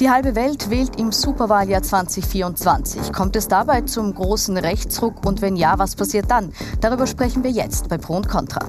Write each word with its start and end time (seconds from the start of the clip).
Die 0.00 0.08
halbe 0.08 0.34
Welt 0.34 0.70
wählt 0.70 0.98
im 0.98 1.12
Superwahljahr 1.12 1.82
2024. 1.82 3.12
Kommt 3.12 3.36
es 3.36 3.48
dabei 3.48 3.82
zum 3.82 4.14
großen 4.14 4.56
Rechtsruck 4.56 5.26
und 5.26 5.42
wenn 5.42 5.56
ja, 5.56 5.78
was 5.78 5.94
passiert 5.94 6.30
dann? 6.30 6.54
Darüber 6.80 7.06
sprechen 7.06 7.44
wir 7.44 7.50
jetzt 7.50 7.88
bei 7.90 7.98
Pro 7.98 8.16
und 8.16 8.26
Contra. 8.26 8.60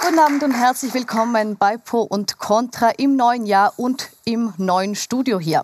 Guten 0.00 0.18
Abend 0.18 0.42
und 0.44 0.52
herzlich 0.52 0.94
willkommen 0.94 1.56
bei 1.56 1.76
Pro 1.76 2.02
und 2.02 2.38
Contra 2.38 2.90
im 2.90 3.16
neuen 3.16 3.46
Jahr 3.46 3.72
und 3.78 4.10
im 4.24 4.52
neuen 4.58 4.94
Studio 4.94 5.40
hier. 5.40 5.62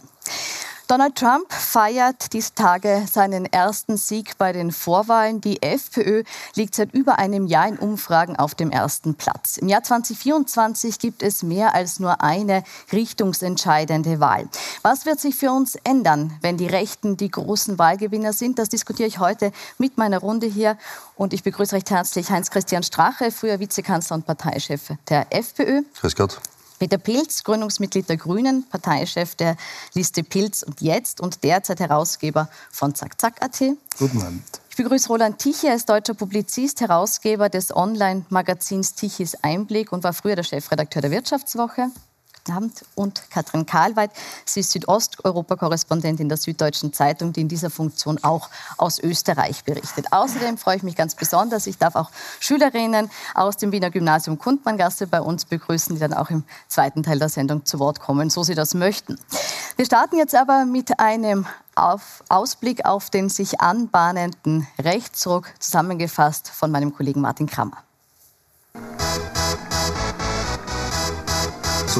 Donald 0.88 1.16
Trump 1.16 1.52
feiert 1.52 2.32
diese 2.32 2.54
Tage 2.54 3.04
seinen 3.12 3.44
ersten 3.44 3.98
Sieg 3.98 4.38
bei 4.38 4.54
den 4.54 4.72
Vorwahlen. 4.72 5.42
Die 5.42 5.60
FPÖ 5.60 6.22
liegt 6.54 6.74
seit 6.74 6.94
über 6.94 7.18
einem 7.18 7.46
Jahr 7.46 7.68
in 7.68 7.78
Umfragen 7.78 8.36
auf 8.36 8.54
dem 8.54 8.70
ersten 8.70 9.14
Platz. 9.14 9.58
Im 9.58 9.68
Jahr 9.68 9.82
2024 9.82 10.98
gibt 10.98 11.22
es 11.22 11.42
mehr 11.42 11.74
als 11.74 12.00
nur 12.00 12.22
eine 12.22 12.64
richtungsentscheidende 12.90 14.18
Wahl. 14.18 14.48
Was 14.80 15.04
wird 15.04 15.20
sich 15.20 15.36
für 15.36 15.52
uns 15.52 15.76
ändern, 15.84 16.32
wenn 16.40 16.56
die 16.56 16.66
Rechten 16.66 17.18
die 17.18 17.30
großen 17.30 17.78
Wahlgewinner 17.78 18.32
sind? 18.32 18.58
Das 18.58 18.70
diskutiere 18.70 19.08
ich 19.08 19.18
heute 19.18 19.52
mit 19.76 19.98
meiner 19.98 20.20
Runde 20.20 20.46
hier. 20.46 20.78
Und 21.16 21.34
ich 21.34 21.42
begrüße 21.42 21.76
recht 21.76 21.90
herzlich 21.90 22.30
Heinz-Christian 22.30 22.82
Strache, 22.82 23.30
früher 23.30 23.60
Vizekanzler 23.60 24.16
und 24.16 24.24
Parteichef 24.24 24.92
der 25.10 25.26
FPÖ. 25.36 25.82
Grüß 26.00 26.16
Gott. 26.16 26.40
Peter 26.78 26.98
Pilz, 26.98 27.44
Gründungsmitglied 27.44 28.08
der 28.08 28.16
Grünen, 28.16 28.64
Parteichef 28.68 29.34
der 29.34 29.56
Liste 29.94 30.22
Pilz 30.22 30.62
und 30.62 30.80
Jetzt 30.80 31.20
und 31.20 31.44
derzeit 31.44 31.80
Herausgeber 31.80 32.48
von 32.70 32.94
ZackZack.at. 32.94 33.60
Guten 33.98 34.22
Abend. 34.22 34.42
Ich 34.70 34.76
begrüße 34.76 35.08
Roland 35.08 35.38
Tichy, 35.38 35.66
er 35.66 35.74
ist 35.74 35.88
deutscher 35.88 36.14
Publizist, 36.14 36.80
Herausgeber 36.80 37.48
des 37.48 37.74
Online-Magazins 37.74 38.94
Tichys 38.94 39.34
Einblick 39.42 39.92
und 39.92 40.04
war 40.04 40.12
früher 40.12 40.36
der 40.36 40.44
Chefredakteur 40.44 41.02
der 41.02 41.10
Wirtschaftswoche. 41.10 41.90
Abend. 42.50 42.84
Und 42.94 43.30
Katrin 43.30 43.66
Karlweit, 43.66 44.10
sie 44.44 44.60
ist 44.60 44.72
Südosteuropa-Korrespondentin 44.72 46.28
der 46.28 46.38
Süddeutschen 46.38 46.92
Zeitung, 46.92 47.32
die 47.32 47.42
in 47.42 47.48
dieser 47.48 47.70
Funktion 47.70 48.18
auch 48.22 48.48
aus 48.76 48.98
Österreich 48.98 49.64
berichtet. 49.64 50.06
Außerdem 50.12 50.58
freue 50.58 50.76
ich 50.76 50.82
mich 50.82 50.96
ganz 50.96 51.14
besonders, 51.14 51.66
ich 51.66 51.78
darf 51.78 51.96
auch 51.96 52.10
Schülerinnen 52.40 53.10
aus 53.34 53.56
dem 53.56 53.72
Wiener 53.72 53.90
Gymnasium 53.90 54.38
Kundmanngasse 54.38 55.06
bei 55.06 55.20
uns 55.20 55.44
begrüßen, 55.44 55.94
die 55.94 56.00
dann 56.00 56.14
auch 56.14 56.30
im 56.30 56.44
zweiten 56.68 57.02
Teil 57.02 57.18
der 57.18 57.28
Sendung 57.28 57.64
zu 57.64 57.78
Wort 57.78 58.00
kommen, 58.00 58.30
so 58.30 58.42
sie 58.42 58.54
das 58.54 58.74
möchten. 58.74 59.18
Wir 59.76 59.84
starten 59.84 60.16
jetzt 60.16 60.34
aber 60.34 60.64
mit 60.64 60.98
einem 60.98 61.46
auf 61.74 62.24
Ausblick 62.28 62.84
auf 62.84 63.10
den 63.10 63.28
sich 63.28 63.60
anbahnenden 63.60 64.66
Rechtsruck, 64.78 65.48
zusammengefasst 65.60 66.48
von 66.48 66.70
meinem 66.70 66.92
Kollegen 66.94 67.20
Martin 67.20 67.46
Krammer. 67.46 67.87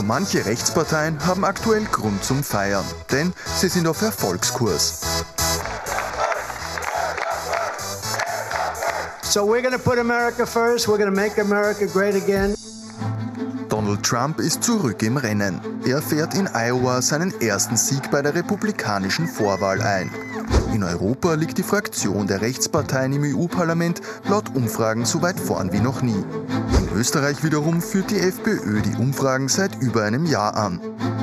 Manche 0.09 0.47
Rechtsparteien 0.47 1.25
haben 1.27 1.45
aktuell 1.45 1.85
Grund 1.85 2.25
zum 2.25 2.43
Feiern, 2.43 2.85
denn 3.13 3.35
sie 3.57 3.69
sind 3.69 3.87
auf 3.87 4.01
Erfolgskurs. 4.01 5.01
So 9.23 9.45
we're 9.45 9.61
going 9.61 9.73
to 9.73 9.79
put 9.79 9.99
America 9.99 10.47
first. 10.47 10.89
We're 10.89 10.97
going 10.97 11.15
to 11.15 11.21
make 11.21 11.39
America 11.39 11.85
great 11.87 12.15
again. 12.15 12.55
Donald 13.69 14.03
Trump 14.03 14.41
ist 14.41 14.65
zurück 14.65 15.03
im 15.03 15.19
Rennen. 15.19 15.61
Er 15.85 16.01
fährt 16.01 16.35
in 16.35 16.49
Iowa 16.55 17.03
seinen 17.03 17.39
ersten 17.43 17.77
Sieg 17.77 18.11
bei 18.11 18.23
der 18.23 18.35
republikanischen 18.35 19.29
Vorwahl 19.29 19.83
ein. 19.83 20.11
In 20.73 20.85
Europa 20.85 21.35
liegt 21.35 21.59
die 21.59 21.63
Fraktion 21.63 22.27
der 22.27 22.41
Rechtsparteien 22.41 23.13
im 23.13 23.37
EU-Parlament 23.37 24.01
laut 24.29 24.55
Umfragen 24.55 25.05
so 25.05 25.23
weit 25.23 25.41
vorn 25.41 25.73
wie 25.73 25.81
noch 25.81 26.03
nie. 26.03 26.25
In 26.79 26.89
Österreich 26.95 27.43
wiederum 27.43 27.81
führt 27.81 28.11
die 28.11 28.21
FPÖ 28.21 28.83
die 28.83 28.95
Umfragen 28.97 29.49
seit 29.49 29.81
über 29.81 30.05
einem 30.05 30.27
Jahr 30.27 30.57
an. 30.57 30.81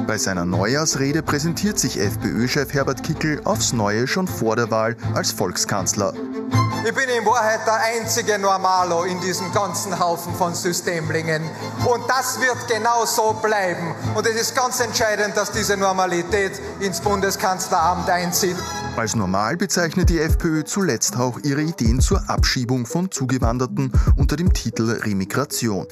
Bei 0.07 0.17
seiner 0.17 0.45
Neujahrsrede 0.45 1.23
präsentiert 1.23 1.79
sich 1.79 2.00
FPÖ-Chef 2.00 2.73
Herbert 2.73 3.03
Kickel 3.03 3.41
aufs 3.45 3.73
Neue 3.73 4.07
schon 4.07 4.28
vor 4.28 4.55
der 4.55 4.72
Wahl 4.72 4.95
als 5.13 5.31
Volkskanzler. 5.31 6.13
Ich 6.88 6.94
bin 6.94 7.09
in 7.09 7.25
Wahrheit 7.25 7.66
der 7.66 7.79
einzige 7.81 8.38
Normalo 8.38 9.03
in 9.05 9.19
diesem 9.19 9.51
ganzen 9.51 9.97
Haufen 10.00 10.35
von 10.35 10.53
Systemlingen. 10.53 11.41
Und 11.84 12.03
das 12.07 12.39
wird 12.39 12.67
genau 12.67 13.05
so 13.05 13.34
bleiben. 13.41 13.95
Und 14.13 14.28
es 14.28 14.35
ist 14.35 14.55
ganz 14.55 14.79
entscheidend, 14.79 15.35
dass 15.35 15.51
diese 15.51 15.78
Normalität 15.78 16.51
ins 16.79 17.01
Bundeskanzleramt 17.01 18.07
einzieht. 18.07 18.57
Als 18.97 19.13
normal 19.13 19.57
bezeichnet 19.57 20.09
die 20.09 20.19
FPÖ 20.19 20.63
zuletzt 20.63 21.17
auch 21.17 21.39
ihre 21.44 21.61
Ideen 21.61 22.00
zur 22.00 22.29
Abschiebung 22.29 22.85
von 22.85 23.11
Zugewanderten 23.11 23.91
unter 24.16 24.38
dem 24.38 24.53
Titel 24.53 24.89
Remigration. 24.89 25.85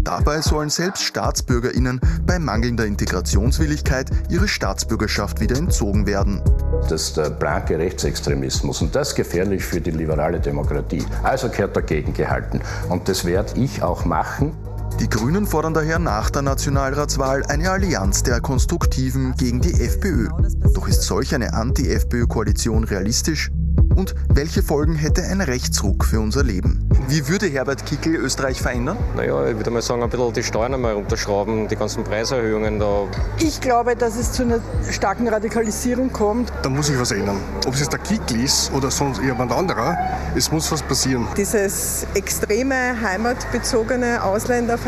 Dabei 0.00 0.42
sollen 0.42 0.68
selbst 0.68 1.04
StaatsbürgerInnen 1.04 2.00
bei 2.26 2.38
mangelnder 2.38 2.84
Integrationswilligkeit 2.84 4.10
ihre 4.28 4.46
Staatsbürgerschaft 4.46 5.40
wieder 5.40 5.56
entzogen 5.56 6.06
werden. 6.06 6.42
Das 6.88 7.02
ist 7.02 7.16
der 7.16 7.30
blanke 7.30 7.78
Rechtsextremismus 7.78 8.82
und 8.82 8.94
das 8.94 9.08
ist 9.08 9.14
gefährlich 9.14 9.64
für 9.64 9.80
die 9.80 9.90
liberale 9.90 10.38
Demokratie. 10.38 11.04
Also 11.22 11.48
gehört 11.48 11.76
dagegen 11.76 12.12
gehalten. 12.12 12.60
Und 12.90 13.08
das 13.08 13.24
werde 13.24 13.58
ich 13.58 13.82
auch 13.82 14.04
machen. 14.04 14.52
Die 15.00 15.08
Grünen 15.08 15.46
fordern 15.46 15.72
daher 15.72 15.98
nach 15.98 16.28
der 16.28 16.42
Nationalratswahl 16.42 17.42
eine 17.46 17.70
Allianz 17.70 18.22
der 18.22 18.42
Konstruktiven 18.42 19.34
gegen 19.34 19.62
die 19.62 19.80
FPÖ. 19.80 20.28
Doch 20.74 20.88
ist 20.88 21.04
solch 21.04 21.34
eine 21.34 21.54
Anti-FPÖ-Koalition 21.54 22.84
realistisch? 22.84 23.50
Und 23.96 24.14
welche 24.28 24.62
Folgen 24.62 24.94
hätte 24.94 25.24
ein 25.24 25.40
Rechtsruck 25.40 26.04
für 26.04 26.20
unser 26.20 26.44
Leben? 26.44 26.88
Wie 27.08 27.28
würde 27.28 27.46
Herbert 27.46 27.84
Kickel 27.86 28.14
Österreich 28.14 28.62
verändern? 28.62 28.96
Naja, 29.16 29.48
ich 29.48 29.56
würde 29.56 29.70
mal 29.70 29.82
sagen, 29.82 30.02
ein 30.02 30.10
bisschen 30.10 30.32
die 30.32 30.42
Steuern 30.44 30.74
einmal 30.74 30.94
runterschrauben, 30.94 31.66
die 31.66 31.76
ganzen 31.76 32.04
Preiserhöhungen 32.04 32.78
da. 32.78 33.08
Ich 33.38 33.60
glaube, 33.60 33.96
dass 33.96 34.16
es 34.16 34.32
zu 34.32 34.44
einer 34.44 34.60
starken 34.90 35.26
Radikalisierung 35.28 36.12
kommt. 36.12 36.52
Da 36.62 36.68
muss 36.68 36.86
sich 36.86 36.98
was 37.00 37.10
ändern. 37.10 37.38
Ob 37.66 37.74
es 37.74 37.80
jetzt 37.80 37.92
der 37.92 37.98
Kickel 37.98 38.44
ist 38.44 38.72
oder 38.72 38.90
sonst 38.90 39.20
jemand 39.20 39.50
anderer, 39.50 39.96
es 40.36 40.52
muss 40.52 40.70
was 40.70 40.82
passieren. 40.82 41.26
Dieses 41.36 42.06
extreme, 42.14 43.00
heimatbezogene, 43.02 44.22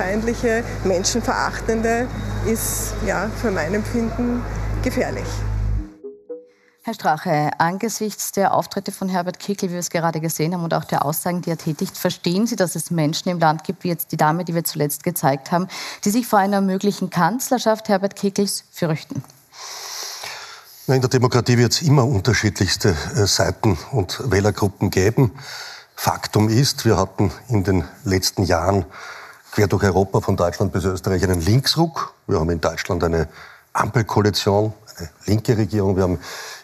ausländerfeindliche, 0.03 0.65
menschenverachtende 0.85 2.09
ist 2.47 2.95
ja 3.07 3.31
für 3.41 3.51
mein 3.51 3.75
Empfinden 3.75 4.43
gefährlich. 4.83 5.27
Herr 6.85 6.95
Strache, 6.95 7.51
angesichts 7.59 8.33
der 8.33 8.55
Auftritte 8.55 8.91
von 8.91 9.09
Herbert 9.09 9.39
Kickl, 9.39 9.69
wie 9.69 9.75
wir 9.75 9.79
es 9.79 9.91
gerade 9.91 10.21
gesehen 10.21 10.53
haben, 10.53 10.65
und 10.65 10.75
auch 10.75 10.85
der 10.85 11.05
Aussagen, 11.05 11.41
die 11.41 11.51
er 11.51 11.57
tätigt, 11.57 11.97
verstehen 11.97 12.49
Sie, 12.49 12.57
dass 12.57 12.75
es 12.75 12.91
Menschen 12.91 13.29
im 13.29 13.39
Land 13.39 13.63
gibt, 13.63 13.85
wie 13.85 13.89
jetzt 13.89 14.11
die 14.11 14.17
Dame, 14.17 14.45
die 14.45 14.53
wir 14.53 14.65
zuletzt 14.65 15.05
gezeigt 15.05 15.53
haben, 15.53 15.69
die 16.05 16.11
sich 16.11 16.27
vor 16.27 16.41
einer 16.41 16.61
möglichen 16.61 17.09
Kanzlerschaft 17.09 17.89
Herbert 17.89 18.17
Kickls 18.17 18.65
fürchten? 18.73 19.23
In 20.89 21.01
der 21.01 21.09
Demokratie 21.09 21.57
wird 21.57 21.71
es 21.71 21.83
immer 21.83 22.05
unterschiedlichste 22.05 22.97
äh, 23.15 23.27
Seiten 23.27 23.79
und 23.93 24.21
Wählergruppen 24.29 24.91
geben. 24.91 25.31
Faktum 25.95 26.49
ist, 26.49 26.85
wir 26.85 26.97
hatten 26.97 27.31
in 27.47 27.63
den 27.63 27.85
letzten 28.03 28.43
Jahren 28.43 28.87
quer 29.53 29.69
durch 29.69 29.85
Europa, 29.85 30.21
von 30.21 30.37
Deutschland 30.37 30.73
bis 30.73 30.85
Österreich, 30.85 31.23
einen 31.23 31.41
Linksruck. 31.41 32.15
Wir 32.27 32.41
haben 32.41 32.51
in 32.51 32.61
Deutschland 32.61 33.05
eine 33.05 33.29
Ampelkoalition, 33.75 34.73
eine 34.97 35.11
linke 35.27 35.57
Regierung. 35.57 35.95
Wir 35.95 36.05
haben 36.05 36.19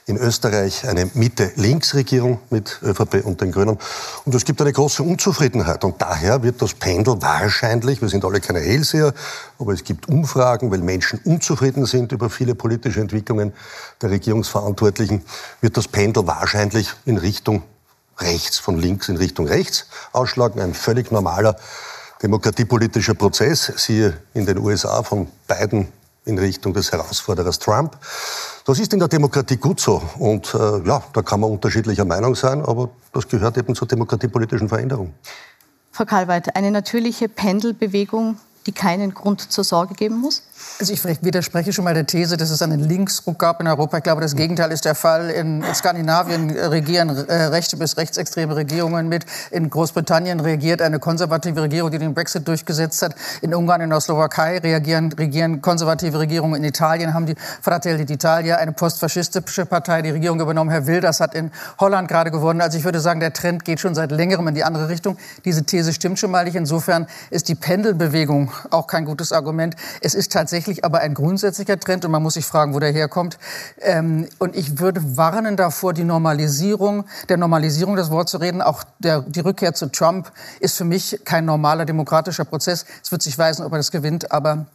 in 0.07 0.17
Österreich 0.17 0.89
eine 0.89 1.05
Mitte-Links-Regierung 1.13 2.41
mit 2.49 2.81
ÖVP 2.83 3.27
und 3.27 3.43
den 3.43 3.53
Grünen. 3.53 3.77
Und 4.25 4.35
es 4.35 4.47
gibt 4.47 4.63
eine 4.63 4.73
große 4.73 5.03
Unzufriedenheit. 5.03 5.85
Und 5.85 6.01
daher 6.01 6.43
wird 6.43 6.63
das 6.63 6.73
Pendel 6.73 7.21
wahrscheinlich, 7.21 8.01
wir 8.01 8.09
sind 8.09 8.25
alle 8.25 8.41
keine 8.41 8.61
Hellseher, 8.61 9.13
aber 9.59 9.75
es 9.75 9.85
gibt 9.85 10.09
Umfragen, 10.09 10.71
weil 10.71 10.79
Menschen 10.79 11.21
unzufrieden 11.25 11.85
sind 11.85 12.13
über 12.13 12.31
viele 12.31 12.55
politische 12.55 13.03
Entwicklungen 13.03 13.53
der 14.01 14.11
Regierungsverantwortlichen, 14.11 15.27
wird 15.61 15.77
das 15.77 15.89
Pendel 15.89 16.27
wahrscheinlich 16.27 16.95
in 17.05 17.19
Richtung 17.19 17.63
rechts, 18.19 18.59
von 18.59 18.79
links 18.79 19.11
in 19.11 19.19
Richtung 19.19 19.47
rechts 19.47 19.89
ausschlagen. 20.13 20.63
Ein 20.63 20.73
völlig 20.73 21.11
normaler 21.11 21.59
demokratiepolitischer 22.23 23.15
Prozess, 23.15 23.73
siehe 23.77 24.17
in 24.35 24.47
den 24.47 24.59
USA 24.59 25.03
von 25.03 25.29
beiden 25.47 25.89
in 26.25 26.39
Richtung 26.39 26.75
des 26.75 26.93
Herausforderers 26.93 27.59
Trump. 27.59 27.97
Das 28.65 28.79
ist 28.79 28.93
in 28.93 28.99
der 28.99 29.09
Demokratie 29.09 29.57
gut 29.57 29.81
so. 29.81 30.03
Und 30.19 30.55
äh, 30.55 30.87
ja, 30.87 31.03
da 31.13 31.23
kann 31.23 31.41
man 31.41 31.51
unterschiedlicher 31.51 32.05
Meinung 32.05 32.35
sein, 32.35 32.65
aber 32.65 32.91
das 33.13 33.27
gehört 33.27 33.57
eben 33.57 33.75
zur 33.75 33.89
demokratiepolitischen 33.89 34.69
Veränderung. 34.69 35.15
Frau 35.91 36.05
Kalweit, 36.05 36.55
eine 36.55 36.71
natürliche 36.71 37.29
Pendelbewegung, 37.29 38.39
die 38.67 38.73
keinen 38.73 39.15
Grund 39.15 39.41
zur 39.51 39.65
Sorge 39.65 39.95
geben 39.95 40.19
muss? 40.19 40.43
Also 40.81 40.93
ich 40.93 41.05
widerspreche 41.25 41.73
schon 41.73 41.85
mal 41.85 41.95
der 41.95 42.07
These, 42.07 42.37
dass 42.37 42.51
es 42.51 42.63
einen 42.63 42.81
Linksruck 42.81 43.39
gab 43.39 43.61
in 43.61 43.67
Europa. 43.67 43.99
Ich 43.99 44.03
glaube, 44.03 44.21
das 44.21 44.37
Gegenteil 44.37 44.71
ist 44.71 44.85
der 44.85 44.95
Fall. 44.95 45.31
In 45.31 45.65
Skandinavien 45.75 46.51
regieren 46.51 47.09
äh, 47.29 47.45
rechte 47.47 47.77
bis 47.77 47.97
rechtsextreme 47.97 48.57
Regierungen 48.57 49.09
mit. 49.09 49.25
In 49.51 49.71
Großbritannien 49.71 50.41
regiert 50.41 50.83
eine 50.83 50.99
konservative 50.99 51.63
Regierung, 51.63 51.91
die 51.91 51.99
den 51.99 52.15
Brexit 52.15 52.47
durchgesetzt 52.47 53.03
hat. 53.03 53.15
In 53.41 53.55
Ungarn, 53.55 53.81
in 53.81 53.91
der 53.91 54.01
Slowakei 54.01 54.59
reagieren, 54.59 55.13
regieren 55.13 55.63
konservative 55.63 56.19
Regierungen. 56.19 56.63
In 56.63 56.65
Italien 56.65 57.15
haben 57.15 57.27
die 57.27 57.35
Fratelli 57.61 58.05
d'Italia, 58.05 58.55
eine 58.55 58.73
postfaschistische 58.73 59.67
Partei, 59.67 60.03
die 60.03 60.11
Regierung 60.11 60.41
übernommen. 60.41 60.71
Herr 60.71 60.87
Wilders 60.87 61.21
hat 61.21 61.35
in 61.35 61.51
Holland 61.79 62.09
gerade 62.09 62.31
gewonnen. 62.31 62.61
Also 62.61 62.79
ich 62.79 62.85
würde 62.85 63.01
sagen, 63.01 63.21
der 63.21 63.33
Trend 63.33 63.65
geht 63.65 63.81
schon 63.81 63.95
seit 63.95 64.13
längerem 64.13 64.49
in 64.49 64.55
die 64.55 64.65
andere 64.65 64.89
Richtung. 64.89 65.19
Diese 65.45 65.65
These 65.65 65.93
stimmt 65.93 66.19
schon 66.19 66.31
mal 66.31 66.45
nicht. 66.45 66.57
Insofern 66.57 67.07
ist 67.31 67.49
die 67.49 67.55
Pendelbewegung 67.55 68.53
auch 68.71 68.87
kein 68.87 69.05
gutes 69.05 69.33
Argument. 69.33 69.75
Es 70.01 70.15
ist 70.15 70.33
tatsächlich 70.33 70.48
aber 70.85 71.01
ein 71.01 71.15
grundsätzlicher 71.15 71.79
Trend 71.79 72.05
und 72.05 72.11
man 72.11 72.23
muss 72.23 72.35
sich 72.35 72.47
fragen, 72.47 72.75
wo 72.75 72.81
der 72.81 72.93
herkommt. 72.93 73.39
Ähm, 73.81 74.29
und 74.39 74.57
ich 74.57 74.79
würde 74.79 75.17
warnen 75.17 75.57
davor, 75.57 75.93
die 75.93 76.05
Normalisierung, 76.05 77.05
der 77.29 77.37
Normalisierung 77.37 77.97
das 77.97 78.11
Wort 78.11 78.29
zu 78.29 78.39
reden. 78.39 78.63
Auch 78.63 78.85
der, 78.99 79.21
die 79.23 79.41
Rückkehr 79.41 79.75
zu 79.75 79.91
Trump 79.91 80.31
ist 80.61 80.77
für 80.77 80.85
mich 80.85 81.21
kein 81.25 81.45
normaler 81.45 81.85
demokratischer 81.85 82.45
Prozess. 82.45 82.85
Es 83.03 83.13
wird 83.13 83.23
sich 83.23 83.39
weisen, 83.39 83.65
ob 83.65 83.73
er 83.73 83.79
das 83.79 83.91
gewinnt, 83.91 84.33
aber 84.33 84.67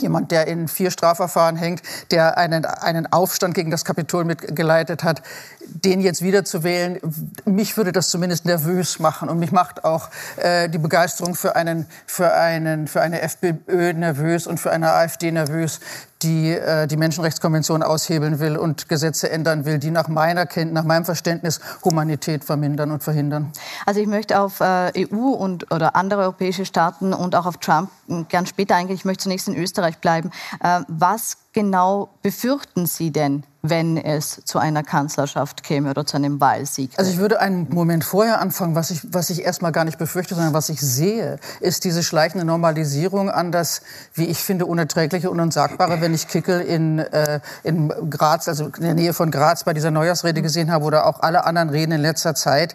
jemand, 0.00 0.30
der 0.30 0.46
in 0.46 0.68
vier 0.68 0.90
Strafverfahren 0.90 1.56
hängt, 1.56 1.82
der 2.10 2.38
einen, 2.38 2.64
einen 2.64 3.12
Aufstand 3.12 3.54
gegen 3.54 3.70
das 3.70 3.84
Kapitol 3.84 4.24
mitgeleitet 4.24 5.04
hat, 5.04 5.22
den 5.66 6.00
jetzt 6.00 6.22
wieder 6.22 6.44
zu 6.44 6.62
wählen, 6.62 6.98
mich 7.44 7.76
würde 7.76 7.92
das 7.92 8.10
zumindest 8.10 8.44
nervös 8.44 8.98
machen 8.98 9.28
und 9.28 9.38
mich 9.38 9.52
macht 9.52 9.84
auch 9.84 10.10
äh, 10.36 10.68
die 10.68 10.78
Begeisterung 10.78 11.34
für 11.34 11.56
einen 11.56 11.86
für 12.06 12.32
einen 12.32 12.86
für 12.86 13.00
eine 13.00 13.22
FPÖ 13.22 13.92
nervös 13.92 14.46
und 14.46 14.58
für 14.58 14.70
eine 14.70 14.92
AfD 14.92 15.30
nervös, 15.30 15.80
die 16.22 16.50
äh, 16.50 16.86
die 16.86 16.96
Menschenrechtskonvention 16.96 17.82
aushebeln 17.82 18.38
will 18.38 18.56
und 18.56 18.88
Gesetze 18.88 19.30
ändern 19.30 19.64
will, 19.64 19.78
die 19.78 19.90
nach 19.90 20.08
meiner 20.08 20.46
Kenntnis, 20.46 20.74
nach 20.74 20.84
meinem 20.84 21.04
Verständnis 21.04 21.60
Humanität 21.84 22.44
vermindern 22.44 22.90
und 22.90 23.02
verhindern. 23.02 23.52
Also 23.86 24.00
ich 24.00 24.06
möchte 24.06 24.40
auf 24.40 24.60
äh, 24.60 25.06
EU 25.12 25.30
und 25.30 25.72
oder 25.72 25.96
andere 25.96 26.22
europäische 26.22 26.64
Staaten 26.64 27.12
und 27.12 27.34
auch 27.34 27.46
auf 27.46 27.58
Trump 27.58 27.90
gern 28.28 28.46
später 28.46 28.76
eingehen. 28.76 28.96
Ich 28.96 29.04
möchte 29.04 29.24
zunächst 29.24 29.48
in 29.48 29.56
Österreich 29.56 29.98
bleiben. 29.98 30.30
Äh, 30.62 30.80
was 30.88 31.38
genau 31.52 32.10
befürchten 32.22 32.86
Sie 32.86 33.10
denn, 33.10 33.44
wenn 33.62 33.96
es 33.96 34.42
zu 34.44 34.58
einer 34.58 34.82
Kanzlerschaft 34.82 35.62
käme 35.62 35.90
oder 35.90 36.04
zu 36.04 36.16
einem 36.16 36.40
Wahlsieg? 36.40 36.90
Also 36.96 37.10
ich 37.12 37.18
würde 37.18 37.40
einen 37.40 37.68
Moment 37.70 38.02
vorher 38.02 38.40
anfangen, 38.40 38.74
was 38.74 38.90
ich, 38.90 39.00
was 39.12 39.30
ich 39.30 39.42
erstmal 39.42 39.70
gar 39.70 39.84
nicht 39.84 39.98
befürchte, 39.98 40.34
sondern 40.34 40.52
was 40.52 40.68
ich 40.68 40.80
sehe, 40.80 41.38
ist 41.60 41.84
diese 41.84 42.02
schleichende 42.02 42.44
Normalisierung 42.44 43.30
an 43.30 43.52
das, 43.52 43.82
wie 44.14 44.26
ich 44.26 44.38
finde, 44.38 44.66
unerträgliche 44.66 45.30
und 45.30 45.38
unsagbare, 45.38 46.00
wenn 46.00 46.12
ich 46.12 46.26
Kickel 46.26 46.60
in, 46.60 46.98
äh, 46.98 47.40
in 47.62 47.88
Graz, 48.10 48.48
also 48.48 48.66
in 48.66 48.82
der 48.82 48.94
Nähe 48.94 49.12
von 49.12 49.30
Graz 49.30 49.62
bei 49.62 49.72
dieser 49.72 49.92
Neujahrsrede 49.92 50.42
gesehen 50.42 50.72
habe 50.72 50.84
oder 50.84 51.06
auch 51.06 51.20
alle 51.20 51.44
anderen 51.44 51.70
Reden 51.70 51.92
in 51.92 52.00
letzter 52.00 52.34
Zeit, 52.34 52.74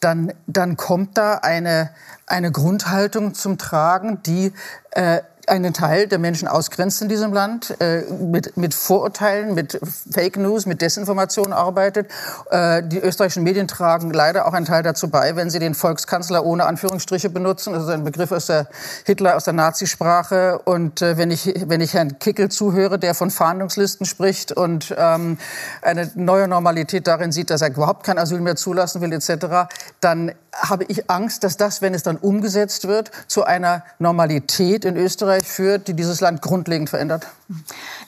dann, 0.00 0.32
dann 0.46 0.76
kommt 0.76 1.16
da 1.16 1.36
eine, 1.36 1.90
eine 2.26 2.52
Grundhaltung 2.52 3.34
zum 3.34 3.56
Tragen, 3.56 4.22
die 4.22 4.52
äh, 4.90 5.20
einen 5.48 5.72
Teil 5.72 6.06
der 6.06 6.18
Menschen 6.18 6.48
ausgrenzt 6.48 7.02
in 7.02 7.08
diesem 7.08 7.32
Land, 7.32 7.74
äh, 7.80 8.02
mit, 8.02 8.56
mit 8.56 8.74
Vorurteilen, 8.74 9.54
mit 9.54 9.80
Fake 10.10 10.36
News, 10.36 10.66
mit 10.66 10.82
Desinformation 10.82 11.52
arbeitet. 11.52 12.10
Äh, 12.50 12.82
die 12.84 12.98
österreichischen 12.98 13.42
Medien 13.42 13.68
tragen 13.68 14.12
leider 14.12 14.46
auch 14.46 14.52
einen 14.52 14.66
Teil 14.66 14.82
dazu 14.82 15.08
bei, 15.08 15.36
wenn 15.36 15.50
sie 15.50 15.58
den 15.58 15.74
Volkskanzler 15.74 16.44
ohne 16.44 16.66
Anführungsstriche 16.66 17.30
benutzen. 17.30 17.72
Das 17.72 17.84
ist 17.84 17.88
ein 17.88 18.04
Begriff 18.04 18.32
aus 18.32 18.46
der 18.46 18.68
Hitler, 19.04 19.36
aus 19.36 19.44
der 19.44 19.54
Nazisprache. 19.54 20.58
Und 20.64 21.02
äh, 21.02 21.16
wenn, 21.16 21.30
ich, 21.30 21.54
wenn 21.66 21.80
ich 21.80 21.94
Herrn 21.94 22.18
Kickel 22.18 22.50
zuhöre, 22.50 22.98
der 22.98 23.14
von 23.14 23.30
Fahndungslisten 23.30 24.06
spricht 24.06 24.52
und 24.52 24.94
ähm, 24.96 25.38
eine 25.82 26.10
neue 26.14 26.48
Normalität 26.48 27.06
darin 27.06 27.32
sieht, 27.32 27.50
dass 27.50 27.62
er 27.62 27.70
überhaupt 27.70 28.04
kein 28.04 28.18
Asyl 28.18 28.40
mehr 28.40 28.56
zulassen 28.56 29.00
will, 29.00 29.12
etc., 29.12 29.68
dann 30.00 30.32
habe 30.60 30.84
ich 30.84 31.10
Angst, 31.10 31.44
dass 31.44 31.56
das, 31.56 31.82
wenn 31.82 31.94
es 31.94 32.02
dann 32.02 32.16
umgesetzt 32.16 32.86
wird, 32.86 33.10
zu 33.26 33.44
einer 33.44 33.82
Normalität 33.98 34.84
in 34.84 34.96
Österreich 34.96 35.44
führt, 35.44 35.88
die 35.88 35.94
dieses 35.94 36.20
Land 36.20 36.42
grundlegend 36.42 36.90
verändert. 36.90 37.26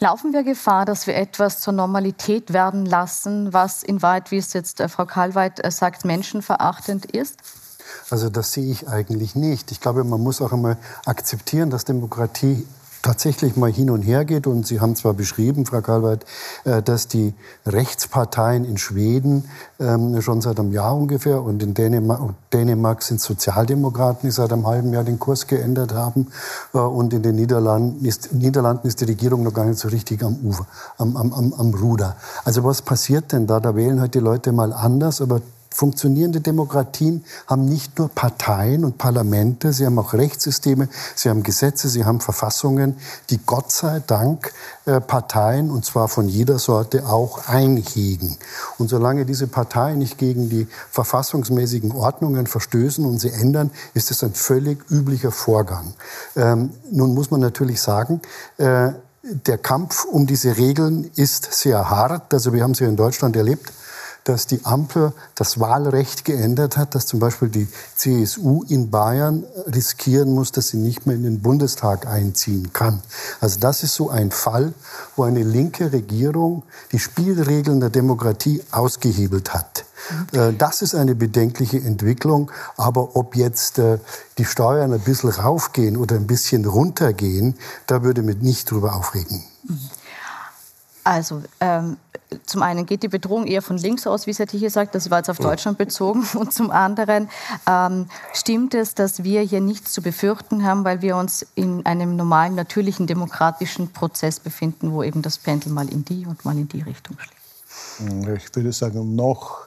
Laufen 0.01 0.33
wir 0.33 0.43
Gefahr, 0.43 0.85
dass 0.85 1.07
wir 1.07 1.17
etwas 1.17 1.61
zur 1.61 1.73
Normalität 1.73 2.53
werden 2.53 2.85
lassen, 2.87 3.53
was 3.53 3.83
in 3.83 4.03
Wahrheit, 4.03 4.31
wie 4.31 4.39
es 4.39 4.53
jetzt 4.53 4.81
äh, 4.81 4.89
Frau 4.89 5.07
Kalweit 5.07 5.65
äh, 5.65 5.71
sagt, 5.71 6.05
menschenverachtend 6.05 7.07
ist? 7.07 7.39
Also 8.11 8.29
das 8.29 8.53
sehe 8.53 8.71
ich 8.71 8.89
eigentlich 8.89 9.35
nicht. 9.35 9.73
Ich 9.73 9.81
glaube, 9.81 10.05
man 10.05 10.21
muss 10.21 10.41
auch 10.41 10.53
einmal 10.53 10.77
akzeptieren, 11.07 11.71
dass 11.71 11.85
Demokratie 11.85 12.67
tatsächlich 13.03 13.57
mal 13.57 13.71
hin 13.73 13.91
und 13.91 14.03
her 14.03 14.25
geht. 14.25 14.47
Und 14.47 14.67
Sie 14.67 14.81
haben 14.81 14.97
zwar 14.97 15.15
beschrieben, 15.15 15.67
Frau 15.67 15.81
Kalweit, 15.81 16.25
äh, 16.65 16.83
dass 16.83 17.09
die 17.09 17.35
Rechtsparteien 17.67 18.65
in 18.65 18.79
Schweden 18.79 19.45
ähm, 19.79 20.21
schon 20.23 20.41
seit 20.41 20.59
einem 20.59 20.73
Jahr 20.73 20.97
ungefähr 20.97 21.43
und 21.43 21.63
in 21.63 21.75
Dänemark, 21.75 22.35
Dänemark 22.53 23.03
sind 23.03 23.21
Sozialdemokraten, 23.21 24.29
die 24.29 24.33
seit 24.33 24.53
einem 24.53 24.67
halben 24.67 24.93
Jahr 24.93 25.05
den 25.05 25.19
Kurs 25.19 25.47
geändert 25.47 25.95
haben. 25.95 26.29
Äh, 26.75 26.79
und 26.79 27.13
in 27.13 27.23
den 27.23 27.37
Niederlanden 27.37 28.05
ist, 28.05 28.33
Niederlanden 28.33 28.87
ist 28.87 29.01
die 29.01 29.07
Regierung 29.07 29.43
noch 29.43 29.55
gar 29.55 29.65
nicht 29.65 29.79
so 29.79 29.89
richtig 29.89 30.23
am 30.23 30.37
Ufer, 30.45 30.67
am, 30.99 31.17
am, 31.17 31.33
am, 31.33 31.53
am 31.55 31.75
Ruder. 31.75 32.17
Also 32.45 32.65
was 32.65 32.83
passiert 32.83 33.33
denn 33.33 33.47
da? 33.47 33.61
Da 33.61 33.75
wählen 33.75 34.01
halt 34.01 34.15
die 34.15 34.21
Leute 34.21 34.53
mal 34.53 34.73
anders, 34.73 35.21
aber 35.21 35.41
Funktionierende 35.73 36.41
Demokratien 36.41 37.25
haben 37.47 37.65
nicht 37.65 37.97
nur 37.97 38.09
Parteien 38.09 38.85
und 38.85 38.99
Parlamente, 38.99 39.73
sie 39.73 39.87
haben 39.87 39.99
auch 40.01 40.15
Rechtssysteme, 40.15 40.89
sie 41.15 41.31
haben 41.31 41.45
Gesetze, 41.45 41.89
sie 41.89 42.05
haben 42.05 42.21
Verfassungen, 42.21 42.97
die 43.31 43.39
Gott 43.39 43.71
sei 43.71 44.03
Dank 44.05 44.53
äh, 44.85 45.01
Parteien, 45.01 45.71
und 45.71 45.85
zwar 45.85 46.09
von 46.09 46.29
jeder 46.29 46.59
Sorte, 46.59 47.07
auch 47.07 47.47
einhegen. 47.47 48.37
Und 48.79 48.89
solange 48.89 49.25
diese 49.25 49.47
Parteien 49.47 50.01
nicht 50.01 50.19
gegen 50.19 50.49
die 50.49 50.67
verfassungsmäßigen 50.91 51.93
Ordnungen 51.93 52.49
verstößen 52.49 53.05
und 53.07 53.21
sie 53.21 53.31
ändern, 53.31 53.71
ist 53.95 54.11
es 54.11 54.25
ein 54.25 54.35
völlig 54.35 54.91
üblicher 54.91 55.31
Vorgang. 55.31 55.95
Ähm, 56.35 56.71
nun 56.91 57.15
muss 57.15 57.31
man 57.31 57.41
natürlich 57.41 57.81
sagen, 57.81 58.21
äh, 58.59 58.91
der 59.23 59.59
Kampf 59.59 60.05
um 60.05 60.27
diese 60.27 60.57
Regeln 60.57 61.11
ist 61.15 61.53
sehr 61.53 61.91
hart. 61.91 62.35
Also 62.35 62.53
wir 62.53 62.65
haben 62.65 62.73
es 62.73 62.81
ja 62.81 62.89
in 62.89 62.97
Deutschland 62.97 63.37
erlebt 63.37 63.73
dass 64.25 64.47
die 64.47 64.65
Ampel 64.65 65.13
das 65.35 65.61
Wahlrecht 65.61 66.25
geändert 66.25 66.77
hat, 66.77 66.95
dass 66.95 67.07
zum 67.07 67.21
Beispiel 67.21 67.49
die 67.49 67.69
CSU 67.97 68.63
in 68.69 68.91
Bayern 68.91 69.45
riskieren 69.67 70.35
muss, 70.35 70.53
dass 70.53 70.69
sie 70.69 70.77
nicht 70.77 71.07
mehr 71.07 71.17
in 71.17 71.23
den 71.23 71.41
Bundestag 71.41 72.07
einziehen 72.07 72.73
kann. 72.73 73.03
Also 73.41 73.61
das 73.61 73.83
ist 73.83 73.95
so 73.95 74.11
ein 74.11 74.31
Fall, 74.31 74.73
wo 75.17 75.25
eine 75.25 75.43
linke 75.43 75.93
Regierung 75.93 76.63
die 76.93 76.99
Spielregeln 76.99 77.81
der 77.81 77.91
Demokratie 77.91 78.63
ausgehebelt 78.71 79.55
hat. 79.55 79.85
Äh, 80.33 80.53
das 80.53 80.83
ist 80.83 80.95
eine 80.95 81.15
bedenkliche 81.15 81.79
Entwicklung. 81.79 82.51
Aber 82.77 83.17
ob 83.17 83.37
jetzt 83.37 83.79
äh, 83.79 83.99
die 84.39 84.45
Steuern 84.45 84.93
ein 84.93 85.01
bisschen 85.01 85.31
raufgehen 85.31 85.97
oder 85.97 86.17
ein 86.17 86.27
bisschen 86.27 86.65
runtergehen, 86.65 87.57
da 87.87 88.03
würde 88.03 88.23
mich 88.23 88.39
nicht 88.39 88.71
drüber 88.71 88.95
aufregen. 88.95 89.45
Also 91.05 91.43
ähm, 91.61 91.97
zum 92.47 92.63
einen 92.63 92.87
geht 92.87 93.03
die 93.03 93.09
Bedrohung 93.09 93.47
eher 93.47 93.63
von 93.63 93.77
links 93.77 94.07
aus, 94.07 94.27
wie 94.27 94.33
Setti 94.33 94.59
hier 94.59 94.71
sagt, 94.71 94.95
das 94.95 95.11
war 95.11 95.19
jetzt 95.19 95.31
auf 95.31 95.39
Deutschland 95.39 95.79
bezogen. 95.79 96.25
Und 96.35 96.53
zum 96.53 96.71
anderen 96.71 97.29
ähm, 97.69 98.07
stimmt 98.33 98.75
es, 98.75 98.95
dass 98.95 99.25
wir 99.25 99.41
hier 99.43 99.61
nichts 99.61 99.93
zu 99.93 100.03
befürchten 100.03 100.65
haben, 100.65 100.85
weil 100.85 101.03
wir 101.03 101.17
uns 101.17 101.47
in 101.55 101.85
einem 101.87 102.17
normalen, 102.17 102.55
natürlichen, 102.55 103.07
demokratischen 103.07 103.93
Prozess 103.93 104.41
befinden, 104.41 104.93
wo 104.93 105.03
eben 105.03 105.23
das 105.23 105.39
Pendel 105.39 105.73
mal 105.73 105.89
in 105.89 106.05
die 106.05 106.27
und 106.27 106.45
mal 106.45 106.57
in 106.57 106.69
die 106.69 106.83
Richtung 106.83 107.17
schlägt. 107.19 107.41
Ich 108.43 108.55
würde 108.55 108.73
sagen, 108.73 109.15
noch, 109.15 109.67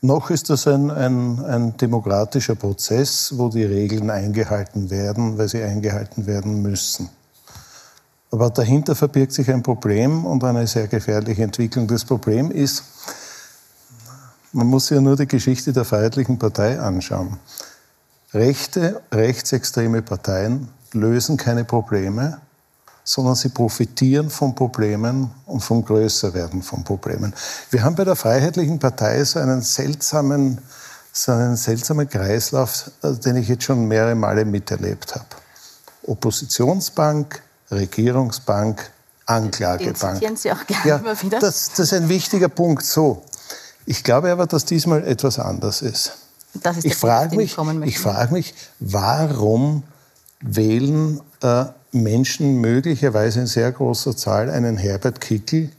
noch 0.00 0.30
ist 0.30 0.50
das 0.50 0.66
ein, 0.66 0.90
ein, 0.90 1.44
ein 1.44 1.76
demokratischer 1.76 2.54
Prozess, 2.54 3.34
wo 3.36 3.48
die 3.48 3.64
Regeln 3.64 4.10
eingehalten 4.10 4.90
werden, 4.90 5.38
weil 5.38 5.48
sie 5.48 5.62
eingehalten 5.62 6.26
werden 6.26 6.62
müssen. 6.62 7.10
Aber 8.36 8.50
dahinter 8.50 8.94
verbirgt 8.94 9.32
sich 9.32 9.50
ein 9.50 9.62
Problem 9.62 10.26
und 10.26 10.44
eine 10.44 10.66
sehr 10.66 10.88
gefährliche 10.88 11.42
Entwicklung. 11.42 11.86
Das 11.86 12.04
Problem 12.04 12.50
ist, 12.50 12.84
man 14.52 14.66
muss 14.66 14.90
ja 14.90 15.00
nur 15.00 15.16
die 15.16 15.26
Geschichte 15.26 15.72
der 15.72 15.86
Freiheitlichen 15.86 16.38
Partei 16.38 16.78
anschauen. 16.78 17.38
Rechte, 18.34 19.00
rechtsextreme 19.10 20.02
Parteien 20.02 20.68
lösen 20.92 21.38
keine 21.38 21.64
Probleme, 21.64 22.36
sondern 23.04 23.36
sie 23.36 23.48
profitieren 23.48 24.28
von 24.28 24.54
Problemen 24.54 25.30
und 25.46 25.60
vom 25.60 25.82
Größerwerden 25.82 26.60
von 26.60 26.84
Problemen. 26.84 27.32
Wir 27.70 27.84
haben 27.84 27.94
bei 27.94 28.04
der 28.04 28.16
Freiheitlichen 28.16 28.78
Partei 28.78 29.24
so 29.24 29.38
einen 29.38 29.62
seltsamen, 29.62 30.58
so 31.10 31.32
einen 31.32 31.56
seltsamen 31.56 32.06
Kreislauf, 32.06 32.90
den 33.02 33.36
ich 33.36 33.48
jetzt 33.48 33.64
schon 33.64 33.88
mehrere 33.88 34.14
Male 34.14 34.44
miterlebt 34.44 35.14
habe. 35.14 35.24
Oppositionsbank, 36.06 37.45
Regierungsbank, 37.70 38.90
Anklagebank. 39.26 40.20
Den 40.20 40.36
Sie 40.36 40.52
auch 40.52 40.66
gerne 40.66 40.88
ja, 40.88 40.96
immer 40.96 41.20
wieder. 41.20 41.40
Das, 41.40 41.70
das 41.70 41.78
ist 41.80 41.92
ein 41.92 42.08
wichtiger 42.08 42.48
Punkt. 42.48 42.84
So, 42.84 43.22
ich 43.84 44.04
glaube 44.04 44.30
aber, 44.30 44.46
dass 44.46 44.64
diesmal 44.64 45.04
etwas 45.06 45.38
anders 45.38 45.82
ist. 45.82 46.12
Das 46.54 46.78
ist 46.78 46.84
ich 46.84 46.96
frage 46.96 47.36
mich, 47.36 47.56
ich 47.84 47.98
frage 47.98 48.32
mich, 48.32 48.54
warum 48.78 49.82
wählen 50.40 51.20
äh, 51.42 51.66
Menschen 51.92 52.60
möglicherweise 52.60 53.40
in 53.40 53.46
sehr 53.46 53.72
großer 53.72 54.16
Zahl 54.16 54.50
einen 54.50 54.76
Herbert 54.76 55.20
Kickel, 55.20 55.70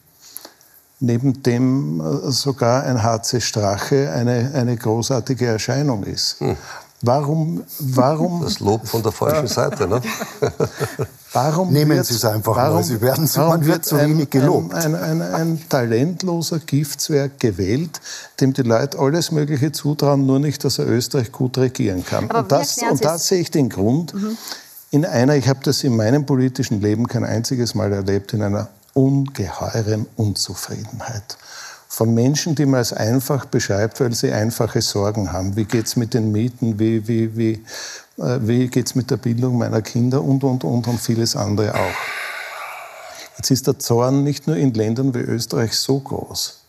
neben 1.00 1.42
dem 1.44 2.02
äh, 2.02 2.32
sogar 2.32 2.84
ein 2.84 3.04
HC 3.04 3.42
Strache 3.42 4.12
eine, 4.12 4.52
eine 4.54 4.76
großartige 4.76 5.46
Erscheinung 5.46 6.04
ist. 6.04 6.40
Hm. 6.40 6.58
Warum, 7.02 7.64
warum? 7.80 8.42
Das 8.42 8.60
Lob 8.60 8.88
von 8.88 9.04
der 9.04 9.12
falschen 9.12 9.48
Seite, 9.48 9.88
ne? 9.88 10.02
warum 11.34 11.72
Nehmen 11.72 11.98
wird, 11.98 12.06
Sie 12.06 12.16
es 12.16 12.26
einfach 12.26 12.56
warum, 12.56 12.76
mal. 12.76 12.84
Sie 12.84 13.02
werden, 13.02 13.30
man 13.36 13.66
wird 13.66 13.86
zu 13.86 13.98
wenig 13.98 14.30
gelobt. 14.30 14.74
Ein, 14.74 14.96
ein, 14.96 15.22
ein, 15.22 15.34
ein, 15.34 15.70
talentloser 15.70 16.60
Giftswerk 16.60 17.40
gewählt, 17.40 18.00
dem 18.40 18.54
die 18.54 18.64
Leute 18.64 19.00
alles 19.00 19.32
Mögliche 19.32 19.72
zutrauen, 19.72 20.26
nur 20.26 20.40
nicht, 20.40 20.64
dass 20.64 20.80
er 20.80 20.88
Österreich 20.88 21.32
gut 21.32 21.58
regieren 21.58 22.06
kann. 22.06 22.30
Aber 22.30 22.40
und 22.40 22.52
das, 22.52 22.78
und 22.78 23.04
da 23.04 23.18
sehe 23.18 23.40
ich 23.40 23.52
den 23.52 23.70
Grund. 23.70 24.14
Mhm. 24.14 24.38
In 24.90 25.06
einer, 25.06 25.36
ich 25.36 25.48
habe 25.48 25.60
das 25.64 25.84
in 25.84 25.96
meinem 25.96 26.26
politischen 26.26 26.82
Leben 26.82 27.08
kein 27.08 27.26
einziges 27.26 27.76
Mal 27.76 27.92
erlebt, 27.92 28.34
in 28.34 28.42
einer 28.42 28.70
ungeheuren 28.94 30.08
Unzufriedenheit 30.16 31.38
von 31.88 32.14
Menschen, 32.14 32.54
die 32.54 32.66
man 32.66 32.76
als 32.80 32.94
einfach 32.94 33.46
beschreibt, 33.46 34.00
weil 34.00 34.14
sie 34.14 34.32
einfache 34.32 34.82
Sorgen 34.82 35.32
haben. 35.32 35.56
Wie 35.56 35.66
geht 35.66 35.88
es 35.88 35.96
mit 35.96 36.14
den 36.14 36.32
Mieten? 36.32 36.80
Wie, 36.80 37.08
wie, 37.08 37.36
wie, 37.36 37.64
wie 38.18 38.68
geht 38.68 38.88
es 38.88 38.96
mit 38.96 39.12
der 39.12 39.18
Bildung 39.18 39.58
meiner 39.58 39.82
Kinder? 39.82 40.24
Und, 40.24 40.44
und, 40.44 40.64
und, 40.64 40.88
und 40.88 41.00
vieles 41.00 41.36
andere 41.36 41.76
auch. 41.76 41.96
Jetzt 43.38 43.52
ist 43.52 43.68
der 43.68 43.78
Zorn 43.78 44.24
nicht 44.24 44.48
nur 44.48 44.56
in 44.56 44.74
Ländern 44.74 45.14
wie 45.14 45.20
Österreich 45.20 45.74
so 45.74 46.00
groß. 46.00 46.62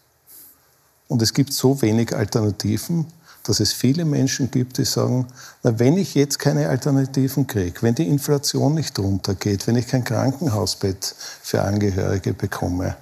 Und 1.08 1.22
es 1.22 1.32
gibt 1.32 1.54
so 1.54 1.80
wenig 1.80 2.14
Alternativen, 2.14 3.06
dass 3.44 3.60
es 3.60 3.72
viele 3.72 4.04
Menschen 4.04 4.50
gibt, 4.50 4.76
die 4.76 4.84
sagen, 4.84 5.26
na, 5.62 5.78
wenn 5.78 5.96
ich 5.96 6.14
jetzt 6.14 6.38
keine 6.38 6.68
Alternativen 6.68 7.46
kriege, 7.46 7.80
wenn 7.80 7.94
die 7.94 8.06
Inflation 8.06 8.74
nicht 8.74 8.98
runtergeht, 8.98 9.66
wenn 9.66 9.76
ich 9.76 9.88
kein 9.88 10.04
Krankenhausbett 10.04 11.14
für 11.42 11.62
Angehörige 11.62 12.34
bekomme, 12.34 12.96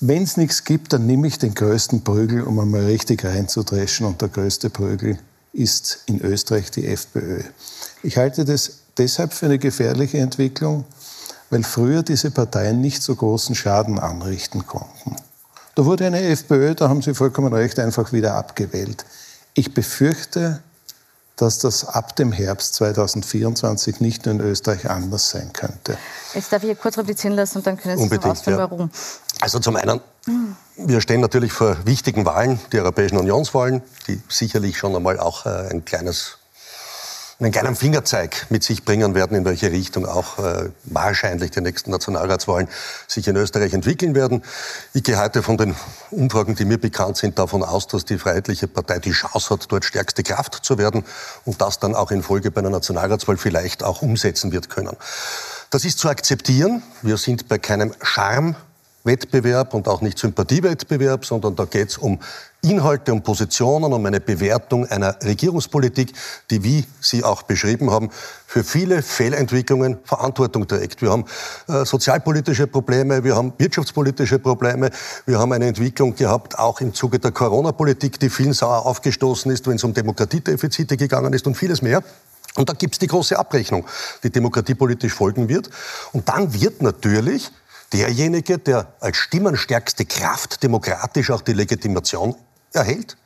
wenn 0.00 0.22
es 0.22 0.36
nichts 0.36 0.64
gibt, 0.64 0.92
dann 0.92 1.06
nehme 1.06 1.26
ich 1.26 1.38
den 1.38 1.54
größten 1.54 2.04
Prügel, 2.04 2.42
um 2.42 2.58
einmal 2.58 2.84
richtig 2.84 3.24
reinzudreschen. 3.24 4.06
Und 4.06 4.20
der 4.20 4.28
größte 4.28 4.68
Prügel 4.68 5.18
ist 5.52 6.00
in 6.06 6.20
Österreich 6.20 6.70
die 6.70 6.86
FPÖ. 6.86 7.42
Ich 8.02 8.16
halte 8.16 8.44
das 8.44 8.80
deshalb 8.96 9.32
für 9.32 9.46
eine 9.46 9.58
gefährliche 9.58 10.18
Entwicklung, 10.18 10.84
weil 11.50 11.62
früher 11.64 12.02
diese 12.02 12.30
Parteien 12.30 12.80
nicht 12.80 13.02
so 13.02 13.14
großen 13.14 13.54
Schaden 13.54 13.98
anrichten 13.98 14.66
konnten. 14.66 15.16
Da 15.74 15.84
wurde 15.84 16.06
eine 16.06 16.20
FPÖ, 16.22 16.74
da 16.74 16.88
haben 16.88 17.02
Sie 17.02 17.14
vollkommen 17.14 17.52
recht, 17.52 17.78
einfach 17.78 18.12
wieder 18.12 18.34
abgewählt. 18.34 19.04
Ich 19.54 19.74
befürchte, 19.74 20.62
dass 21.40 21.58
das 21.58 21.86
ab 21.86 22.16
dem 22.16 22.32
Herbst 22.32 22.74
2024 22.74 24.00
nicht 24.00 24.26
nur 24.26 24.34
in 24.34 24.40
Österreich 24.40 24.90
anders 24.90 25.30
sein 25.30 25.52
könnte. 25.52 25.96
Jetzt 26.34 26.52
darf 26.52 26.62
ich 26.62 26.68
hier 26.68 26.76
kurz 26.76 26.98
replizieren 26.98 27.34
lassen 27.34 27.58
und 27.58 27.66
dann 27.66 27.76
können 27.76 27.96
Sie 27.96 28.02
Unbedingt, 28.02 28.32
ausführen, 28.32 28.58
ja. 28.58 28.70
warum. 28.70 28.90
Also 29.40 29.58
zum 29.58 29.76
einen, 29.76 30.00
wir 30.76 31.00
stehen 31.00 31.20
natürlich 31.20 31.52
vor 31.52 31.76
wichtigen 31.86 32.24
Wahlen, 32.24 32.60
die 32.72 32.80
Europäischen 32.80 33.16
Unionswahlen, 33.16 33.82
die 34.06 34.20
sicherlich 34.28 34.76
schon 34.76 34.94
einmal 34.94 35.18
auch 35.18 35.46
äh, 35.46 35.68
ein 35.70 35.84
kleines 35.84 36.39
einen 37.40 37.52
kleinen 37.52 37.74
Fingerzeig 37.74 38.46
mit 38.50 38.62
sich 38.62 38.84
bringen 38.84 39.14
werden, 39.14 39.36
in 39.36 39.44
welche 39.46 39.72
Richtung 39.72 40.04
auch 40.04 40.38
äh, 40.38 40.70
wahrscheinlich 40.84 41.50
die 41.50 41.62
nächsten 41.62 41.90
Nationalratswahlen 41.90 42.68
sich 43.06 43.26
in 43.28 43.36
Österreich 43.36 43.72
entwickeln 43.72 44.14
werden. 44.14 44.42
Ich 44.92 45.04
gehe 45.04 45.18
heute 45.18 45.42
von 45.42 45.56
den 45.56 45.74
Umfragen, 46.10 46.54
die 46.54 46.66
mir 46.66 46.78
bekannt 46.78 47.16
sind, 47.16 47.38
davon 47.38 47.62
aus, 47.62 47.86
dass 47.86 48.04
die 48.04 48.18
Freiheitliche 48.18 48.68
Partei 48.68 48.98
die 48.98 49.12
Chance 49.12 49.54
hat, 49.54 49.72
dort 49.72 49.86
stärkste 49.86 50.22
Kraft 50.22 50.64
zu 50.64 50.76
werden 50.76 51.04
und 51.46 51.60
das 51.62 51.78
dann 51.78 51.94
auch 51.94 52.10
in 52.10 52.22
Folge 52.22 52.50
bei 52.50 52.60
einer 52.60 52.70
Nationalratswahl 52.70 53.38
vielleicht 53.38 53.82
auch 53.82 54.02
umsetzen 54.02 54.52
wird 54.52 54.68
können. 54.68 54.96
Das 55.70 55.84
ist 55.84 55.98
zu 55.98 56.08
akzeptieren. 56.08 56.82
Wir 57.00 57.16
sind 57.16 57.48
bei 57.48 57.58
keinem 57.58 57.94
Charme 58.02 58.54
Wettbewerb 59.04 59.74
und 59.74 59.88
auch 59.88 60.02
nicht 60.02 60.18
Sympathiewettbewerb, 60.18 61.24
sondern 61.24 61.56
da 61.56 61.64
geht 61.64 61.88
es 61.88 61.98
um 61.98 62.18
Inhalte 62.62 63.12
und 63.12 63.22
Positionen, 63.22 63.92
um 63.92 64.04
eine 64.04 64.20
Bewertung 64.20 64.86
einer 64.86 65.16
Regierungspolitik, 65.22 66.12
die, 66.50 66.62
wie 66.62 66.84
Sie 67.00 67.24
auch 67.24 67.42
beschrieben 67.42 67.90
haben, 67.90 68.10
für 68.46 68.62
viele 68.62 69.02
Fehlentwicklungen 69.02 69.98
Verantwortung 70.04 70.68
trägt. 70.68 71.00
Wir 71.00 71.10
haben 71.10 71.24
äh, 71.68 71.86
sozialpolitische 71.86 72.66
Probleme, 72.66 73.24
wir 73.24 73.34
haben 73.34 73.54
wirtschaftspolitische 73.56 74.38
Probleme, 74.38 74.90
wir 75.24 75.38
haben 75.38 75.52
eine 75.52 75.68
Entwicklung 75.68 76.14
gehabt, 76.14 76.58
auch 76.58 76.82
im 76.82 76.92
Zuge 76.92 77.18
der 77.18 77.32
Corona-Politik, 77.32 78.20
die 78.20 78.28
vielen 78.28 78.52
sauer 78.52 78.84
aufgestoßen 78.84 79.50
ist, 79.50 79.66
wenn 79.66 79.76
es 79.76 79.84
um 79.84 79.94
Demokratiedefizite 79.94 80.98
gegangen 80.98 81.32
ist 81.32 81.46
und 81.46 81.54
vieles 81.54 81.80
mehr. 81.80 82.02
Und 82.56 82.68
da 82.68 82.74
gibt 82.74 82.94
es 82.94 82.98
die 82.98 83.06
große 83.06 83.38
Abrechnung, 83.38 83.86
die 84.22 84.30
demokratiepolitisch 84.30 85.14
folgen 85.14 85.48
wird. 85.48 85.70
Und 86.12 86.28
dann 86.28 86.52
wird 86.52 86.82
natürlich 86.82 87.50
derjenige, 87.92 88.58
der 88.58 88.94
als 89.00 89.16
stimmenstärkste 89.16 90.04
Kraft 90.04 90.62
demokratisch 90.62 91.30
auch 91.30 91.42
die 91.42 91.52
Legitimation 91.52 92.34
erhält. 92.72 93.16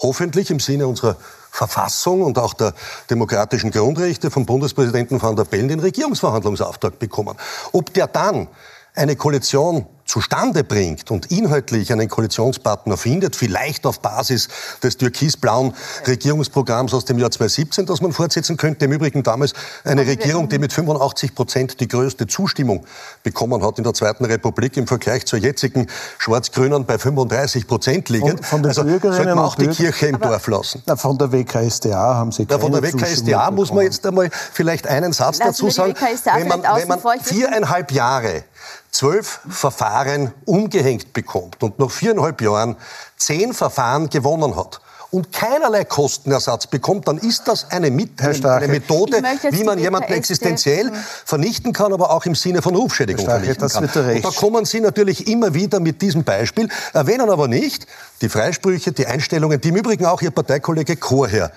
Hoffentlich 0.00 0.50
im 0.50 0.58
Sinne 0.58 0.86
unserer 0.86 1.16
Verfassung 1.50 2.22
und 2.22 2.38
auch 2.38 2.54
der 2.54 2.74
demokratischen 3.10 3.70
Grundrechte 3.70 4.30
vom 4.30 4.46
Bundespräsidenten 4.46 5.20
van 5.20 5.36
der 5.36 5.44
Bellen 5.44 5.68
den 5.68 5.80
Regierungsverhandlungsauftrag 5.80 6.98
bekommen. 6.98 7.36
Ob 7.72 7.92
der 7.92 8.06
dann 8.08 8.48
eine 8.94 9.16
Koalition 9.16 9.86
zustande 10.04 10.64
bringt 10.64 11.10
und 11.10 11.30
inhaltlich 11.30 11.92
einen 11.92 12.08
Koalitionspartner 12.08 12.96
findet, 12.96 13.36
vielleicht 13.36 13.86
auf 13.86 14.00
Basis 14.00 14.48
des 14.82 14.96
türkisblauen 14.96 15.74
Regierungsprogramms 16.06 16.92
aus 16.94 17.04
dem 17.04 17.18
Jahr 17.18 17.30
2017, 17.30 17.86
das 17.86 18.00
man 18.00 18.12
fortsetzen 18.12 18.56
könnte. 18.56 18.84
Im 18.84 18.92
Übrigen 18.92 19.22
damals 19.22 19.52
eine 19.84 20.06
Regierung, 20.06 20.48
die 20.48 20.58
mit 20.58 20.72
85 20.72 21.34
Prozent 21.34 21.80
die 21.80 21.88
größte 21.88 22.26
Zustimmung 22.26 22.84
bekommen 23.22 23.64
hat 23.64 23.78
in 23.78 23.84
der 23.84 23.94
Zweiten 23.94 24.24
Republik 24.24 24.76
im 24.76 24.86
Vergleich 24.86 25.24
zur 25.26 25.38
jetzigen 25.38 25.86
Schwarz-Grünen 26.18 26.84
bei 26.84 26.98
35 26.98 27.66
Prozent 27.66 28.08
liegend. 28.08 28.40
Also 28.52 28.82
sollten 28.82 29.02
wir 29.02 29.44
auch 29.44 29.54
die 29.54 29.68
Kirche 29.68 30.06
im 30.06 30.20
Dorf 30.20 30.46
lassen. 30.46 30.82
Na, 30.86 30.96
von 30.96 31.16
der 31.18 31.32
WKSDA 31.32 32.14
haben 32.14 32.32
Sie 32.32 32.46
keine 32.46 32.60
Von 32.60 32.72
der 32.72 32.82
WKSDA 32.82 33.50
muss 33.50 33.72
man 33.72 33.84
jetzt 33.84 34.04
einmal 34.06 34.30
vielleicht 34.52 34.86
einen 34.86 35.12
Satz 35.12 35.38
dazu 35.38 35.70
sagen. 35.70 35.94
Wenn 36.34 36.48
man, 36.48 36.62
wenn 36.62 36.88
man 36.88 37.00
viereinhalb 37.20 37.92
Jahre 37.92 38.44
zwölf 38.90 39.40
Verfahren 39.48 40.32
umgehängt 40.44 41.12
bekommt 41.12 41.62
und 41.62 41.78
nach 41.78 41.90
viereinhalb 41.90 42.40
Jahren 42.40 42.76
zehn 43.16 43.52
Verfahren 43.52 44.10
gewonnen 44.10 44.56
hat, 44.56 44.80
und 45.12 45.30
keinerlei 45.30 45.84
Kostenersatz 45.84 46.66
bekommt, 46.66 47.06
dann 47.06 47.18
ist 47.18 47.46
das 47.46 47.70
eine, 47.70 47.90
Mit 47.90 48.18
eine 48.64 48.80
Methode, 48.80 49.22
wie 49.50 49.62
man 49.62 49.78
jemanden 49.78 50.12
existenziell 50.12 50.90
vernichten 51.24 51.74
kann, 51.74 51.92
aber 51.92 52.10
auch 52.10 52.24
im 52.24 52.34
Sinne 52.34 52.62
von 52.62 52.74
Rufschädigung 52.74 53.22
Starke, 53.22 53.54
vernichten 53.54 53.92
kann. 53.92 54.16
Und 54.16 54.24
da 54.24 54.30
kommen 54.30 54.64
Sie 54.64 54.80
natürlich 54.80 55.28
immer 55.28 55.52
wieder 55.52 55.80
mit 55.80 56.00
diesem 56.00 56.24
Beispiel, 56.24 56.68
erwähnen 56.94 57.28
aber 57.28 57.46
nicht 57.46 57.86
die 58.22 58.30
Freisprüche, 58.30 58.92
die 58.92 59.06
Einstellungen, 59.06 59.60
die 59.60 59.68
im 59.68 59.76
Übrigen 59.76 60.06
auch 60.06 60.22
Ihr 60.22 60.30
Parteikollege 60.30 60.96
Chorherr 60.96 61.52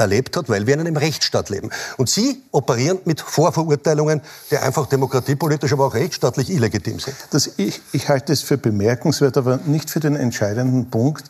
erlebt 0.00 0.36
hat, 0.36 0.48
weil 0.48 0.66
wir 0.66 0.74
in 0.74 0.80
einem 0.80 0.96
Rechtsstaat 0.96 1.50
leben. 1.50 1.70
Und 1.96 2.08
Sie 2.08 2.42
operieren 2.50 2.98
mit 3.04 3.20
Vorverurteilungen, 3.20 4.20
die 4.50 4.56
einfach 4.56 4.86
demokratiepolitisch, 4.86 5.72
aber 5.72 5.86
auch 5.86 5.94
rechtsstaatlich 5.94 6.50
illegitim 6.50 6.98
sind. 6.98 7.16
Das, 7.30 7.50
ich, 7.56 7.80
ich 7.92 8.08
halte 8.08 8.32
es 8.32 8.42
für 8.42 8.58
bemerkenswert, 8.58 9.36
aber 9.36 9.58
nicht 9.66 9.90
für 9.90 10.00
den 10.00 10.16
entscheidenden 10.16 10.90
Punkt, 10.90 11.24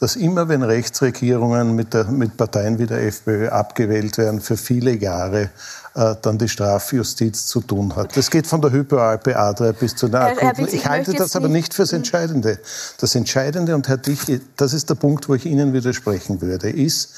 dass 0.00 0.16
immer, 0.16 0.48
wenn 0.48 0.62
Rechtsregierungen 0.62 1.74
mit, 1.74 1.92
der, 1.92 2.04
mit 2.04 2.36
Parteien 2.38 2.78
wie 2.78 2.86
der 2.86 3.02
FPÖ 3.02 3.48
abgewählt 3.48 4.16
werden, 4.16 4.40
für 4.40 4.56
viele 4.56 4.92
Jahre 4.92 5.50
äh, 5.94 6.14
dann 6.22 6.38
die 6.38 6.48
Strafjustiz 6.48 7.46
zu 7.46 7.60
tun 7.60 7.94
hat. 7.94 8.16
Das 8.16 8.30
geht 8.30 8.46
von 8.46 8.62
der 8.62 8.72
Hypoalpe 8.72 9.36
Adria 9.36 9.72
bis 9.72 9.94
zu 9.94 10.08
der 10.08 10.22
akuten. 10.22 10.68
Ich 10.72 10.86
halte 10.86 11.12
das 11.12 11.36
aber 11.36 11.48
nicht 11.48 11.74
fürs 11.74 11.92
Entscheidende. 11.92 12.58
Das 12.98 13.14
Entscheidende, 13.14 13.74
und 13.74 13.88
Herr 13.88 13.98
Dich, 13.98 14.20
das 14.56 14.72
ist 14.72 14.88
der 14.88 14.94
Punkt, 14.94 15.28
wo 15.28 15.34
ich 15.34 15.44
Ihnen 15.44 15.74
widersprechen 15.74 16.40
würde, 16.40 16.70
ist, 16.70 17.12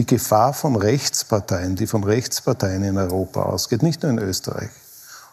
die 0.00 0.06
Gefahr 0.06 0.54
von 0.54 0.76
Rechtsparteien, 0.76 1.76
die 1.76 1.86
von 1.86 2.04
Rechtsparteien 2.04 2.82
in 2.84 2.96
Europa 2.96 3.42
ausgeht, 3.42 3.82
nicht 3.82 4.02
nur 4.02 4.10
in 4.10 4.18
Österreich, 4.18 4.70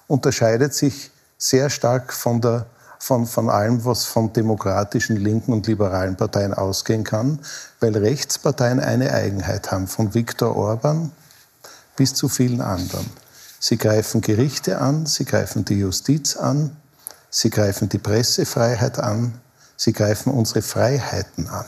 unterscheidet 0.07 0.74
sich 0.74 1.09
sehr 1.38 1.69
stark 1.69 2.12
von, 2.12 2.41
der, 2.41 2.65
von, 3.00 3.27
von 3.27 3.50
allem, 3.50 3.86
was 3.86 4.03
von 4.03 4.33
demokratischen, 4.33 5.15
linken 5.15 5.53
und 5.53 5.67
liberalen 5.67 6.17
Parteien 6.17 6.53
ausgehen 6.53 7.05
kann, 7.05 7.39
weil 7.79 7.95
Rechtsparteien 7.95 8.81
eine 8.81 9.13
Eigenheit 9.13 9.71
haben, 9.71 9.88
von 9.88 10.13
Viktor 10.13 10.57
Orban 10.57 11.13
bis 11.95 12.13
zu 12.13 12.27
vielen 12.27 12.59
anderen. 12.59 13.09
Sie 13.62 13.77
greifen 13.77 14.19
Gerichte 14.19 14.79
an, 14.79 15.05
sie 15.05 15.24
greifen 15.24 15.63
die 15.63 15.79
Justiz 15.79 16.36
an, 16.36 16.75
sie 17.29 17.51
greifen 17.51 17.88
die 17.88 18.00
Pressefreiheit 18.00 19.00
an, 19.00 19.39
sie 19.77 19.93
greifen 19.93 20.33
unsere 20.33 20.62
Freiheiten 20.62 21.47
an. 21.47 21.65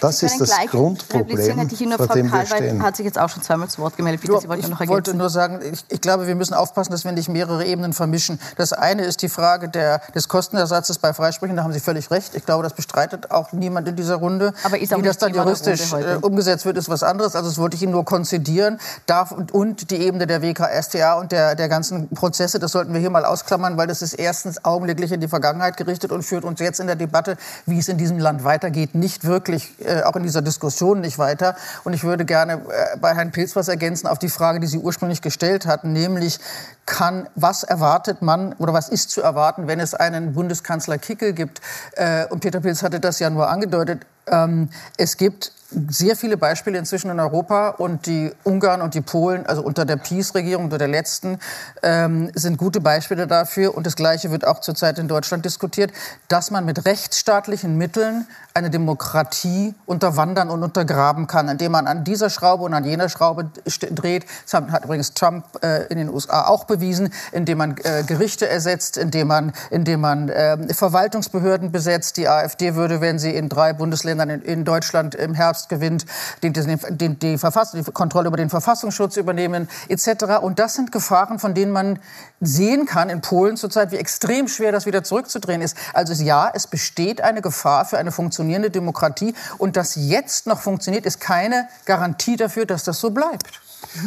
Das 0.00 0.22
ist 0.22 0.40
das 0.40 0.50
Grundproblem, 0.70 1.68
vor 1.96 2.06
dem 2.08 2.32
wir 2.32 2.46
stehen. 2.46 2.82
hat 2.82 2.96
sich 2.96 3.04
jetzt 3.04 3.18
auch 3.18 3.28
schon 3.28 3.42
zweimal 3.42 3.68
zu 3.68 3.82
Wort 3.82 3.96
gemeldet. 3.96 4.20
Bitte, 4.20 4.40
Sie 4.40 4.48
wollten 4.48 4.70
noch 4.70 4.80
Ich 4.80 4.88
wollte 4.88 5.14
nur 5.14 5.30
sagen, 5.30 5.60
ich, 5.72 5.84
ich, 5.88 6.00
glaube, 6.00 6.26
wir 6.26 6.34
müssen 6.34 6.54
aufpassen, 6.54 6.92
dass 6.92 7.04
wir 7.04 7.12
nicht 7.12 7.28
mehrere 7.28 7.64
Ebenen 7.64 7.92
vermischen. 7.92 8.38
Das 8.56 8.72
eine 8.72 9.04
ist 9.04 9.22
die 9.22 9.28
Frage 9.28 9.68
der, 9.68 10.00
des 10.14 10.28
Kostenersatzes 10.28 10.98
bei 10.98 11.12
Freisprechen. 11.12 11.56
Da 11.56 11.64
haben 11.64 11.72
Sie 11.72 11.80
völlig 11.80 12.10
recht. 12.10 12.34
Ich 12.34 12.44
glaube, 12.44 12.62
das 12.62 12.74
bestreitet 12.74 13.30
auch 13.30 13.52
niemand 13.52 13.88
in 13.88 13.96
dieser 13.96 14.16
Runde. 14.16 14.52
Aber 14.62 14.78
ist 14.78 14.92
auch 14.94 14.98
Wie 14.98 15.02
das 15.02 15.18
dann 15.18 15.34
juristisch 15.34 15.92
äh, 15.92 16.16
umgesetzt 16.20 16.64
wird, 16.64 16.76
ist 16.76 16.88
was 16.88 17.02
anderes. 17.02 17.34
Also 17.34 17.48
das 17.48 17.58
wollte 17.58 17.76
ich 17.76 17.82
Ihnen 17.82 17.92
nur 17.92 18.04
konzidieren. 18.04 18.78
Darf, 19.06 19.32
und, 19.32 19.52
und 19.52 19.90
die 19.90 19.96
Ebene 19.96 20.26
der 20.26 20.42
WKStA 20.42 21.14
und 21.14 21.32
der, 21.32 21.54
der 21.54 21.68
ganzen 21.68 22.08
Prozesse, 22.10 22.58
das 22.58 22.72
sollten 22.72 22.92
wir 22.92 23.00
hier 23.00 23.10
mal 23.10 23.24
ausklammern, 23.24 23.76
weil 23.76 23.86
das 23.86 24.02
ist 24.02 24.14
erstens 24.14 24.64
augenblicklich 24.64 25.12
in 25.12 25.20
die 25.20 25.28
Vergangenheit 25.28 25.76
gerichtet 25.76 26.12
und 26.12 26.22
führt 26.22 26.44
uns 26.44 26.60
jetzt 26.60 26.80
in 26.80 26.86
der 26.86 26.96
Debatte, 26.96 27.36
wie 27.66 27.78
es 27.78 27.88
in 27.88 27.98
diesem 27.98 28.18
Land 28.18 28.44
weitergeht, 28.44 28.94
nicht 28.94 29.24
wirklich, 29.24 29.57
äh, 29.80 30.02
auch 30.02 30.16
in 30.16 30.22
dieser 30.22 30.42
Diskussion 30.42 31.00
nicht 31.00 31.18
weiter. 31.18 31.56
Und 31.84 31.92
ich 31.92 32.04
würde 32.04 32.24
gerne 32.24 32.54
äh, 32.54 32.96
bei 33.00 33.14
Herrn 33.14 33.30
Pilz 33.30 33.56
was 33.56 33.68
ergänzen 33.68 34.06
auf 34.06 34.18
die 34.18 34.28
Frage, 34.28 34.60
die 34.60 34.66
Sie 34.66 34.78
ursprünglich 34.78 35.22
gestellt 35.22 35.66
hatten, 35.66 35.92
nämlich 35.92 36.38
kann, 36.86 37.28
was 37.34 37.62
erwartet 37.62 38.22
man 38.22 38.54
oder 38.54 38.72
was 38.72 38.88
ist 38.88 39.10
zu 39.10 39.22
erwarten, 39.22 39.66
wenn 39.66 39.80
es 39.80 39.94
einen 39.94 40.34
Bundeskanzler 40.34 40.98
Kickel 40.98 41.32
gibt? 41.32 41.60
Äh, 41.92 42.26
und 42.26 42.40
Peter 42.40 42.60
Pilz 42.60 42.82
hatte 42.82 43.00
das 43.00 43.18
ja 43.18 43.30
nur 43.30 43.48
angedeutet. 43.48 44.06
Ähm, 44.26 44.68
es 44.96 45.16
gibt 45.16 45.52
sehr 45.70 46.16
viele 46.16 46.38
Beispiele 46.38 46.78
inzwischen 46.78 47.10
in 47.10 47.20
Europa 47.20 47.70
und 47.70 48.06
die 48.06 48.32
Ungarn 48.42 48.80
und 48.80 48.94
die 48.94 49.02
Polen, 49.02 49.44
also 49.46 49.62
unter 49.62 49.84
der 49.84 49.96
PiS-Regierung, 49.96 50.64
unter 50.64 50.78
der 50.78 50.88
letzten, 50.88 51.38
ähm, 51.82 52.30
sind 52.34 52.56
gute 52.56 52.80
Beispiele 52.80 53.26
dafür. 53.26 53.76
Und 53.76 53.86
das 53.86 53.94
Gleiche 53.94 54.30
wird 54.30 54.46
auch 54.46 54.60
zurzeit 54.60 54.98
in 54.98 55.08
Deutschland 55.08 55.44
diskutiert, 55.44 55.92
dass 56.28 56.50
man 56.50 56.64
mit 56.64 56.86
rechtsstaatlichen 56.86 57.76
Mitteln 57.76 58.26
eine 58.54 58.70
Demokratie 58.70 59.74
unterwandern 59.84 60.48
und 60.48 60.62
untergraben 60.62 61.26
kann, 61.26 61.48
indem 61.48 61.72
man 61.72 61.86
an 61.86 62.02
dieser 62.02 62.30
Schraube 62.30 62.64
und 62.64 62.72
an 62.72 62.84
jener 62.84 63.08
Schraube 63.08 63.50
dreht. 63.90 64.24
Das 64.44 64.54
hat 64.54 64.84
übrigens 64.84 65.12
Trump 65.12 65.44
äh, 65.62 65.86
in 65.88 65.98
den 65.98 66.08
USA 66.08 66.46
auch 66.46 66.64
bewiesen, 66.64 67.12
indem 67.32 67.58
man 67.58 67.76
äh, 67.84 68.04
Gerichte 68.04 68.48
ersetzt, 68.48 68.96
indem 68.96 69.28
man, 69.28 69.52
indem 69.70 70.00
man 70.00 70.30
äh, 70.30 70.72
Verwaltungsbehörden 70.72 71.72
besetzt. 71.72 72.16
Die 72.16 72.26
AfD 72.26 72.74
würde, 72.74 73.00
wenn 73.00 73.18
sie 73.18 73.34
in 73.34 73.48
drei 73.48 73.74
Bundesländern 73.74 74.30
in, 74.30 74.42
in 74.42 74.64
Deutschland 74.64 75.14
im 75.14 75.34
Herbst 75.34 75.57
Herbst 75.58 75.68
gewinnt, 75.68 76.06
den, 76.42 76.52
den, 76.52 77.18
die, 77.18 77.38
Verfassung, 77.38 77.84
die 77.84 77.90
Kontrolle 77.90 78.28
über 78.28 78.36
den 78.36 78.50
Verfassungsschutz 78.50 79.16
übernehmen 79.16 79.68
etc. 79.88 80.38
Und 80.40 80.58
das 80.58 80.74
sind 80.74 80.92
Gefahren, 80.92 81.38
von 81.38 81.54
denen 81.54 81.72
man 81.72 81.98
sehen 82.40 82.86
kann 82.86 83.10
in 83.10 83.20
Polen 83.20 83.56
zurzeit, 83.56 83.90
wie 83.90 83.96
extrem 83.96 84.48
schwer 84.48 84.72
das 84.72 84.86
wieder 84.86 85.02
zurückzudrehen 85.02 85.62
ist. 85.62 85.76
Also 85.92 86.12
ja, 86.22 86.50
es 86.52 86.66
besteht 86.66 87.20
eine 87.20 87.42
Gefahr 87.42 87.84
für 87.84 87.98
eine 87.98 88.12
funktionierende 88.12 88.70
Demokratie. 88.70 89.34
Und 89.58 89.76
das 89.76 89.96
jetzt 89.96 90.46
noch 90.46 90.60
funktioniert, 90.60 91.06
ist 91.06 91.20
keine 91.20 91.68
Garantie 91.84 92.36
dafür, 92.36 92.66
dass 92.66 92.84
das 92.84 93.00
so 93.00 93.10
bleibt. 93.10 93.60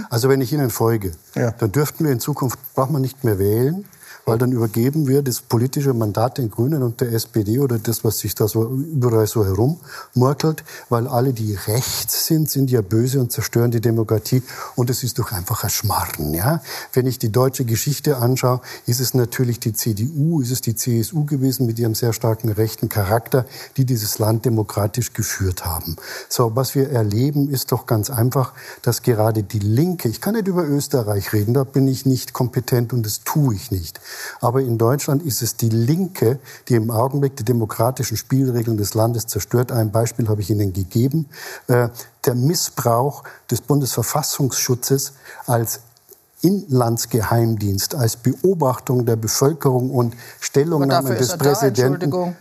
Also 0.09 0.29
wenn 0.29 0.41
ich 0.41 0.53
Ihnen 0.53 0.69
folge, 0.69 1.13
ja. 1.35 1.51
dann 1.51 1.71
dürften 1.71 2.05
wir 2.05 2.11
in 2.11 2.19
Zukunft, 2.19 2.59
braucht 2.75 2.91
man 2.91 3.01
nicht 3.01 3.23
mehr 3.23 3.39
wählen, 3.39 3.85
weil 4.25 4.37
dann 4.37 4.51
übergeben 4.51 5.07
wir 5.07 5.21
das 5.21 5.41
politische 5.41 5.93
Mandat 5.93 6.37
den 6.37 6.49
Grünen 6.49 6.83
und 6.83 7.01
der 7.01 7.11
SPD 7.13 7.59
oder 7.59 7.79
das, 7.79 8.03
was 8.03 8.19
sich 8.19 8.35
da 8.35 8.47
so 8.47 8.69
überall 8.69 9.27
so 9.27 9.45
herummurkelt, 9.45 10.63
weil 10.89 11.07
alle, 11.07 11.33
die 11.33 11.55
rechts 11.55 12.27
sind, 12.27 12.49
sind 12.49 12.71
ja 12.71 12.81
böse 12.81 13.19
und 13.19 13.31
zerstören 13.31 13.71
die 13.71 13.81
Demokratie 13.81 14.43
und 14.75 14.89
es 14.89 15.03
ist 15.03 15.19
doch 15.19 15.31
einfach 15.31 15.63
ein 15.63 15.69
Schmarrn. 15.69 16.33
Ja? 16.33 16.61
Wenn 16.93 17.07
ich 17.07 17.19
die 17.19 17.31
deutsche 17.31 17.65
Geschichte 17.65 18.17
anschaue, 18.17 18.61
ist 18.85 18.99
es 18.99 19.13
natürlich 19.13 19.59
die 19.59 19.73
CDU, 19.73 20.41
ist 20.41 20.51
es 20.51 20.61
die 20.61 20.75
CSU 20.75 21.25
gewesen 21.25 21.65
mit 21.65 21.79
ihrem 21.79 21.95
sehr 21.95 22.13
starken 22.13 22.49
rechten 22.49 22.89
Charakter, 22.89 23.45
die 23.77 23.85
dieses 23.85 24.19
Land 24.19 24.45
demokratisch 24.45 25.13
geführt 25.13 25.65
haben. 25.65 25.95
So, 26.29 26.55
was 26.55 26.75
wir 26.75 26.89
erleben, 26.89 27.49
ist 27.49 27.71
doch 27.71 27.85
ganz 27.85 28.09
einfach, 28.09 28.53
dass 28.81 29.01
gerade 29.01 29.43
die 29.43 29.59
Linke, 29.59 30.09
ich 30.09 30.21
kann 30.21 30.35
nicht 30.35 30.47
über 30.47 30.67
Österreich 30.67 31.33
reden, 31.33 31.53
da 31.53 31.63
bin 31.63 31.87
ich 31.87 32.05
nicht 32.05 32.33
kompetent 32.33 32.93
und 32.93 33.05
das 33.05 33.21
tue 33.23 33.55
ich 33.55 33.71
nicht. 33.71 33.99
Aber 34.39 34.61
in 34.61 34.77
Deutschland 34.77 35.23
ist 35.23 35.41
es 35.41 35.55
die 35.55 35.69
Linke, 35.69 36.39
die 36.67 36.75
im 36.75 36.91
Augenblick 36.91 37.35
die 37.35 37.43
demokratischen 37.43 38.17
Spielregeln 38.17 38.77
des 38.77 38.93
Landes 38.93 39.27
zerstört. 39.27 39.71
Ein 39.71 39.91
Beispiel 39.91 40.27
habe 40.27 40.41
ich 40.41 40.49
Ihnen 40.49 40.73
gegeben. 40.73 41.27
Äh, 41.67 41.89
der 42.25 42.35
Missbrauch 42.35 43.23
des 43.49 43.61
Bundesverfassungsschutzes 43.61 45.13
als 45.47 45.81
Inlandsgeheimdienst, 46.41 47.95
als 47.95 48.15
Beobachtung 48.15 49.05
der 49.05 49.15
Bevölkerung 49.15 49.91
und 49.91 50.15
Stellungnahmen 50.39 51.17
des 51.17 51.37
Präsidenten 51.37 52.35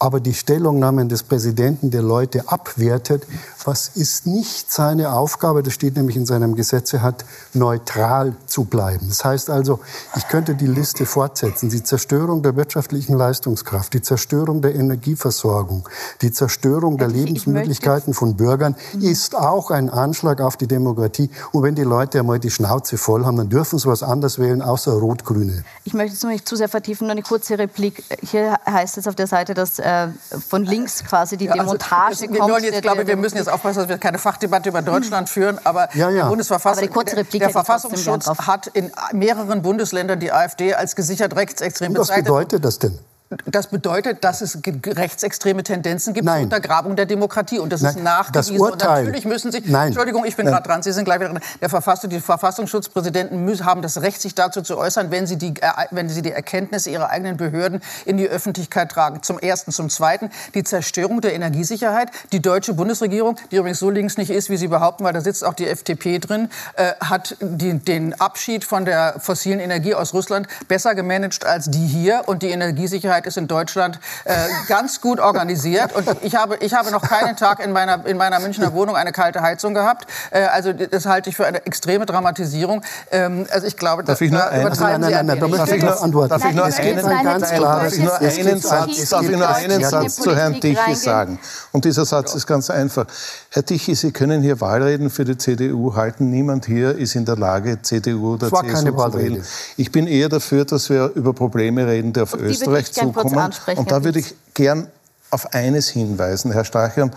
aber 0.00 0.20
die 0.20 0.34
Stellungnahmen 0.34 1.08
des 1.08 1.24
Präsidenten 1.24 1.90
der 1.90 2.02
Leute 2.02 2.48
abwertet, 2.48 3.26
was 3.64 3.88
ist 3.88 4.26
nicht 4.26 4.70
seine 4.70 5.12
Aufgabe, 5.12 5.62
das 5.62 5.74
steht 5.74 5.96
nämlich 5.96 6.16
in 6.16 6.24
seinem 6.24 6.54
Gesetze, 6.54 7.02
hat 7.02 7.24
neutral 7.52 8.36
zu 8.46 8.64
bleiben. 8.64 9.08
Das 9.08 9.24
heißt 9.24 9.50
also, 9.50 9.80
ich 10.16 10.28
könnte 10.28 10.54
die 10.54 10.68
Liste 10.68 11.04
fortsetzen. 11.04 11.68
Die 11.68 11.82
Zerstörung 11.82 12.42
der 12.42 12.54
wirtschaftlichen 12.54 13.16
Leistungskraft, 13.16 13.92
die 13.92 14.00
Zerstörung 14.00 14.62
der 14.62 14.74
Energieversorgung, 14.76 15.88
die 16.22 16.32
Zerstörung 16.32 16.96
der 16.96 17.08
Lebensmöglichkeiten 17.08 18.14
von 18.14 18.36
Bürgern 18.36 18.76
ist 19.00 19.36
auch 19.36 19.70
ein 19.70 19.90
Anschlag 19.90 20.40
auf 20.40 20.56
die 20.56 20.68
Demokratie. 20.68 21.28
Und 21.52 21.64
wenn 21.64 21.74
die 21.74 21.82
Leute 21.82 22.20
einmal 22.20 22.38
die 22.38 22.50
Schnauze 22.50 22.98
voll 22.98 23.26
haben, 23.26 23.36
dann 23.36 23.48
dürfen 23.48 23.78
sie 23.78 23.88
was 23.88 24.04
anderes 24.04 24.38
wählen, 24.38 24.62
außer 24.62 24.92
Rot-Grüne. 24.92 25.64
Ich 25.84 25.92
möchte 25.92 26.14
es 26.14 26.22
noch 26.22 26.30
nicht 26.30 26.48
zu 26.48 26.54
sehr 26.54 26.68
vertiefen, 26.68 27.08
nur 27.08 27.12
eine 27.12 27.22
kurze 27.22 27.58
Replik. 27.58 28.04
Hier 28.22 28.58
heißt 28.64 28.96
es 28.96 29.08
auf 29.08 29.16
der 29.16 29.26
Seite, 29.26 29.54
dass 29.54 29.80
äh, 29.88 30.08
von 30.38 30.64
links 30.64 31.04
quasi 31.04 31.36
die 31.36 31.46
ja, 31.46 31.52
also, 31.52 31.64
Demontage 31.64 32.20
wir 32.30 32.38
kommt. 32.38 32.62
Jetzt, 32.62 32.82
glaube, 32.82 33.06
wir 33.06 33.16
müssen 33.16 33.36
jetzt 33.36 33.48
aufpassen, 33.48 33.80
dass 33.80 33.88
wir 33.88 33.98
keine 33.98 34.18
Fachdebatte 34.18 34.68
über 34.68 34.82
Deutschland 34.82 35.28
führen, 35.28 35.58
aber 35.64 35.88
ja, 35.94 36.10
ja. 36.10 36.28
Bundesverfassung, 36.28 36.90
aber 36.90 37.04
der, 37.04 37.24
der 37.24 37.50
Verfassungsschutz 37.50 38.26
hat 38.26 38.66
in 38.68 38.90
mehreren 39.12 39.62
Bundesländern 39.62 40.20
die 40.20 40.32
AfD 40.32 40.74
als 40.74 40.94
gesichert 40.94 41.36
rechtsextrem 41.36 41.92
bezeichnet. 41.92 42.18
Was 42.18 42.24
bedeutet 42.24 42.64
das 42.64 42.78
denn? 42.78 42.98
Das 43.44 43.66
bedeutet, 43.66 44.24
dass 44.24 44.40
es 44.40 44.58
rechtsextreme 44.64 45.62
Tendenzen 45.62 46.14
gibt 46.14 46.24
Nein. 46.24 46.36
zur 46.36 46.44
Untergrabung 46.44 46.96
der 46.96 47.04
Demokratie. 47.04 47.58
Und 47.58 47.70
das 47.70 47.82
Nein. 47.82 47.96
ist 47.96 48.02
nachgewiesen. 48.02 48.32
Das 48.32 48.50
Urteil. 48.50 48.88
Und 48.88 49.04
natürlich 49.04 49.26
müssen 49.26 49.52
Sie. 49.52 49.62
Nein. 49.66 49.88
Entschuldigung, 49.88 50.24
ich 50.24 50.34
bin 50.34 50.46
gerade 50.46 50.66
dran. 50.66 50.82
Sie 50.82 50.92
sind 50.92 51.04
gleich 51.04 51.20
wieder 51.20 51.28
dran. 51.30 51.42
Der 51.60 51.68
Verfassung, 51.68 52.08
die 52.08 52.20
Verfassungsschutzpräsidenten 52.20 53.44
müssen, 53.44 53.66
haben 53.66 53.82
das 53.82 54.00
Recht, 54.00 54.22
sich 54.22 54.34
dazu 54.34 54.62
zu 54.62 54.78
äußern, 54.78 55.10
wenn 55.10 55.26
sie, 55.26 55.36
die, 55.36 55.54
äh, 55.60 55.70
wenn 55.90 56.08
sie 56.08 56.22
die 56.22 56.32
Erkenntnisse 56.32 56.88
ihrer 56.88 57.10
eigenen 57.10 57.36
Behörden 57.36 57.82
in 58.06 58.16
die 58.16 58.26
Öffentlichkeit 58.26 58.90
tragen. 58.90 59.22
Zum 59.22 59.38
Ersten. 59.38 59.72
Zum 59.72 59.90
Zweiten 59.90 60.30
die 60.54 60.64
Zerstörung 60.64 61.20
der 61.20 61.34
Energiesicherheit. 61.34 62.08
Die 62.32 62.40
deutsche 62.40 62.72
Bundesregierung, 62.72 63.36
die 63.50 63.56
übrigens 63.56 63.78
so 63.78 63.90
links 63.90 64.16
nicht 64.16 64.30
ist, 64.30 64.48
wie 64.48 64.56
Sie 64.56 64.68
behaupten, 64.68 65.04
weil 65.04 65.12
da 65.12 65.20
sitzt 65.20 65.44
auch 65.44 65.54
die 65.54 65.68
FDP 65.68 66.18
drin, 66.18 66.48
äh, 66.76 66.92
hat 67.00 67.36
die, 67.40 67.78
den 67.78 68.18
Abschied 68.18 68.64
von 68.64 68.86
der 68.86 69.16
fossilen 69.20 69.60
Energie 69.60 69.94
aus 69.94 70.14
Russland 70.14 70.48
besser 70.66 70.94
gemanagt 70.94 71.44
als 71.44 71.70
die 71.70 71.86
hier. 71.86 72.22
Und 72.24 72.42
die 72.42 72.48
Energiesicherheit 72.48 73.17
ist 73.26 73.36
in 73.36 73.48
Deutschland 73.48 73.98
äh, 74.24 74.34
ganz 74.68 75.00
gut 75.00 75.20
organisiert. 75.20 75.94
Und 75.94 76.08
ich 76.22 76.34
habe, 76.34 76.56
ich 76.56 76.74
habe 76.74 76.90
noch 76.90 77.02
keinen 77.02 77.36
Tag 77.36 77.64
in 77.64 77.72
meiner, 77.72 78.04
in 78.06 78.16
meiner 78.16 78.40
Münchner 78.40 78.72
Wohnung 78.72 78.96
eine 78.96 79.12
kalte 79.12 79.42
Heizung 79.42 79.74
gehabt. 79.74 80.06
Äh, 80.30 80.42
also 80.44 80.72
das 80.72 81.06
halte 81.06 81.30
ich 81.30 81.36
für 81.36 81.46
eine 81.46 81.64
extreme 81.66 82.06
Dramatisierung. 82.06 82.82
Ähm, 83.10 83.46
also 83.50 83.66
ich 83.66 83.76
glaube, 83.76 84.04
darf 84.04 84.20
ich 84.20 84.30
nur 84.30 84.40
da 84.40 84.60
übertreiben 84.60 85.00
nein, 85.00 85.12
nein, 85.12 85.26
nein, 85.26 85.40
nein, 85.40 85.50
darf 85.52 85.72
ich 85.72 85.82
nur 85.82 86.02
antworten? 86.02 86.28
Darf 86.30 86.44
ich 86.44 86.54
nur 86.54 86.64
einen, 86.64 86.70
darf 86.70 87.52
ich 87.52 87.58
nur 87.58 87.70
einen 88.18 88.60
Satz, 88.60 89.08
darf 89.08 89.22
ich 89.22 89.36
nur 89.36 89.48
einen 89.48 89.84
Satz 89.84 90.16
zu 90.16 90.36
Herrn 90.36 90.60
Tichy 90.60 90.94
sagen? 90.94 91.38
Und 91.72 91.84
dieser 91.84 92.04
Satz 92.04 92.34
ist 92.34 92.46
ganz 92.46 92.70
einfach. 92.70 93.06
Herr 93.50 93.64
Tichy, 93.64 93.94
Sie 93.94 94.12
können 94.12 94.42
hier 94.42 94.60
Wahlreden 94.60 95.10
für 95.10 95.24
die 95.24 95.36
CDU 95.36 95.94
halten. 95.94 96.30
Niemand 96.30 96.66
hier 96.66 96.96
ist 96.96 97.14
in 97.14 97.24
der 97.24 97.36
Lage, 97.36 97.80
CDU 97.82 98.34
oder 98.34 98.48
CSU 98.48 98.90
zu 98.90 99.14
wählen. 99.14 99.44
Ich 99.76 99.92
bin 99.92 100.06
eher 100.06 100.28
dafür, 100.28 100.64
dass 100.64 100.90
wir 100.90 101.12
über 101.14 101.32
Probleme 101.32 101.86
reden, 101.86 102.12
die 102.12 102.20
auf 102.20 102.34
Österreich 102.34 102.92
zukommen. 103.12 103.52
Und 103.76 103.90
da 103.90 104.04
würde 104.04 104.18
ich 104.18 104.34
gern 104.54 104.88
auf 105.30 105.52
eines 105.54 105.88
hinweisen, 105.88 106.52
Herr 106.52 106.64
Stachern. 106.64 107.12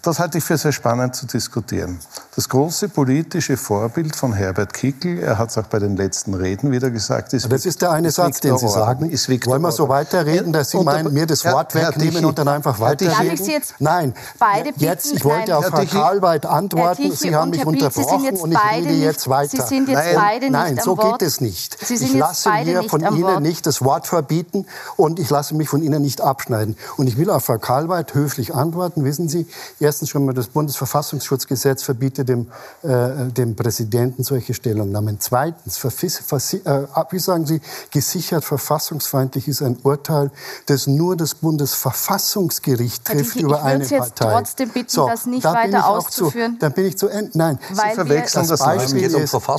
Das 0.00 0.18
halte 0.18 0.38
ich 0.38 0.44
für 0.44 0.56
sehr 0.56 0.72
spannend 0.72 1.14
zu 1.14 1.26
diskutieren. 1.26 1.98
Das 2.34 2.48
große 2.48 2.88
politische 2.88 3.58
Vorbild 3.58 4.16
von 4.16 4.32
Herbert 4.32 4.72
Kickl, 4.72 5.18
er 5.18 5.36
hat 5.36 5.50
es 5.50 5.58
auch 5.58 5.66
bei 5.66 5.78
den 5.78 5.98
letzten 5.98 6.32
Reden 6.32 6.70
wieder 6.70 6.90
gesagt, 6.90 7.34
ist 7.34 7.52
Das 7.52 7.66
ist 7.66 7.82
der 7.82 7.90
eine 7.90 8.10
Satz, 8.10 8.40
den 8.40 8.56
Sie 8.56 8.68
sagen. 8.68 9.10
Ist 9.10 9.28
Wollen 9.28 9.60
wir 9.60 9.72
so 9.72 9.90
weiterreden, 9.90 10.54
dass 10.54 10.70
Sie 10.70 10.82
meinen, 10.82 11.12
mir 11.12 11.26
das 11.26 11.44
Wort 11.44 11.74
Herr, 11.74 11.88
wegnehmen 11.88 12.20
Herr 12.20 12.28
und 12.28 12.38
dann 12.38 12.48
einfach 12.48 12.80
weiterreden? 12.80 13.28
Darf 13.28 13.34
ich 13.34 13.44
Sie 13.44 13.52
jetzt 13.52 13.74
Nein, 13.78 14.14
beide 14.38 14.72
jetzt, 14.76 15.12
ich 15.12 15.24
wollte 15.24 15.54
auf 15.56 15.66
Frau 15.66 15.84
Karlweit 15.84 16.46
antworten, 16.46 17.12
Sie 17.12 17.34
haben 17.34 17.50
mich 17.50 17.66
unterbrochen 17.66 18.36
und 18.36 18.52
ich 18.52 18.58
rede 18.72 18.94
jetzt 18.94 19.28
weiter. 19.28 19.50
Sie 19.50 19.68
sind 19.68 19.88
jetzt 19.88 19.98
nein, 19.98 20.14
beide 20.14 20.44
nicht 20.46 20.52
Nein, 20.52 20.80
so 20.82 20.96
geht 20.96 21.20
es 21.20 21.42
nicht. 21.42 21.76
Ich 21.90 22.14
lasse 22.14 22.48
mir 22.64 22.84
von 22.84 23.02
Ihnen 23.02 23.42
nicht 23.42 23.66
das 23.66 23.84
Wort 23.84 24.06
verbieten 24.06 24.64
und 24.96 25.18
ich 25.18 25.28
lasse 25.28 25.54
mich 25.54 25.68
von 25.68 25.82
Ihnen 25.82 26.00
nicht 26.00 26.22
abschneiden. 26.22 26.76
Und 26.96 27.08
ich 27.08 27.18
will 27.18 27.28
auf 27.28 27.44
Frau 27.44 27.58
Karlweit 27.58 28.14
höflich 28.14 28.54
antworten, 28.54 29.04
wissen 29.04 29.28
Sie, 29.28 29.46
Erstens 29.78 30.10
schon 30.10 30.24
mal 30.24 30.34
das 30.34 30.48
Bundesverfassungsschutzgesetz 30.48 31.82
verbietet 31.82 32.28
dem, 32.28 32.48
äh, 32.82 33.26
dem 33.30 33.56
Präsidenten 33.56 34.24
solche 34.24 34.54
Stellungnahmen. 34.54 35.18
Zweitens, 35.20 35.82
äh, 35.84 36.86
wie 37.10 37.18
sagen 37.18 37.46
Sie, 37.46 37.60
gesichert 37.90 38.44
verfassungsfeindlich 38.44 39.48
ist 39.48 39.62
ein 39.62 39.78
Urteil, 39.82 40.30
das 40.66 40.86
nur 40.86 41.16
das 41.16 41.34
Bundesverfassungsgericht 41.34 43.04
trifft 43.04 43.36
ich, 43.36 43.42
über 43.42 43.58
ich 43.58 43.64
eine 43.64 43.84
Sie 43.84 43.94
jetzt 43.94 44.16
Partei. 44.16 44.34
trotzdem 44.34 44.68
bitten, 44.70 44.90
so, 44.90 45.08
das 45.08 45.26
nicht 45.26 45.44
da 45.44 45.54
weiter 45.54 45.88
auszuführen. 45.88 46.54
Zu, 46.54 46.58
dann 46.58 46.72
bin 46.72 46.86
ich 46.86 46.98
zu 46.98 47.08
Ende. 47.08 47.30
Nein, 47.34 47.58
Weil 47.72 47.90
Sie 47.90 47.94
verwechseln 47.96 48.48
das 48.48 48.60
Beispiel. 48.60 49.04
Es 49.04 49.12
geht, 49.12 49.14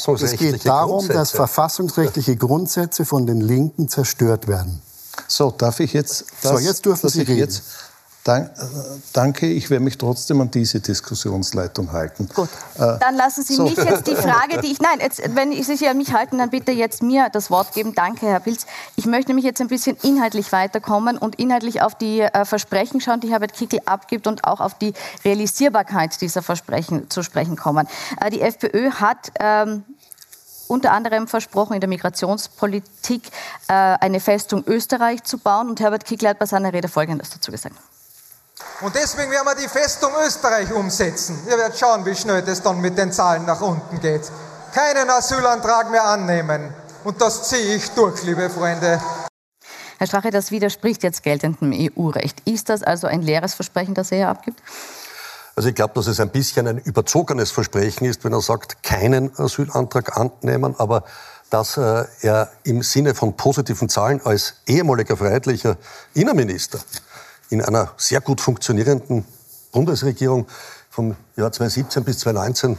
um 0.07 0.15
es 0.15 0.37
geht 0.37 0.65
darum, 0.65 1.07
dass 1.07 1.31
verfassungsrechtliche 1.31 2.35
Grundsätze 2.35 3.05
von 3.05 3.25
den 3.25 3.41
Linken 3.41 3.89
zerstört 3.89 4.47
werden. 4.47 4.81
So, 5.27 5.51
darf 5.51 5.79
ich 5.79 5.93
jetzt... 5.93 6.25
Das, 6.41 6.51
so, 6.51 6.59
jetzt 6.59 6.85
dürfen 6.85 7.09
Sie 7.09 7.21
reden. 7.21 7.37
Jetzt, 7.37 7.63
danke, 8.23 9.47
ich 9.47 9.69
werde 9.69 9.83
mich 9.83 9.97
trotzdem 9.97 10.41
an 10.41 10.51
diese 10.51 10.79
Diskussionsleitung 10.79 11.91
halten. 11.91 12.29
Gut, 12.33 12.49
äh, 12.75 12.99
dann 12.99 13.15
lassen 13.15 13.43
Sie 13.43 13.55
so. 13.55 13.63
mich 13.63 13.75
jetzt 13.75 14.05
die 14.05 14.15
Frage, 14.15 14.61
die 14.61 14.67
ich... 14.71 14.79
Nein, 14.79 14.99
jetzt, 14.99 15.21
wenn 15.35 15.51
Sie 15.51 15.63
sich 15.63 15.87
an 15.89 15.97
mich 15.97 16.13
halten, 16.13 16.37
dann 16.37 16.51
bitte 16.51 16.71
jetzt 16.71 17.01
mir 17.01 17.29
das 17.31 17.49
Wort 17.49 17.73
geben. 17.73 17.95
Danke, 17.95 18.27
Herr 18.27 18.39
Pilz. 18.39 18.67
Ich 18.95 19.07
möchte 19.07 19.31
nämlich 19.31 19.45
jetzt 19.45 19.59
ein 19.59 19.69
bisschen 19.69 19.97
inhaltlich 20.03 20.51
weiterkommen 20.51 21.17
und 21.17 21.39
inhaltlich 21.39 21.81
auf 21.81 21.95
die 21.95 22.21
äh, 22.21 22.45
Versprechen 22.45 23.01
schauen, 23.01 23.21
die 23.21 23.31
Herbert 23.31 23.53
Kickl 23.53 23.79
abgibt 23.85 24.27
und 24.27 24.43
auch 24.43 24.59
auf 24.59 24.75
die 24.75 24.93
Realisierbarkeit 25.25 26.21
dieser 26.21 26.43
Versprechen 26.43 27.09
zu 27.09 27.23
sprechen 27.23 27.55
kommen. 27.55 27.87
Äh, 28.19 28.29
die 28.29 28.41
FPÖ 28.41 28.91
hat... 28.91 29.31
Ähm, 29.39 29.83
unter 30.67 30.93
anderem 30.93 31.27
versprochen, 31.27 31.73
in 31.73 31.81
der 31.81 31.89
Migrationspolitik 31.89 33.27
äh, 33.67 33.73
eine 33.73 34.21
Festung 34.21 34.63
Österreich 34.65 35.21
zu 35.23 35.37
bauen. 35.37 35.69
Und 35.69 35.81
Herbert 35.81 36.05
Kickl 36.05 36.29
hat 36.29 36.39
bei 36.39 36.45
seiner 36.45 36.71
Rede 36.71 36.87
Folgendes 36.87 37.29
dazu 37.29 37.51
gesagt. 37.51 37.75
Und 38.81 38.95
deswegen 38.95 39.31
werden 39.31 39.45
wir 39.45 39.55
die 39.55 39.67
Festung 39.67 40.11
Österreich 40.25 40.71
umsetzen. 40.73 41.39
Ihr 41.47 41.57
werdet 41.57 41.77
schauen, 41.77 42.05
wie 42.05 42.15
schnell 42.15 42.41
das 42.41 42.61
dann 42.61 42.81
mit 42.81 42.97
den 42.97 43.11
Zahlen 43.11 43.45
nach 43.45 43.61
unten 43.61 43.99
geht. 43.99 44.23
Keinen 44.73 45.09
Asylantrag 45.09 45.91
mehr 45.91 46.03
annehmen. 46.03 46.73
Und 47.03 47.21
das 47.21 47.49
ziehe 47.49 47.75
ich 47.75 47.91
durch, 47.91 48.23
liebe 48.23 48.49
Freunde. 48.49 48.99
Herr 49.99 50.07
Strache, 50.07 50.31
das 50.31 50.49
widerspricht 50.49 51.03
jetzt 51.03 51.21
geltendem 51.21 51.73
EU-Recht. 51.73 52.41
Ist 52.45 52.69
das 52.69 52.81
also 52.81 53.05
ein 53.05 53.21
leeres 53.21 53.53
Versprechen, 53.53 53.93
das 53.93 54.11
er 54.11 54.17
hier 54.17 54.29
abgibt? 54.29 54.59
Also 55.55 55.69
ich 55.69 55.75
glaube, 55.75 55.93
dass 55.93 56.07
es 56.07 56.19
ein 56.19 56.29
bisschen 56.29 56.67
ein 56.67 56.79
überzogenes 56.79 57.51
Versprechen 57.51 58.05
ist, 58.05 58.23
wenn 58.23 58.33
er 58.33 58.41
sagt, 58.41 58.81
keinen 58.81 59.37
Asylantrag 59.37 60.17
annehmen, 60.17 60.73
aber 60.79 61.03
dass 61.51 61.77
äh, 61.77 62.05
er 62.21 62.49
im 62.63 62.81
Sinne 62.81 63.13
von 63.13 63.35
positiven 63.35 63.89
Zahlen 63.89 64.21
als 64.23 64.55
ehemaliger 64.65 65.17
freiheitlicher 65.17 65.77
Innenminister 66.15 66.79
in 67.51 67.61
einer 67.61 67.93
sehr 67.97 68.21
gut 68.21 68.41
funktionierenden 68.41 69.25
Bundesregierung 69.71 70.47
vom 70.89 71.15
Jahr 71.35 71.51
2017 71.51 72.03
bis 72.03 72.19
2019 72.19 72.77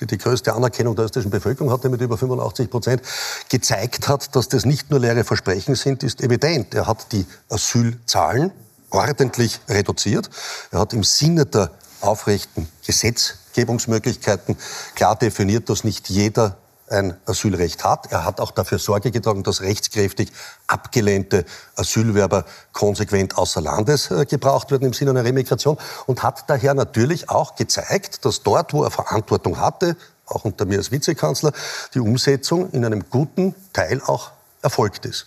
die 0.00 0.06
die 0.06 0.18
größte 0.18 0.52
Anerkennung 0.52 0.96
der 0.96 1.04
österreichischen 1.04 1.30
Bevölkerung 1.30 1.70
hatte 1.72 1.88
mit 1.88 2.00
über 2.00 2.18
85 2.18 2.70
Prozent, 2.70 3.02
gezeigt 3.48 4.08
hat, 4.08 4.34
dass 4.34 4.48
das 4.48 4.64
nicht 4.64 4.90
nur 4.90 4.98
leere 4.98 5.22
Versprechen 5.22 5.76
sind, 5.76 6.02
ist 6.02 6.20
evident. 6.20 6.74
Er 6.74 6.88
hat 6.88 7.12
die 7.12 7.24
Asylzahlen 7.48 8.50
ordentlich 8.90 9.60
reduziert. 9.68 10.28
Er 10.72 10.80
hat 10.80 10.92
im 10.92 11.04
Sinne 11.04 11.46
der 11.46 11.70
aufrechten 12.00 12.68
Gesetzgebungsmöglichkeiten 12.84 14.56
klar 14.96 15.16
definiert, 15.16 15.68
dass 15.68 15.84
nicht 15.84 16.08
jeder 16.10 16.56
ein 16.92 17.16
Asylrecht 17.26 17.84
hat. 17.84 18.12
Er 18.12 18.24
hat 18.24 18.40
auch 18.40 18.50
dafür 18.50 18.78
Sorge 18.78 19.10
getragen, 19.10 19.42
dass 19.42 19.62
rechtskräftig 19.62 20.30
abgelehnte 20.66 21.44
Asylwerber 21.76 22.44
konsequent 22.72 23.36
außer 23.36 23.60
Landes 23.60 24.10
äh, 24.10 24.26
gebraucht 24.26 24.70
werden 24.70 24.86
im 24.86 24.92
Sinne 24.92 25.10
einer 25.10 25.24
Remigration 25.24 25.78
und 26.06 26.22
hat 26.22 26.48
daher 26.48 26.74
natürlich 26.74 27.30
auch 27.30 27.56
gezeigt, 27.56 28.24
dass 28.24 28.42
dort, 28.42 28.72
wo 28.72 28.84
er 28.84 28.90
Verantwortung 28.90 29.58
hatte, 29.58 29.96
auch 30.26 30.44
unter 30.44 30.64
mir 30.64 30.78
als 30.78 30.90
Vizekanzler, 30.90 31.52
die 31.94 32.00
Umsetzung 32.00 32.70
in 32.70 32.84
einem 32.84 33.08
guten 33.10 33.54
Teil 33.72 34.00
auch 34.06 34.30
erfolgt 34.62 35.06
ist. 35.06 35.26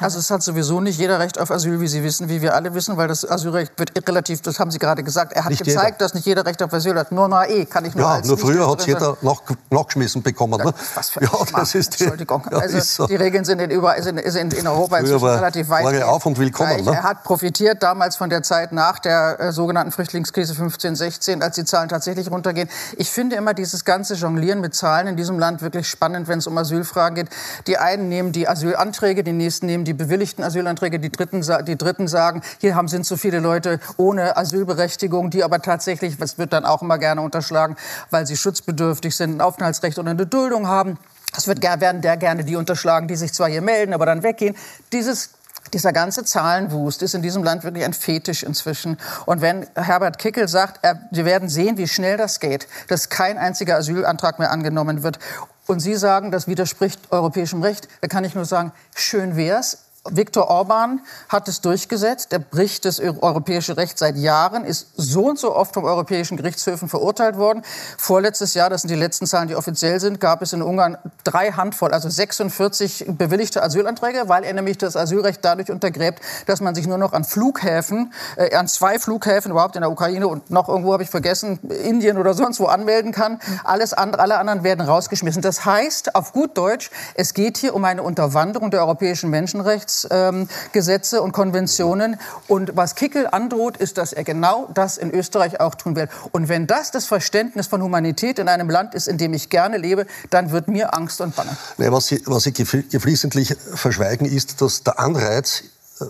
Also 0.00 0.18
es 0.18 0.30
hat 0.30 0.42
sowieso 0.42 0.80
nicht 0.80 0.98
jeder 0.98 1.18
Recht 1.18 1.38
auf 1.38 1.50
Asyl, 1.50 1.80
wie 1.80 1.88
Sie 1.88 2.02
wissen, 2.02 2.28
wie 2.28 2.42
wir 2.42 2.54
alle 2.54 2.74
wissen, 2.74 2.96
weil 2.96 3.08
das 3.08 3.28
Asylrecht 3.28 3.72
wird 3.76 3.92
relativ, 4.08 4.42
das 4.42 4.58
haben 4.58 4.70
Sie 4.70 4.78
gerade 4.78 5.02
gesagt, 5.02 5.32
er 5.32 5.44
hat 5.44 5.50
nicht 5.50 5.64
gezeigt, 5.64 5.84
jeder. 5.84 5.98
dass 5.98 6.14
nicht 6.14 6.26
jeder 6.26 6.44
Recht 6.44 6.62
auf 6.62 6.72
Asyl 6.72 6.98
hat. 6.98 7.12
Nur 7.12 7.28
na 7.28 7.48
eh, 7.48 7.64
kann 7.64 7.84
ich 7.84 7.94
nur 7.94 8.04
Ja, 8.04 8.20
nur 8.24 8.38
früher 8.38 8.68
hat 8.68 8.80
es 8.80 8.86
jeder 8.86 9.16
nach, 9.22 9.40
nachgeschmissen 9.70 10.22
bekommen. 10.22 10.60
Ne? 10.62 10.72
Was 10.94 11.10
für 11.10 11.20
ein 11.20 11.28
ja, 11.32 11.38
das 11.56 11.74
ist 11.74 11.98
die, 11.98 12.04
Entschuldigung. 12.04 12.46
Also 12.48 12.80
so. 12.80 13.06
die 13.06 13.16
Regeln 13.16 13.44
sind 13.44 13.60
in, 13.60 13.70
überall, 13.70 14.02
sind, 14.02 14.20
sind 14.24 14.54
in 14.54 14.66
Europa 14.66 14.98
inzwischen 14.98 15.24
relativ 15.26 15.68
weit. 15.68 15.84
War 15.84 16.08
auf 16.08 16.26
und 16.26 16.38
willkommen. 16.38 16.84
Ne? 16.84 16.92
Er 16.92 17.02
hat 17.02 17.24
profitiert 17.24 17.82
damals 17.82 18.16
von 18.16 18.30
der 18.30 18.42
Zeit 18.42 18.72
nach 18.72 18.98
der 18.98 19.38
äh, 19.40 19.52
sogenannten 19.52 19.92
Flüchtlingskrise 19.92 20.54
15, 20.54 20.96
16, 20.96 21.42
als 21.42 21.54
die 21.54 21.64
Zahlen 21.64 21.88
tatsächlich 21.88 22.30
runtergehen. 22.30 22.68
Ich 22.96 23.10
finde 23.10 23.36
immer 23.36 23.54
dieses 23.54 23.84
ganze 23.84 24.14
Jonglieren 24.14 24.60
mit 24.60 24.74
Zahlen 24.74 25.06
in 25.06 25.16
diesem 25.16 25.38
Land 25.38 25.62
wirklich 25.62 25.88
spannend, 25.88 26.28
wenn 26.28 26.38
es 26.38 26.46
um 26.46 26.56
Asylfragen 26.58 27.14
geht. 27.14 27.28
Die 27.66 27.78
einen 27.78 28.08
nehmen 28.08 28.32
die 28.32 28.48
Asylanträge, 28.48 29.22
die 29.22 29.32
nächsten 29.32 29.66
nehmen 29.66 29.83
die 29.84 29.94
bewilligten 29.94 30.42
Asyl 30.42 30.64
Asylanträge. 30.64 30.98
Die 30.98 31.10
Dritten, 31.10 31.44
die 31.66 31.76
Dritten 31.76 32.08
sagen, 32.08 32.42
hier 32.58 32.74
haben, 32.74 32.88
sind 32.88 33.06
so 33.06 33.16
viele 33.16 33.40
Leute 33.40 33.80
ohne 33.96 34.36
Asylberechtigung, 34.36 35.30
die 35.30 35.44
aber 35.44 35.60
tatsächlich, 35.60 36.20
was 36.20 36.38
wird 36.38 36.52
dann 36.52 36.64
auch 36.64 36.82
immer 36.82 36.98
gerne 36.98 37.20
unterschlagen, 37.20 37.76
weil 38.10 38.26
sie 38.26 38.36
schutzbedürftig 38.36 39.14
sind, 39.14 39.36
ein 39.36 39.40
Aufenthaltsrecht 39.40 39.98
oder 39.98 40.10
eine 40.10 40.26
Duldung 40.26 40.66
haben. 40.66 40.98
Es 41.36 41.48
wird, 41.48 41.62
werden 41.62 42.00
der 42.00 42.16
gerne 42.16 42.44
die 42.44 42.56
unterschlagen, 42.56 43.08
die 43.08 43.16
sich 43.16 43.32
zwar 43.32 43.48
hier 43.48 43.62
melden, 43.62 43.92
aber 43.92 44.06
dann 44.06 44.22
weggehen. 44.22 44.56
Dieses 44.92 45.30
dieser 45.74 45.92
ganze 45.92 46.24
Zahlenwust 46.24 47.02
ist 47.02 47.14
in 47.14 47.22
diesem 47.22 47.42
Land 47.42 47.64
wirklich 47.64 47.84
ein 47.84 47.92
Fetisch 47.92 48.42
inzwischen. 48.42 48.96
Und 49.26 49.40
wenn 49.40 49.66
Herbert 49.74 50.18
Kickel 50.18 50.48
sagt, 50.48 50.78
er, 50.82 51.00
wir 51.10 51.24
werden 51.24 51.48
sehen, 51.48 51.76
wie 51.76 51.88
schnell 51.88 52.16
das 52.16 52.40
geht, 52.40 52.66
dass 52.88 53.10
kein 53.10 53.36
einziger 53.36 53.76
Asylantrag 53.76 54.38
mehr 54.38 54.50
angenommen 54.50 55.02
wird, 55.02 55.18
und 55.66 55.80
Sie 55.80 55.94
sagen, 55.94 56.30
das 56.30 56.46
widerspricht 56.46 57.00
europäischem 57.10 57.62
Recht, 57.62 57.88
da 58.02 58.08
kann 58.08 58.24
ich 58.24 58.34
nur 58.34 58.44
sagen, 58.44 58.72
schön 58.94 59.34
wär's. 59.34 59.83
Viktor 60.10 60.48
Orban 60.48 61.00
hat 61.30 61.48
es 61.48 61.62
durchgesetzt. 61.62 62.30
Der 62.32 62.38
bricht 62.38 62.84
das 62.84 63.00
europäische 63.00 63.78
Recht 63.78 63.98
seit 63.98 64.16
Jahren, 64.16 64.64
ist 64.64 64.88
so 64.96 65.26
und 65.28 65.38
so 65.38 65.56
oft 65.56 65.72
vom 65.72 65.84
europäischen 65.84 66.36
Gerichtshöfen 66.36 66.88
verurteilt 66.88 67.38
worden. 67.38 67.62
Vorletztes 67.96 68.52
Jahr, 68.52 68.68
das 68.68 68.82
sind 68.82 68.90
die 68.90 68.96
letzten 68.96 69.26
Zahlen, 69.26 69.48
die 69.48 69.56
offiziell 69.56 70.00
sind, 70.00 70.20
gab 70.20 70.42
es 70.42 70.52
in 70.52 70.60
Ungarn 70.60 70.98
drei 71.24 71.52
Handvoll, 71.52 71.92
also 71.92 72.10
46 72.10 73.06
bewilligte 73.08 73.62
Asylanträge, 73.62 74.24
weil 74.28 74.44
er 74.44 74.52
nämlich 74.52 74.76
das 74.76 74.94
Asylrecht 74.94 75.42
dadurch 75.42 75.70
untergräbt, 75.70 76.20
dass 76.46 76.60
man 76.60 76.74
sich 76.74 76.86
nur 76.86 76.98
noch 76.98 77.14
an 77.14 77.24
Flughäfen, 77.24 78.12
äh, 78.36 78.54
an 78.54 78.68
zwei 78.68 78.98
Flughäfen 78.98 79.52
überhaupt 79.52 79.76
in 79.76 79.82
der 79.82 79.90
Ukraine 79.90 80.28
und 80.28 80.50
noch 80.50 80.68
irgendwo 80.68 80.92
habe 80.92 81.02
ich 81.02 81.10
vergessen, 81.10 81.58
Indien 81.70 82.18
oder 82.18 82.34
sonst 82.34 82.60
wo 82.60 82.66
anmelden 82.66 83.12
kann. 83.12 83.40
Alles 83.64 83.94
andere, 83.94 84.20
alle 84.20 84.36
anderen 84.36 84.64
werden 84.64 84.82
rausgeschmissen. 84.82 85.40
Das 85.40 85.64
heißt, 85.64 86.14
auf 86.14 86.32
gut 86.32 86.58
Deutsch, 86.58 86.90
es 87.14 87.32
geht 87.32 87.56
hier 87.56 87.74
um 87.74 87.84
eine 87.86 88.02
Unterwanderung 88.02 88.70
der 88.70 88.80
europäischen 88.80 89.30
Menschenrechte 89.30 89.93
Menschenrechtsgesetze 90.02 91.22
und 91.22 91.32
Konventionen. 91.32 92.16
Und 92.48 92.76
was 92.76 92.94
Kickel 92.94 93.26
androht, 93.26 93.76
ist, 93.76 93.98
dass 93.98 94.12
er 94.12 94.24
genau 94.24 94.68
das 94.74 94.98
in 94.98 95.10
Österreich 95.10 95.60
auch 95.60 95.74
tun 95.74 95.96
will. 95.96 96.08
Und 96.32 96.48
wenn 96.48 96.66
das 96.66 96.90
das 96.90 97.06
Verständnis 97.06 97.66
von 97.66 97.82
Humanität 97.82 98.38
in 98.38 98.48
einem 98.48 98.70
Land 98.70 98.94
ist, 98.94 99.08
in 99.08 99.18
dem 99.18 99.34
ich 99.34 99.50
gerne 99.50 99.78
lebe, 99.78 100.06
dann 100.30 100.50
wird 100.50 100.68
mir 100.68 100.94
Angst 100.94 101.20
und 101.20 101.36
Bange. 101.36 101.56
Nee, 101.78 101.90
was 101.90 102.06
Sie, 102.06 102.22
was 102.26 102.44
Sie 102.44 102.52
geflissentlich 102.52 103.54
verschweigen, 103.74 104.26
ist, 104.26 104.60
dass 104.60 104.82
der 104.82 104.98
Anreiz 104.98 105.64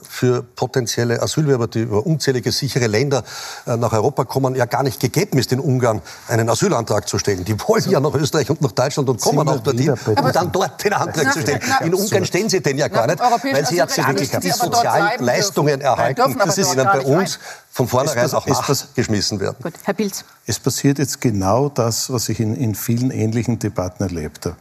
für 0.08 0.42
potenzielle 0.42 1.20
Asylwerber, 1.20 1.66
die 1.66 1.80
über 1.80 2.06
unzählige 2.06 2.52
sichere 2.52 2.86
Länder 2.86 3.22
äh, 3.66 3.76
nach 3.76 3.92
Europa 3.92 4.24
kommen, 4.24 4.54
ja 4.54 4.64
gar 4.64 4.82
nicht 4.82 4.98
gegeben 4.98 5.38
ist, 5.38 5.52
in 5.52 5.60
Ungarn 5.60 6.00
einen 6.26 6.48
Asylantrag 6.48 7.06
zu 7.06 7.18
stellen. 7.18 7.44
Die 7.44 7.58
wollen 7.60 7.84
ja 7.90 8.00
nach 8.00 8.14
Österreich 8.14 8.48
und 8.48 8.62
nach 8.62 8.72
Deutschland 8.72 9.08
und 9.10 9.20
kommen 9.20 9.46
auch 9.46 9.60
dorthin, 9.60 9.90
um 10.06 10.32
dann 10.32 10.50
dort 10.52 10.82
den 10.82 10.94
Antrag 10.94 11.32
zu 11.34 11.40
stellen. 11.40 11.60
In 11.82 11.94
Ungarn 11.94 12.24
stellen 12.24 12.48
sie 12.48 12.62
den 12.62 12.78
ja 12.78 12.88
gar 12.88 13.06
nicht, 13.06 13.20
weil 13.20 13.66
sie 13.66 13.76
ja 13.76 13.86
wirklich 13.88 14.30
die 14.30 14.50
sozialen 14.50 15.22
Leistungen 15.22 15.80
erhalten, 15.82 16.22
die 16.56 16.60
ihnen 16.60 16.84
bei 16.84 17.00
uns 17.00 17.38
von 17.70 17.86
vornherein 17.86 18.32
auch 18.32 18.46
nachgeschmissen 18.46 19.40
werden. 19.40 19.56
Gut, 19.62 19.74
Herr 19.82 19.94
Pilz. 19.94 20.24
Es 20.46 20.58
passiert 20.58 20.98
jetzt 20.98 21.20
genau 21.20 21.68
das, 21.68 22.10
was 22.10 22.28
ich 22.28 22.40
in, 22.40 22.54
in 22.56 22.74
vielen 22.74 23.10
ähnlichen 23.10 23.58
Debatten 23.58 24.02
erlebt 24.02 24.46
habe. 24.46 24.56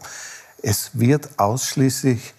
Es 0.62 0.91
wird 0.93 1.29
ausschließlich 1.38 2.33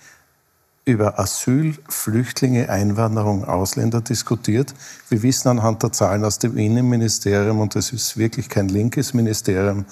über 0.85 1.19
Asyl, 1.19 1.77
Flüchtlinge, 1.89 2.69
Einwanderung, 2.69 3.45
Ausländer 3.45 4.01
diskutiert. 4.03 4.75
Wir 5.09 5.23
wissen 5.23 5.49
anhand 5.49 5.83
der 5.83 5.93
Zahlen 5.93 6.25
aus 6.25 6.39
dem 6.39 6.59
Innenministerium, 6.59 7.61
und 7.61 7.75
das 7.75 7.93
ist 7.93 8.19
wirklich 8.19 8.49
kein 8.49 8.69
linkes 8.69 9.15
Ministerium, 9.15 9.87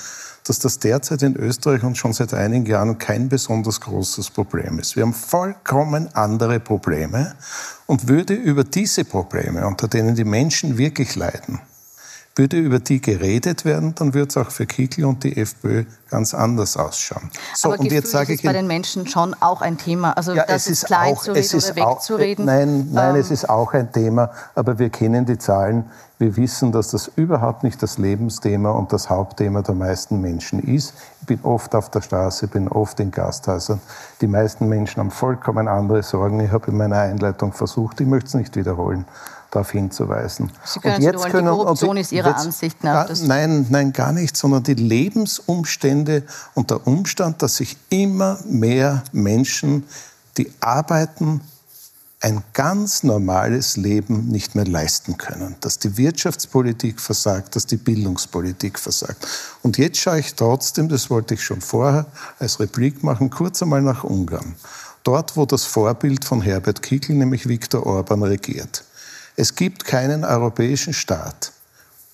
dass 0.45 0.59
das 0.59 0.79
derzeit 0.79 1.23
in 1.23 1.37
Österreich 1.37 1.83
und 1.83 1.97
schon 1.97 2.13
seit 2.13 2.35
einigen 2.35 2.67
Jahren 2.67 2.99
kein 2.99 3.29
besonders 3.29 3.81
großes 3.81 4.31
Problem 4.31 4.79
ist. 4.79 4.97
Wir 4.97 5.05
haben 5.05 5.15
vollkommen 5.15 6.15
andere 6.15 6.61
Probleme 6.61 7.35
und 7.87 8.09
würde 8.09 8.35
über 8.35 8.65
diese 8.65 9.05
Probleme, 9.05 9.67
unter 9.67 9.89
denen 9.89 10.15
die 10.15 10.25
Menschen 10.25 10.79
wirklich 10.79 11.15
leiden, 11.15 11.61
Würde 12.35 12.57
über 12.57 12.79
die 12.79 13.03
geredet 13.03 13.67
werden, 13.67 13.95
dann 13.95 14.15
würde 14.15 14.29
es 14.29 14.37
auch 14.39 14.51
für 14.51 14.65
Kickl 14.65 15.05
und 15.05 15.23
die 15.23 15.37
FPÖ 15.37 15.85
ganz 16.09 16.33
anders 16.33 16.79
ausschauen. 16.79 17.31
So, 17.55 17.69
Aber 17.69 17.79
und 17.79 17.85
Gefühl 17.85 17.99
jetzt 17.99 18.11
sage 18.11 18.33
ist 18.33 18.41
ich 18.41 18.47
bei 18.47 18.55
den 18.55 18.67
Menschen 18.67 19.07
schon 19.07 19.35
auch 19.41 19.61
ein 19.61 19.77
Thema. 19.77 20.17
Also 20.17 20.33
ja, 20.33 20.47
das 20.47 20.67
ist 20.67 20.87
klein 20.87 21.15
auch, 21.15 21.23
zu 21.23 21.33
reden 21.33 21.57
oder 21.57 21.77
wegzureden. 21.77 22.45
nein, 22.47 22.89
nein, 22.91 23.15
ähm, 23.15 23.21
es 23.21 23.31
ist 23.31 23.51
auch 23.51 23.75
ein 23.75 23.93
Thema. 23.93 24.31
Aber 24.55 24.79
wir 24.79 24.89
kennen 24.89 25.27
die 25.27 25.37
Zahlen. 25.37 25.85
Wir 26.19 26.35
wissen, 26.37 26.73
dass 26.73 26.89
das 26.89 27.11
überhaupt 27.17 27.65
nicht 27.65 27.83
das 27.83 27.99
Lebensthema 27.99 28.71
und 28.71 28.95
das 28.95 29.11
Hauptthema 29.11 29.61
der 29.61 29.75
meisten 29.75 30.21
Menschen 30.23 30.61
ist. 30.61 30.95
Ich 31.21 31.27
bin 31.27 31.41
oft 31.43 31.75
auf 31.75 31.91
der 31.91 32.01
Straße, 32.01 32.47
bin 32.47 32.69
oft 32.69 32.99
in 33.01 33.11
Gasthäusern. 33.11 33.81
Die 34.23 34.27
meisten 34.27 34.69
Menschen 34.69 35.01
haben 35.01 35.11
vollkommen 35.11 35.69
andere 35.69 36.03
Sorgen. 36.03 36.41
Ich 36.41 36.51
habe 36.51 36.71
in 36.71 36.79
meiner 36.79 36.99
Einleitung 36.99 37.53
versucht, 37.53 38.01
ich 38.01 38.07
möchte 38.07 38.29
es 38.29 38.35
nicht 38.35 38.57
wiederholen 38.57 39.05
darauf 39.53 39.71
hinzuweisen. 39.71 40.51
Sie 40.65 40.81
können 40.81 40.97
und 40.97 41.03
jetzt 41.03 41.25
können, 41.27 41.47
die 41.47 41.53
Korruption 41.53 41.97
ist 41.97 42.11
Ihrer 42.11 42.31
jetzt, 42.31 42.47
Ansicht 42.47 42.83
nach? 42.83 43.07
Gar, 43.07 43.17
nein, 43.27 43.67
nein, 43.69 43.93
gar 43.93 44.13
nicht, 44.13 44.37
sondern 44.37 44.65
die 44.65 44.75
Lebensumstände 44.75 46.25
und 46.55 46.71
der 46.71 46.87
Umstand, 46.87 47.43
dass 47.43 47.57
sich 47.57 47.77
immer 47.91 48.41
mehr 48.47 49.05
Menschen, 49.13 49.85
die 50.39 50.51
arbeiten, 50.61 51.43
ein 52.21 52.43
ganz 52.53 53.03
normales 53.03 53.77
Leben 53.77 54.29
nicht 54.29 54.55
mehr 54.55 54.65
leisten 54.65 55.19
können. 55.19 55.57
Dass 55.61 55.81
die 55.81 55.97
Wirtschaftspolitik 55.97 57.01
versagt, 57.01 57.57
dass 57.57 57.67
die 57.67 57.77
Bildungspolitik 57.77 58.79
versagt. 58.79 59.27
Und 59.63 59.77
jetzt 59.77 59.99
schaue 59.99 60.21
ich 60.21 60.35
trotzdem, 60.35 60.89
das 60.89 61.11
wollte 61.11 61.35
ich 61.35 61.43
schon 61.43 61.61
vorher 61.61 62.07
als 62.39 62.61
Replik 62.61 63.03
machen, 63.03 63.29
kurz 63.29 63.61
einmal 63.61 63.83
nach 63.83 64.05
Ungarn. 64.05 64.55
Dort, 65.03 65.37
wo 65.37 65.47
das 65.47 65.65
Vorbild 65.65 66.25
von 66.25 66.41
Herbert 66.41 66.81
Kickl, 66.81 67.13
nämlich 67.13 67.49
Viktor 67.49 67.85
Orban, 67.85 68.23
regiert. 68.23 68.85
Es 69.37 69.55
gibt 69.55 69.85
keinen 69.85 70.25
europäischen 70.25 70.93
Staat, 70.93 71.53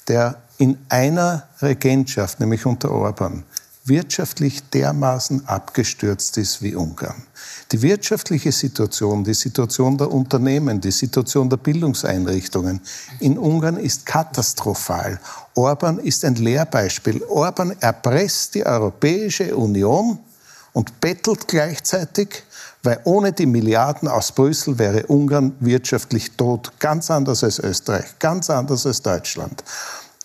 der 0.07 0.40
in 0.59 0.78
einer 0.88 1.48
Regentschaft, 1.61 2.40
nämlich 2.40 2.64
unter 2.66 2.90
Orban, 2.90 3.44
wirtschaftlich 3.85 4.68
dermaßen 4.70 5.46
abgestürzt 5.48 6.37
ist 6.37 6.62
wie 6.62 6.74
Ungarn. 6.74 7.22
Die 7.72 7.83
wirtschaftliche 7.83 8.52
Situation, 8.52 9.24
die 9.24 9.35
Situation 9.35 9.96
der 9.96 10.11
Unternehmen, 10.11 10.81
die 10.81 10.90
Situation 10.90 11.48
der 11.48 11.57
Bildungseinrichtungen 11.57 12.81
in 13.20 13.38
Ungarn 13.38 13.76
ist 13.78 14.07
katastrophal. 14.07 15.18
Orban 15.54 15.98
ist 15.98 16.24
ein 16.24 16.35
Lehrbeispiel. 16.37 17.22
Orban 17.24 17.74
erpresst 17.81 18.54
die 18.54 18.64
Europäische 18.64 19.57
Union 19.57 20.18
und 20.72 21.00
bettelt 21.00 21.48
gleichzeitig 21.48 22.44
weil 22.82 23.00
ohne 23.04 23.32
die 23.32 23.46
Milliarden 23.46 24.08
aus 24.08 24.32
Brüssel 24.32 24.78
wäre 24.78 25.06
Ungarn 25.06 25.54
wirtschaftlich 25.60 26.32
tot, 26.32 26.72
ganz 26.78 27.10
anders 27.10 27.42
als 27.44 27.58
Österreich, 27.58 28.18
ganz 28.18 28.50
anders 28.50 28.86
als 28.86 29.02
Deutschland. 29.02 29.62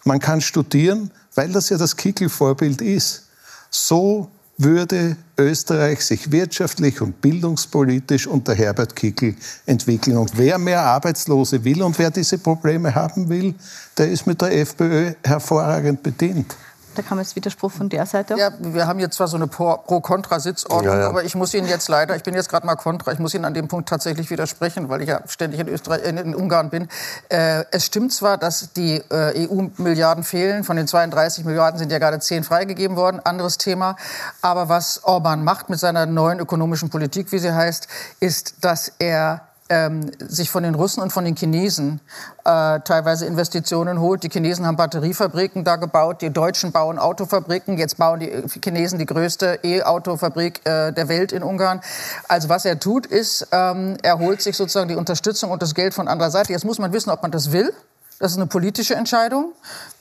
Man 0.03 0.19
kann 0.19 0.41
studieren, 0.41 1.11
weil 1.35 1.51
das 1.51 1.69
ja 1.69 1.77
das 1.77 1.95
Kickel-Vorbild 1.95 2.81
ist. 2.81 3.23
So 3.69 4.29
würde 4.57 5.17
Österreich 5.37 6.01
sich 6.01 6.31
wirtschaftlich 6.31 7.01
und 7.01 7.19
bildungspolitisch 7.21 8.27
unter 8.27 8.53
Herbert 8.53 8.95
Kickel 8.95 9.35
entwickeln. 9.65 10.17
Und 10.17 10.37
wer 10.37 10.57
mehr 10.57 10.81
Arbeitslose 10.81 11.63
will 11.63 11.81
und 11.81 11.97
wer 11.97 12.11
diese 12.11 12.37
Probleme 12.37 12.93
haben 12.93 13.29
will, 13.29 13.55
der 13.97 14.11
ist 14.11 14.27
mit 14.27 14.41
der 14.41 14.55
FPÖ 14.55 15.13
hervorragend 15.23 16.03
bedient. 16.03 16.55
Da 16.95 17.01
kam 17.01 17.19
jetzt 17.19 17.35
Widerspruch 17.35 17.71
von 17.71 17.89
der 17.89 18.05
Seite. 18.05 18.35
Ja, 18.37 18.51
wir 18.59 18.87
haben 18.87 18.99
jetzt 18.99 19.15
zwar 19.15 19.27
so 19.27 19.35
eine 19.35 19.47
Pro-Kontra-Sitzordnung, 19.47 20.93
ja, 20.93 21.01
ja. 21.01 21.09
aber 21.09 21.23
ich 21.23 21.35
muss 21.35 21.53
Ihnen 21.53 21.67
jetzt 21.67 21.89
leider, 21.89 22.15
ich 22.15 22.23
bin 22.23 22.35
jetzt 22.35 22.49
gerade 22.49 22.65
mal 22.65 22.75
Kontra, 22.75 23.11
ich 23.11 23.19
muss 23.19 23.33
Ihnen 23.33 23.45
an 23.45 23.53
dem 23.53 23.67
Punkt 23.67 23.89
tatsächlich 23.89 24.29
widersprechen, 24.29 24.89
weil 24.89 25.01
ich 25.01 25.09
ja 25.09 25.21
ständig 25.27 25.59
in, 25.59 25.67
Österreich, 25.67 26.03
in 26.03 26.35
Ungarn 26.35 26.69
bin. 26.69 26.87
Äh, 27.29 27.65
es 27.71 27.85
stimmt 27.85 28.13
zwar, 28.13 28.37
dass 28.37 28.73
die 28.73 29.01
äh, 29.09 29.47
EU-Milliarden 29.47 30.23
fehlen, 30.23 30.63
von 30.63 30.77
den 30.77 30.87
32 30.87 31.45
Milliarden 31.45 31.79
sind 31.79 31.91
ja 31.91 31.99
gerade 31.99 32.19
10 32.19 32.43
freigegeben 32.43 32.95
worden, 32.95 33.19
anderes 33.23 33.57
Thema. 33.57 33.95
Aber 34.41 34.69
was 34.69 35.03
Orban 35.03 35.43
macht 35.43 35.69
mit 35.69 35.79
seiner 35.79 36.05
neuen 36.05 36.39
ökonomischen 36.39 36.89
Politik, 36.89 37.31
wie 37.31 37.39
sie 37.39 37.53
heißt, 37.53 37.87
ist, 38.19 38.55
dass 38.61 38.91
er 38.99 39.41
ähm, 39.73 40.11
sich 40.19 40.51
von 40.51 40.61
den 40.61 40.75
Russen 40.75 41.01
und 41.01 41.11
von 41.11 41.25
den 41.25 41.35
Chinesen 41.35 41.99
äh, 42.45 42.79
teilweise 42.81 43.25
Investitionen 43.25 43.99
holt. 43.99 44.21
Die 44.21 44.29
Chinesen 44.29 44.67
haben 44.67 44.75
Batteriefabriken 44.75 45.63
da 45.63 45.77
gebaut, 45.77 46.21
die 46.21 46.29
Deutschen 46.29 46.71
bauen 46.71 46.99
Autofabriken, 46.99 47.79
jetzt 47.79 47.97
bauen 47.97 48.19
die 48.19 48.31
Chinesen 48.63 48.99
die 48.99 49.07
größte 49.07 49.59
E-Autofabrik 49.63 50.61
äh, 50.65 50.91
der 50.91 51.07
Welt 51.07 51.31
in 51.31 51.41
Ungarn. 51.41 51.81
Also 52.27 52.49
was 52.49 52.65
er 52.65 52.79
tut, 52.79 53.07
ist, 53.07 53.47
ähm, 53.51 53.97
er 54.03 54.19
holt 54.19 54.43
sich 54.43 54.55
sozusagen 54.55 54.89
die 54.89 54.95
Unterstützung 54.95 55.49
und 55.49 55.63
das 55.63 55.73
Geld 55.73 55.95
von 55.95 56.07
anderer 56.07 56.29
Seite. 56.29 56.53
Jetzt 56.53 56.65
muss 56.65 56.77
man 56.77 56.93
wissen, 56.93 57.09
ob 57.09 57.23
man 57.23 57.31
das 57.31 57.51
will. 57.51 57.73
Das 58.19 58.31
ist 58.31 58.37
eine 58.37 58.47
politische 58.47 58.93
Entscheidung. 58.93 59.53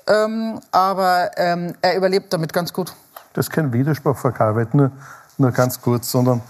Ähm, 0.06 0.61
aber 0.70 1.30
ähm, 1.37 1.74
er 1.80 1.96
überlebt 1.96 2.32
damit 2.32 2.52
ganz 2.52 2.74
gut. 2.74 2.92
Das 3.32 3.46
ist 3.46 3.50
kein 3.50 3.72
Widerspruch, 3.72 4.18
Frau 4.18 4.32
Karlweit, 4.32 4.74
nur, 4.74 4.90
nur 5.38 5.50
ganz 5.52 5.80
kurz, 5.80 6.11
sondern 6.11 6.42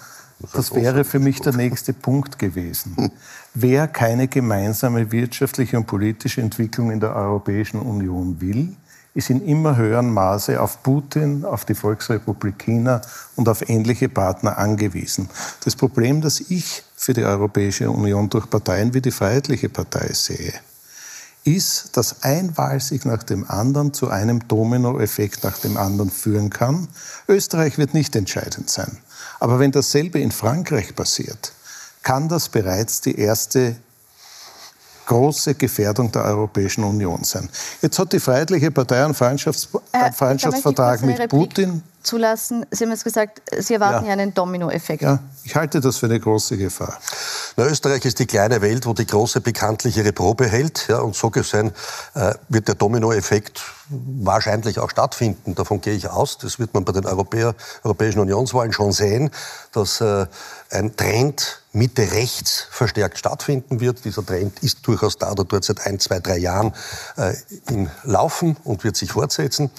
das 0.52 0.74
wäre 0.74 1.05
für 1.05 1.18
mich 1.18 1.40
der 1.40 1.55
nächste 1.55 1.92
Punkt 1.92 2.38
gewesen. 2.38 3.11
Wer 3.55 3.88
keine 3.88 4.28
gemeinsame 4.28 5.12
wirtschaftliche 5.12 5.76
und 5.76 5.87
politische 5.87 6.40
Entwicklung 6.40 6.90
in 6.90 7.00
der 7.00 7.14
Europäischen 7.14 7.81
Union 7.81 8.40
will, 8.40 8.76
ist 9.14 9.31
in 9.31 9.44
immer 9.46 9.76
höherem 9.76 10.12
Maße 10.12 10.61
auf 10.61 10.83
Putin, 10.83 11.44
auf 11.44 11.64
die 11.64 11.74
Volksrepublik 11.74 12.59
China 12.59 13.02
und 13.37 13.48
auf 13.48 13.68
ähnliche 13.68 14.09
Partner 14.09 14.57
angewiesen. 14.59 15.28
Das 15.64 15.76
Problem, 15.76 16.22
das 16.22 16.40
ich 16.40 16.83
für 16.96 17.12
die 17.12 17.24
Europäische 17.24 17.90
Union 17.90 18.31
durch 18.31 18.48
Parteien 18.48 18.94
wie 18.94 19.02
die 19.02 19.11
Freiheitliche 19.11 19.68
Partei 19.68 20.12
sehe, 20.12 20.55
ist, 21.44 21.96
dass 21.96 22.22
ein 22.22 22.57
Wahlsieg 22.57 23.05
nach 23.05 23.22
dem 23.22 23.48
anderen 23.50 23.92
zu 23.92 24.09
einem 24.09 24.46
Dominoeffekt 24.46 25.42
nach 25.44 25.59
dem 25.59 25.76
anderen 25.76 26.11
führen 26.11 26.50
kann. 26.50 26.88
Österreich 27.28 27.78
wird 27.78 27.94
nicht 27.94 28.14
entscheidend 28.14 28.70
sein. 28.70 28.98
Aber 29.42 29.59
wenn 29.59 29.72
dasselbe 29.72 30.20
in 30.20 30.31
Frankreich 30.31 30.94
passiert, 30.94 31.50
kann 32.05 32.28
das 32.28 32.48
bereits 32.48 33.00
die 33.00 33.18
erste 33.18 33.74
große 35.07 35.57
Gefährdung 35.57 36.12
der 36.12 36.22
Europäischen 36.26 36.85
Union 36.85 37.24
sein. 37.24 37.48
Jetzt 37.81 37.98
hat 37.98 38.12
die 38.12 38.20
Freiheitliche 38.20 38.70
Partei 38.70 39.05
einen 39.05 39.14
Freundschafts 39.14 39.68
äh, 39.90 40.12
Freundschaftsvertrag 40.12 41.02
mit 41.02 41.28
Putin 41.28 41.83
zulassen. 42.02 42.66
Sie 42.70 42.84
haben 42.84 42.90
jetzt 42.90 43.04
gesagt, 43.04 43.42
Sie 43.58 43.74
erwarten 43.74 44.04
ja, 44.04 44.14
ja 44.14 44.20
einen 44.20 44.34
Dominoeffekt. 44.34 45.02
Ja, 45.02 45.18
ich 45.44 45.54
halte 45.54 45.80
das 45.80 45.98
für 45.98 46.06
eine 46.06 46.20
große 46.20 46.56
Gefahr. 46.56 46.98
Na, 47.56 47.66
Österreich 47.66 48.04
ist 48.04 48.18
die 48.18 48.26
kleine 48.26 48.62
Welt, 48.62 48.86
wo 48.86 48.92
die 48.92 49.06
große 49.06 49.40
bekanntlich 49.40 49.96
ihre 49.96 50.12
Probe 50.12 50.46
hält. 50.46 50.88
Ja, 50.88 51.00
und 51.00 51.14
so 51.14 51.30
gesehen 51.30 51.72
äh, 52.14 52.34
wird 52.48 52.68
der 52.68 52.74
Dominoeffekt 52.74 53.62
wahrscheinlich 53.88 54.78
auch 54.78 54.90
stattfinden. 54.90 55.54
Davon 55.54 55.80
gehe 55.80 55.94
ich 55.94 56.08
aus. 56.08 56.38
Das 56.38 56.58
wird 56.58 56.74
man 56.74 56.84
bei 56.84 56.92
den 56.92 57.06
Europäer, 57.06 57.54
Europäischen 57.82 58.20
Unionswahlen 58.20 58.72
schon 58.72 58.92
sehen, 58.92 59.30
dass 59.72 60.00
äh, 60.00 60.26
ein 60.70 60.96
Trend 60.96 61.62
Mitte 61.72 62.12
rechts 62.12 62.66
verstärkt 62.70 63.18
stattfinden 63.18 63.80
wird. 63.80 64.04
Dieser 64.04 64.24
Trend 64.24 64.62
ist 64.62 64.86
durchaus 64.86 65.18
da 65.18 65.32
oder 65.32 65.44
dort 65.44 65.64
seit 65.64 65.86
ein, 65.86 65.98
zwei, 66.00 66.20
drei 66.20 66.38
Jahren 66.38 66.72
äh, 67.16 67.34
im 67.68 67.90
Laufen 68.04 68.56
und 68.64 68.84
wird 68.84 68.96
sich 68.96 69.12
fortsetzen. 69.12 69.70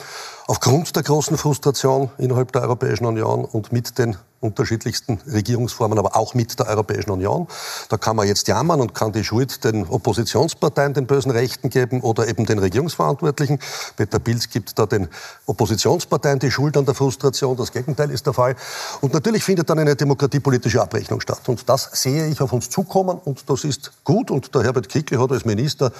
Aufgrund 0.45 0.95
der 0.95 1.03
großen 1.03 1.37
Frustration 1.37 2.09
innerhalb 2.17 2.51
der 2.51 2.63
Europäischen 2.63 3.05
Union 3.05 3.45
und 3.45 3.71
mit 3.71 3.97
den 3.97 4.17
unterschiedlichsten 4.41 5.19
Regierungsformen, 5.25 5.97
aber 5.97 6.17
auch 6.17 6.33
mit 6.33 6.59
der 6.59 6.67
Europäischen 6.67 7.11
Union. 7.11 7.47
Da 7.87 7.97
kann 7.97 8.17
man 8.17 8.27
jetzt 8.27 8.47
jammern 8.49 8.81
und 8.81 8.93
kann 8.93 9.13
die 9.13 9.23
Schuld 9.23 9.63
den 9.63 9.87
Oppositionsparteien, 9.87 10.93
den 10.93 11.07
bösen 11.07 11.31
Rechten 11.31 11.69
geben 11.69 12.01
oder 12.01 12.27
eben 12.27 12.45
den 12.45 12.59
Regierungsverantwortlichen. 12.59 13.59
Peter 13.95 14.19
Pilz 14.19 14.49
gibt 14.49 14.77
da 14.77 14.85
den 14.85 15.07
Oppositionsparteien 15.45 16.39
die 16.39 16.51
Schuld 16.51 16.75
an 16.75 16.85
der 16.85 16.93
Frustration. 16.93 17.55
Das 17.55 17.71
Gegenteil 17.71 18.11
ist 18.11 18.25
der 18.25 18.33
Fall. 18.33 18.57
Und 18.99 19.13
natürlich 19.13 19.43
findet 19.45 19.69
dann 19.69 19.79
eine 19.79 19.95
demokratiepolitische 19.95 20.81
Abrechnung 20.81 21.21
statt. 21.21 21.47
Und 21.47 21.67
das 21.69 21.89
sehe 21.93 22.27
ich 22.27 22.41
auf 22.41 22.51
uns 22.51 22.69
zukommen 22.69 23.17
und 23.23 23.49
das 23.49 23.63
ist 23.63 24.03
gut. 24.03 24.29
Und 24.29 24.53
der 24.53 24.63
Herbert 24.63 24.89
Kickl 24.89 25.19
hat 25.19 25.31
als 25.31 25.45
Minister 25.45 25.93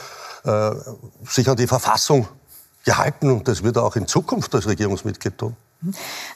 äh, 0.43 0.71
sich 1.25 1.49
an 1.49 1.55
die 1.55 1.67
Verfassung 1.67 2.27
gehalten 2.83 3.31
und 3.31 3.47
das 3.47 3.63
wird 3.63 3.77
er 3.77 3.83
auch 3.83 3.95
in 3.95 4.07
Zukunft 4.07 4.53
als 4.55 4.67
Regierungsmitglied 4.67 5.37
tun. 5.37 5.55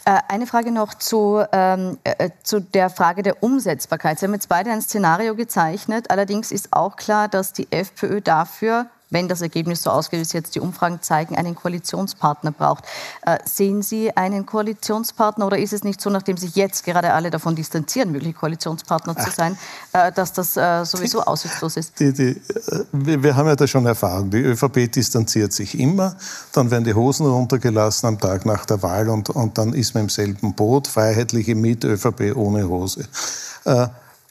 Äh, 0.06 0.20
eine 0.28 0.46
Frage 0.46 0.72
noch 0.72 0.94
zu, 0.94 1.44
ähm, 1.52 1.98
äh, 2.04 2.30
zu 2.44 2.60
der 2.60 2.90
Frage 2.90 3.24
der 3.24 3.42
Umsetzbarkeit. 3.44 4.20
Sie 4.20 4.26
haben 4.26 4.34
jetzt 4.34 4.50
beide 4.50 4.72
ein 4.72 4.82
Szenario 4.82 5.36
gezeichnet. 5.36 6.12
Allerdings 6.12 6.52
ist 6.52 6.70
auch 6.72 6.96
klar, 6.98 7.28
dass 7.28 7.54
die 7.54 7.72
FPÖ 7.72 8.22
dafür 8.22 8.88
wenn 9.10 9.28
das 9.28 9.42
Ergebnis 9.42 9.84
so 9.84 9.90
ausgeht, 9.90 10.20
wie 10.20 10.24
es 10.24 10.34
jetzt 10.34 10.56
die 10.56 10.60
Umfragen 10.60 11.02
zeigen, 11.02 11.36
einen 11.36 11.56
Koalitionspartner 11.56 12.52
braucht. 12.52 12.84
Äh, 13.26 13.38
sehen 13.46 13.82
Sie 13.82 14.16
einen 14.16 14.46
Koalitionspartner 14.46 15.46
oder 15.48 15.58
ist 15.58 15.74
es 15.74 15.84
nicht 15.84 16.02
so, 16.02 16.10
nachdem 16.10 16.38
sich 16.38 16.56
jetzt 16.56 16.84
gerade 16.84 17.14
alle 17.14 17.30
davon 17.30 17.56
distanzieren, 17.56 18.12
mögliche 18.12 18.34
Koalitionspartner 18.34 19.16
zu 19.18 19.32
sein, 19.32 19.58
äh, 19.94 20.12
dass 20.12 20.34
das 20.34 20.58
äh, 20.58 20.84
sowieso 20.86 21.22
aussichtslos 21.22 21.78
ist? 21.78 22.00
Die, 22.00 22.12
die, 22.12 22.30
äh, 22.30 22.86
wir, 22.92 23.24
wir, 23.24 23.36
haben 23.36 23.48
ja 23.48 23.56
da 23.56 23.68
schon 23.68 23.86
Erfahrung. 23.86 24.30
Die 24.30 24.38
ÖVP 24.38 24.92
distanziert 24.92 25.54
sich 25.54 25.80
immer, 25.80 26.16
dann 26.52 26.70
werden 26.72 26.84
die 26.84 26.94
Hosen 26.94 27.28
runtergelassen 27.28 28.08
am 28.08 28.20
Tag 28.20 28.46
nach 28.46 28.66
der 28.66 28.82
Wahl 28.84 29.10
und, 29.10 29.30
und 29.30 29.58
dann 29.58 29.74
ist 29.74 29.94
man 29.94 30.04
im 30.04 30.10
selben 30.10 30.54
Boot, 30.54 30.88
Freiheitliche 30.88 31.56
mit, 31.56 31.84
ÖVP 31.84 32.36
ohne 32.36 32.68
Hose. 32.68 33.08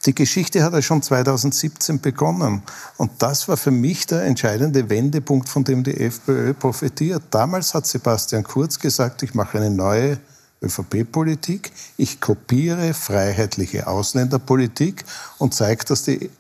Die 0.05 0.15
Geschichte 0.15 0.63
hat 0.63 0.73
ja 0.73 0.83
schon 0.83 1.03
2017 1.03 2.01
begonnen. 2.01 2.63
Und 2.97 3.11
das 3.19 3.49
war 3.49 3.57
für 3.57 3.71
mich 3.73 4.07
der 4.07 4.23
entscheidende 4.23 4.89
Wendepunkt, 4.89 5.49
von 5.49 5.65
dem 5.65 5.83
die 5.83 5.97
FPÖ 5.99 6.55
profitiert. 6.55 7.23
Damals 7.31 7.75
hat 7.75 7.87
Sebastian 7.87 8.45
Kurz 8.45 8.79
gesagt, 8.79 9.23
ich 9.23 9.35
mache 9.35 9.59
eine 9.59 9.71
neue 9.71 10.19
ÖVP-Politik, 10.63 11.73
ich 11.97 12.21
kopiere 12.21 12.95
freiheitliche 12.95 13.87
Ausländerpolitik 13.87 15.05
und 15.39 15.55
zeige, 15.55 15.85
dass 15.85 16.05
die 16.05 16.31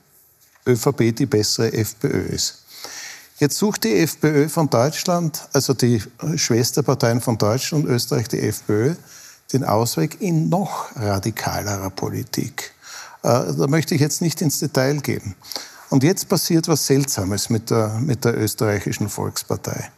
ÖVP 0.66 1.14
die 1.14 1.27
bessere 1.27 1.73
FPÖ 1.73 2.27
ist. 2.27 2.62
Jetzt 3.38 3.59
sucht 3.59 3.85
die 3.85 3.99
FPÖ 3.99 4.49
von 4.49 4.71
Deutschland, 4.71 5.47
also 5.53 5.75
die 5.75 6.03
Schwesterparteien 6.37 7.21
von 7.21 7.37
Deutschland 7.37 7.85
und 7.85 7.90
Österreich, 7.90 8.29
die 8.29 8.40
FPÖ, 8.40 8.95
den 9.53 9.64
Ausweg 9.64 10.21
in 10.23 10.49
noch 10.49 10.97
radikalerer 10.97 11.90
Politik. 11.90 12.73
Äh, 13.27 13.55
da 13.55 13.67
möchte 13.67 13.95
ich 13.97 14.01
jetzt 14.01 14.23
nicht 14.23 14.41
ins 14.41 14.61
Detail 14.61 15.01
gehen. 15.01 15.35
Und 15.91 16.05
jetzt 16.05 16.29
passiert 16.29 16.69
was 16.69 16.87
Seltsames 16.87 17.51
mit 17.51 17.71
der, 17.71 17.99
mit 18.01 18.25
der 18.25 18.39
österreichischen 18.39 19.09
Volkspartei. 19.09 19.91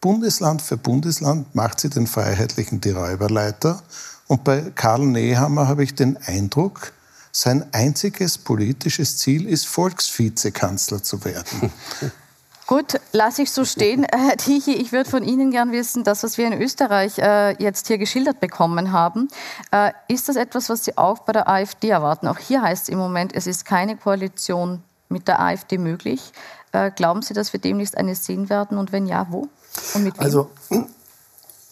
Bundesland 0.00 0.62
für 0.62 0.76
Bundesland 0.76 1.54
macht 1.54 1.80
sie 1.80 1.90
den 1.90 2.06
Freiheitlichen 2.06 2.80
die 2.80 2.90
Räuberleiter. 2.90 3.82
Und 4.28 4.44
bei 4.44 4.72
Karl 4.74 5.06
Nehammer 5.06 5.66
habe 5.66 5.82
ich 5.82 5.94
den 5.94 6.16
Eindruck, 6.16 6.92
sein 7.32 7.64
einziges 7.72 8.38
politisches 8.38 9.18
Ziel 9.18 9.48
ist, 9.48 9.66
Volksvizekanzler 9.66 11.02
zu 11.02 11.24
werden. 11.24 11.72
Gut, 12.66 13.00
lasse 13.12 13.42
ich 13.42 13.50
so 13.50 13.64
stehen. 13.64 14.06
Herr 14.12 14.36
Tichy, 14.36 14.72
ich 14.72 14.92
würde 14.92 15.08
von 15.08 15.24
Ihnen 15.24 15.50
gern 15.50 15.72
wissen, 15.72 16.04
das, 16.04 16.22
was 16.22 16.38
wir 16.38 16.46
in 16.46 16.60
Österreich 16.60 17.18
äh, 17.18 17.52
jetzt 17.62 17.88
hier 17.88 17.98
geschildert 17.98 18.40
bekommen 18.40 18.92
haben, 18.92 19.28
äh, 19.72 19.92
ist 20.08 20.28
das 20.28 20.36
etwas, 20.36 20.68
was 20.68 20.84
Sie 20.84 20.96
auch 20.96 21.20
bei 21.20 21.32
der 21.32 21.48
AfD 21.48 21.88
erwarten? 21.88 22.28
Auch 22.28 22.38
hier 22.38 22.62
heißt 22.62 22.84
es 22.84 22.88
im 22.88 22.98
Moment, 22.98 23.34
es 23.34 23.46
ist 23.46 23.64
keine 23.64 23.96
Koalition 23.96 24.82
mit 25.08 25.28
der 25.28 25.40
AfD 25.40 25.78
möglich. 25.78 26.32
Äh, 26.72 26.90
glauben 26.90 27.22
Sie, 27.22 27.34
dass 27.34 27.52
wir 27.52 27.60
demnächst 27.60 27.96
eine 27.96 28.14
sehen 28.14 28.48
werden? 28.48 28.78
Und 28.78 28.92
wenn 28.92 29.06
ja, 29.06 29.26
wo? 29.30 29.48
Und 29.94 30.04
mit 30.04 30.16
wem? 30.16 30.24
Also, 30.24 30.50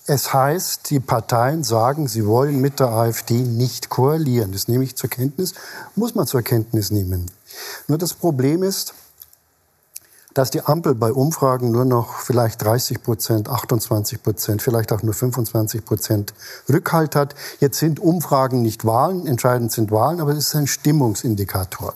es 0.06 0.34
heißt, 0.34 0.90
die 0.90 0.98
Parteien 0.98 1.62
sagen, 1.62 2.08
sie 2.08 2.26
wollen 2.26 2.60
mit 2.60 2.80
der 2.80 2.88
AfD 2.88 3.34
nicht 3.34 3.90
koalieren. 3.90 4.50
Das 4.50 4.66
nehme 4.66 4.82
ich 4.82 4.96
zur 4.96 5.08
Kenntnis, 5.08 5.54
muss 5.94 6.16
man 6.16 6.26
zur 6.26 6.42
Kenntnis 6.42 6.90
nehmen. 6.90 7.30
Nur 7.86 7.96
das 7.96 8.14
Problem 8.14 8.64
ist, 8.64 8.92
dass 10.34 10.50
die 10.50 10.62
Ampel 10.62 10.94
bei 10.94 11.12
Umfragen 11.12 11.70
nur 11.70 11.84
noch 11.84 12.18
vielleicht 12.18 12.62
30 12.62 13.02
Prozent, 13.02 13.48
28 13.48 14.22
Prozent, 14.22 14.62
vielleicht 14.62 14.92
auch 14.92 15.02
nur 15.02 15.14
25 15.14 15.84
Prozent 15.84 16.34
Rückhalt 16.68 17.16
hat. 17.16 17.34
Jetzt 17.58 17.78
sind 17.78 18.00
Umfragen 18.00 18.62
nicht 18.62 18.84
Wahlen, 18.84 19.26
entscheidend 19.26 19.72
sind 19.72 19.90
Wahlen, 19.90 20.20
aber 20.20 20.32
es 20.32 20.38
ist 20.38 20.54
ein 20.54 20.66
Stimmungsindikator. 20.66 21.94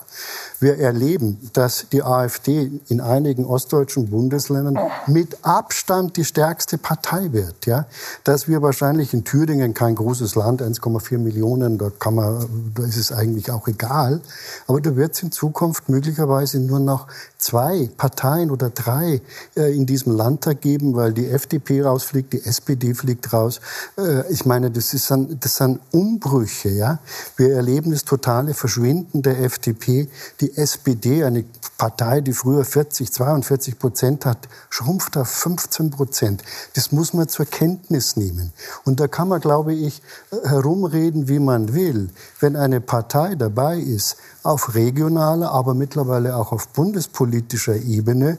Wir 0.61 0.79
erleben, 0.79 1.51
dass 1.53 1.87
die 1.91 2.03
AfD 2.03 2.71
in 2.89 3.01
einigen 3.01 3.45
ostdeutschen 3.45 4.09
Bundesländern 4.09 4.79
mit 5.07 5.39
Abstand 5.43 6.17
die 6.17 6.25
stärkste 6.25 6.79
Partei 6.79 7.33
wird. 7.33 7.67
Ja? 7.67 7.87
Dass 8.23 8.49
wir 8.49 8.63
wahrscheinlich 8.63 9.13
in 9.15 9.25
Thüringen 9.25 9.75
kein 9.75 9.95
großes 9.95 10.37
Land, 10.37 10.63
1,4 10.63 11.19
Millionen, 11.19 11.79
da, 11.79 11.91
kann 11.91 12.15
man, 12.15 12.73
da 12.75 12.85
ist 12.85 12.97
es 12.97 13.13
eigentlich 13.13 13.51
auch 13.51 13.67
egal. 13.69 14.21
Aber 14.67 14.81
da 14.81 14.97
wird 14.97 15.15
es 15.15 15.23
in 15.23 15.33
Zukunft 15.33 15.89
möglicherweise 15.89 16.61
nur 16.61 16.81
noch 16.81 17.09
zwei 17.39 17.91
Parteien 17.97 18.51
oder 18.51 18.71
drei 18.71 19.21
äh, 19.57 19.75
in 19.75 19.87
diesem 19.87 20.17
Landtag 20.17 20.61
geben, 20.61 20.95
weil 20.95 21.13
die 21.13 21.29
FDP 21.29 21.83
rausfliegt, 21.83 22.33
die 22.33 22.45
SPD 22.45 22.95
fliegt 22.95 23.33
raus. 23.33 23.61
Äh, 23.99 24.33
ich 24.33 24.47
meine, 24.47 24.71
das, 24.71 24.95
ist 24.95 25.11
ein, 25.13 25.39
das 25.41 25.57
sind 25.57 25.81
Umbrüche. 25.91 26.71
Ja? 26.71 27.01
Wir 27.37 27.55
erleben 27.55 27.91
das 27.91 28.05
totale 28.05 28.55
Verschwinden 28.55 29.23
der 29.23 29.41
FDP. 29.41 30.09
Die 30.41 30.44
SPD, 30.53 31.25
eine 31.25 31.45
Partei, 31.79 32.21
die 32.21 32.33
früher 32.33 32.65
40, 32.65 33.13
42 33.13 33.79
Prozent 33.79 34.27
hat, 34.27 34.49
schrumpft 34.71 35.17
auf 35.17 35.29
15 35.29 35.91
Prozent. 35.91 36.43
Das 36.75 36.93
muss 36.93 37.15
man 37.15 37.29
zur 37.29 37.47
Kenntnis 37.47 38.17
nehmen. 38.17 38.53
Und 38.85 39.01
da 39.01 39.09
kann 39.09 39.29
man, 39.29 39.41
glaube 39.41 39.75
ich, 39.75 40.03
herumreden, 40.45 41.29
wie 41.29 41.39
man 41.39 41.75
will. 41.75 42.11
Wenn 42.41 42.57
eine 42.57 42.81
Partei 42.81 43.35
dabei 43.35 43.79
ist, 43.79 44.17
auf 44.43 44.75
regionaler, 44.75 45.51
aber 45.51 45.75
mittlerweile 45.75 46.37
auch 46.37 46.53
auf 46.53 46.69
bundespolitischer 46.69 47.77
Ebene, 47.77 48.39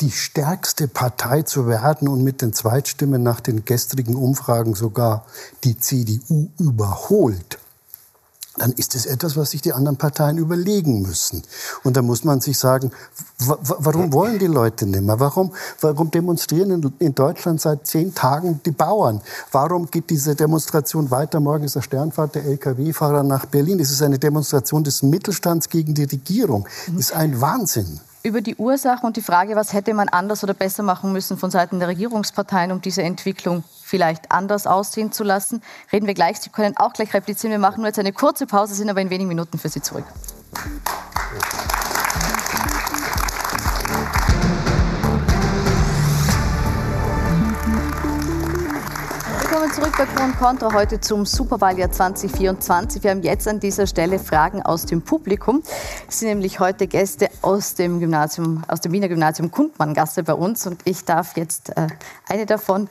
die 0.00 0.10
stärkste 0.10 0.88
Partei 0.88 1.42
zu 1.42 1.68
werden 1.68 2.08
und 2.08 2.24
mit 2.24 2.42
den 2.42 2.52
Zweitstimmen 2.52 3.22
nach 3.22 3.40
den 3.40 3.64
gestrigen 3.64 4.16
Umfragen 4.16 4.74
sogar 4.74 5.26
die 5.62 5.78
CDU 5.78 6.48
überholt, 6.58 7.58
dann 8.56 8.72
ist 8.72 8.94
es 8.94 9.06
etwas, 9.06 9.36
was 9.36 9.50
sich 9.50 9.62
die 9.62 9.72
anderen 9.72 9.96
Parteien 9.96 10.36
überlegen 10.36 11.00
müssen. 11.02 11.42
Und 11.84 11.96
da 11.96 12.02
muss 12.02 12.22
man 12.24 12.40
sich 12.40 12.58
sagen, 12.58 12.92
warum 13.38 14.12
wollen 14.12 14.38
die 14.38 14.46
Leute 14.46 14.86
nicht 14.86 15.02
mehr? 15.02 15.18
Warum, 15.18 15.52
warum 15.80 16.10
demonstrieren 16.10 16.92
in, 16.98 17.14
Deutschland 17.14 17.60
seit 17.60 17.86
zehn 17.86 18.14
Tagen 18.14 18.60
die 18.64 18.70
Bauern? 18.70 19.22
Warum 19.52 19.90
geht 19.90 20.10
diese 20.10 20.34
Demonstration 20.34 21.10
weiter? 21.10 21.40
Morgen 21.40 21.64
ist 21.64 21.76
der 21.76 21.82
Sternfahrt 21.82 22.34
der 22.34 22.44
Lkw-Fahrer 22.44 23.22
nach 23.22 23.46
Berlin. 23.46 23.80
Es 23.80 23.90
ist 23.90 24.02
eine 24.02 24.18
Demonstration 24.18 24.84
des 24.84 25.02
Mittelstands 25.02 25.70
gegen 25.70 25.94
die 25.94 26.04
Regierung. 26.04 26.68
Das 26.88 26.96
ist 26.96 27.12
ein 27.14 27.40
Wahnsinn 27.40 28.00
über 28.24 28.40
die 28.40 28.54
Ursachen 28.54 29.06
und 29.06 29.16
die 29.16 29.22
Frage, 29.22 29.56
was 29.56 29.72
hätte 29.72 29.94
man 29.94 30.08
anders 30.08 30.44
oder 30.44 30.54
besser 30.54 30.84
machen 30.84 31.12
müssen 31.12 31.36
von 31.36 31.50
Seiten 31.50 31.80
der 31.80 31.88
Regierungsparteien, 31.88 32.70
um 32.70 32.80
diese 32.80 33.02
Entwicklung 33.02 33.64
vielleicht 33.92 34.32
anders 34.32 34.66
aussehen 34.66 35.12
zu 35.12 35.22
lassen, 35.22 35.60
reden 35.92 36.06
wir 36.06 36.14
gleich. 36.14 36.40
Sie 36.40 36.48
können 36.48 36.74
auch 36.78 36.94
gleich 36.94 37.12
replizieren. 37.12 37.50
Wir 37.50 37.58
machen 37.58 37.82
nur 37.82 37.88
jetzt 37.88 37.98
eine 37.98 38.14
kurze 38.14 38.46
Pause, 38.46 38.74
sind 38.74 38.88
aber 38.88 39.02
in 39.02 39.10
wenigen 39.10 39.28
Minuten 39.28 39.58
für 39.58 39.68
Sie 39.68 39.82
zurück. 39.82 40.06
Willkommen 49.42 49.72
zurück 49.74 49.92
bei 49.98 50.06
Pro 50.06 50.42
Contra, 50.42 50.72
heute 50.72 50.98
zum 50.98 51.26
Superwahljahr 51.26 51.92
2024. 51.92 53.02
Wir 53.02 53.10
haben 53.10 53.22
jetzt 53.22 53.46
an 53.46 53.60
dieser 53.60 53.86
Stelle 53.86 54.18
Fragen 54.18 54.62
aus 54.62 54.86
dem 54.86 55.02
Publikum. 55.02 55.62
Es 56.08 56.20
sind 56.20 56.30
nämlich 56.30 56.60
heute 56.60 56.86
Gäste 56.86 57.28
aus 57.42 57.74
dem 57.74 58.00
Gymnasium, 58.00 58.64
aus 58.68 58.80
dem 58.80 58.92
Wiener 58.92 59.08
Gymnasium 59.08 59.50
Kundmann-Gasse 59.50 60.22
bei 60.22 60.32
uns 60.32 60.66
und 60.66 60.80
ich 60.86 61.04
darf 61.04 61.36
jetzt 61.36 61.76
äh, 61.76 61.88
eine 62.26 62.46
davon 62.46 62.88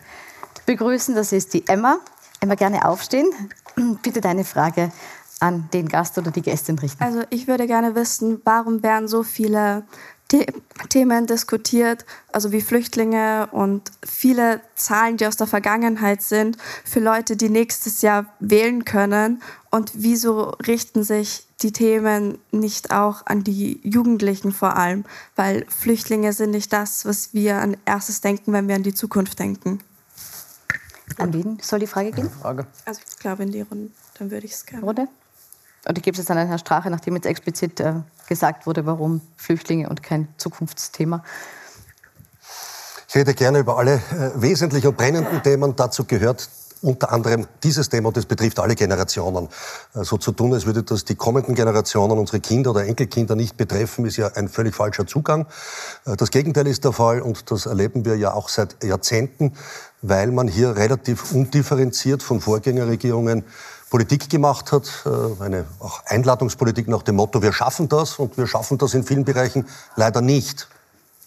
begrüßen. 0.66 1.16
Das 1.16 1.32
ist 1.32 1.54
die 1.54 1.68
Emma. 1.68 2.00
Emma, 2.40 2.56
gerne 2.56 2.86
aufstehen. 2.86 3.30
Bitte 4.04 4.22
deine 4.22 4.44
Frage 4.44 4.92
an 5.40 5.70
den 5.74 5.90
Gast 5.90 6.18
oder 6.18 6.32
die 6.32 6.42
Gästin 6.42 6.78
richten. 6.78 7.04
Also 7.04 7.24
ich 7.30 7.48
würde 7.48 7.66
gerne 7.68 7.96
wissen, 7.96 8.42
warum 8.46 8.84
werden 8.84 9.08
so 9.08 9.24
viele 9.24 9.84
The 10.32 10.46
Themen 10.88 11.28
diskutiert, 11.28 12.06
also 12.32 12.54
wie 12.54 12.62
Flüchtlinge 12.62 13.50
und 13.52 13.92
viele 14.02 14.62
Zahlen, 14.76 15.18
die 15.18 15.28
aus 15.28 15.36
der 15.36 15.48
Vergangenheit 15.48 16.22
sind, 16.22 16.58
für 16.86 17.02
Leute, 17.02 17.36
die 17.36 17.50
nächstes 17.50 18.02
Jahr 18.02 18.28
wählen 18.40 18.86
können. 18.86 19.42
Und 19.72 19.92
wieso 19.94 20.52
richten 20.66 21.04
sich 21.04 21.48
die 21.62 21.74
Themen 21.74 22.38
nicht 22.52 22.92
auch 22.92 23.26
an 23.26 23.44
die 23.44 23.82
Jugendlichen 23.84 24.54
vor 24.54 24.78
allem? 24.78 25.04
Weil 25.36 25.66
Flüchtlinge 25.68 26.32
sind 26.32 26.52
nicht 26.52 26.72
das, 26.72 27.04
was 27.04 27.34
wir 27.34 27.58
an 27.58 27.76
erstes 27.86 28.22
denken, 28.22 28.54
wenn 28.54 28.70
wir 28.70 28.76
an 28.76 28.84
die 28.84 28.94
Zukunft 28.94 29.38
denken. 29.38 29.80
An 31.18 31.34
wen 31.34 31.58
soll 31.62 31.80
die 31.80 31.88
Frage 31.88 32.12
gehen? 32.12 32.30
Frage. 32.30 32.66
Also 32.86 33.02
ich 33.08 33.20
glaube 33.20 33.44
in 33.44 33.52
die 33.52 33.62
Runde, 33.62 33.92
dann 34.18 34.32
würde 34.32 34.46
ich 34.46 34.54
es 34.54 34.66
gerne. 34.66 34.86
Runde? 34.86 35.08
Und 35.88 35.98
ich 35.98 36.04
gebe 36.04 36.14
es 36.14 36.20
jetzt 36.20 36.30
an 36.30 36.38
Herrn 36.38 36.60
Strache, 36.60 36.90
nachdem 36.90 37.16
jetzt 37.16 37.26
explizit 37.26 37.80
äh, 37.80 37.96
gesagt 38.28 38.68
wurde, 38.68 38.86
warum 38.86 39.22
Flüchtlinge 39.36 39.90
und 39.90 40.04
kein 40.04 40.28
Zukunftsthema. 40.38 41.24
Ich 43.08 43.16
rede 43.16 43.34
gerne 43.34 43.60
über 43.60 43.78
alle 43.78 43.96
äh, 43.96 44.32
wesentlichen 44.36 44.88
und 44.88 44.98
brennenden 44.98 45.42
Themen. 45.44 45.76
Dazu 45.76 46.06
gehört 46.06 46.48
unter 46.82 47.12
anderem 47.12 47.48
dieses 47.64 47.90
Thema, 47.90 48.08
und 48.10 48.18
das 48.18 48.26
betrifft 48.26 48.60
alle 48.60 48.76
Generationen. 48.76 49.50
So 49.94 50.00
also 50.00 50.18
zu 50.18 50.32
tun, 50.32 50.54
als 50.54 50.66
würde 50.66 50.84
das 50.84 51.06
die 51.06 51.16
kommenden 51.16 51.56
Generationen, 51.56 52.18
unsere 52.18 52.40
Kinder 52.40 52.72
oder 52.72 52.86
Enkelkinder 52.86 53.36
nicht 53.36 53.58
betreffen, 53.58 54.06
ist 54.06 54.18
ja 54.18 54.28
ein 54.36 54.50
völlig 54.50 54.76
falscher 54.76 55.06
Zugang. 55.06 55.46
Äh, 56.06 56.16
das 56.16 56.32
Gegenteil 56.32 56.68
ist 56.68 56.84
der 56.84 56.92
Fall 56.92 57.22
und 57.22 57.52
das 57.52 57.66
erleben 57.66 58.06
wir 58.06 58.16
ja 58.18 58.34
auch 58.34 58.50
seit 58.50 58.84
Jahrzehnten, 58.84 59.54
weil 60.02 60.32
man 60.32 60.48
hier 60.48 60.76
relativ 60.76 61.32
undifferenziert 61.32 62.24
von 62.24 62.42
Vorgängerregierungen 62.42 63.44
Politik 63.92 64.30
gemacht 64.30 64.72
hat, 64.72 64.90
äh, 65.06 65.44
eine 65.44 65.66
auch 65.80 66.02
Einladungspolitik 66.06 66.88
nach 66.88 67.04
dem 67.04 67.18
Motto, 67.18 67.42
wir 67.42 67.52
schaffen 67.52 67.90
das 67.90 68.20
und 68.20 68.38
wir 68.38 68.48
schaffen 68.48 68.78
das 68.78 68.94
in 68.94 69.04
vielen 69.04 69.26
Bereichen 69.26 69.68
leider 69.96 70.22
nicht. 70.22 70.70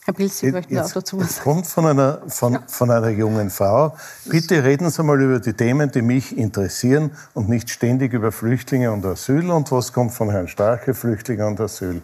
Herr 0.06 0.12
Pilz, 0.12 0.40
Sie 0.40 0.52
möchten 0.52 0.78
auch 0.78 0.92
dazu 0.92 1.18
was 1.18 1.36
sagen. 1.36 1.44
kommt 1.44 1.66
von 1.66 1.86
einer, 1.86 2.20
von, 2.28 2.58
von 2.66 2.90
einer 2.90 3.08
jungen 3.08 3.48
Frau. 3.48 3.96
Bitte 4.26 4.62
reden 4.62 4.90
Sie 4.90 5.02
mal 5.02 5.20
über 5.22 5.40
die 5.40 5.54
Themen, 5.54 5.90
die 5.90 6.02
mich 6.02 6.36
interessieren 6.36 7.10
und 7.32 7.48
nicht 7.48 7.70
ständig 7.70 8.12
über 8.12 8.30
Flüchtlinge 8.30 8.92
und 8.92 9.06
Asyl. 9.06 9.50
Und 9.50 9.72
was 9.72 9.94
kommt 9.94 10.12
von 10.12 10.28
Herrn 10.28 10.46
Starke, 10.48 10.92
Flüchtlinge 10.92 11.46
und 11.46 11.58
Asyl? 11.58 12.02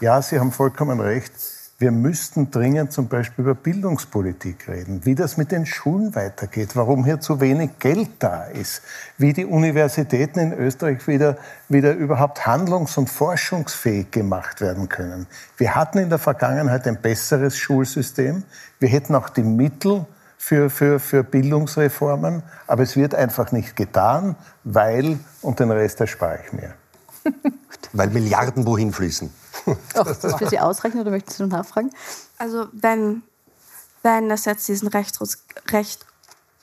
Ja, 0.00 0.22
Sie 0.22 0.38
haben 0.38 0.52
vollkommen 0.52 1.00
recht. 1.00 1.32
Wir 1.80 1.92
müssten 1.92 2.50
dringend 2.50 2.92
zum 2.92 3.08
Beispiel 3.08 3.42
über 3.42 3.54
Bildungspolitik 3.54 4.68
reden, 4.68 5.06
wie 5.06 5.14
das 5.14 5.38
mit 5.38 5.50
den 5.50 5.64
Schulen 5.64 6.14
weitergeht, 6.14 6.76
warum 6.76 7.06
hier 7.06 7.20
zu 7.20 7.40
wenig 7.40 7.78
Geld 7.78 8.10
da 8.18 8.44
ist, 8.44 8.82
wie 9.16 9.32
die 9.32 9.46
Universitäten 9.46 10.40
in 10.40 10.52
Österreich 10.52 11.08
wieder, 11.08 11.38
wieder 11.70 11.94
überhaupt 11.94 12.46
handlungs- 12.46 12.98
und 12.98 13.08
forschungsfähig 13.08 14.10
gemacht 14.10 14.60
werden 14.60 14.90
können. 14.90 15.26
Wir 15.56 15.74
hatten 15.74 15.96
in 15.96 16.10
der 16.10 16.18
Vergangenheit 16.18 16.86
ein 16.86 17.00
besseres 17.00 17.56
Schulsystem. 17.56 18.42
Wir 18.78 18.90
hätten 18.90 19.14
auch 19.14 19.30
die 19.30 19.42
Mittel 19.42 20.04
für, 20.36 20.68
für, 20.68 21.00
für 21.00 21.24
Bildungsreformen, 21.24 22.42
aber 22.66 22.82
es 22.82 22.94
wird 22.94 23.14
einfach 23.14 23.52
nicht 23.52 23.74
getan, 23.74 24.36
weil, 24.64 25.18
und 25.40 25.60
den 25.60 25.70
Rest 25.70 25.98
erspare 26.02 26.40
ich 26.44 26.52
mir. 26.52 26.74
weil 27.94 28.10
Milliarden 28.10 28.66
wohin 28.66 28.92
fließen. 28.92 29.39
Ach, 29.94 30.06
ist 30.06 30.24
das 30.24 30.36
für 30.36 30.48
Sie 30.48 30.58
ausreichend 30.58 31.00
oder 31.00 31.10
möchten 31.10 31.30
Sie 31.30 31.42
noch 31.42 31.50
nachfragen? 31.50 31.90
Also 32.38 32.66
wenn, 32.72 33.22
wenn 34.02 34.30
es 34.30 34.44
jetzt 34.44 34.68
diesen 34.68 34.88
Rechtsruck, 34.88 35.30
Recht, 35.68 36.06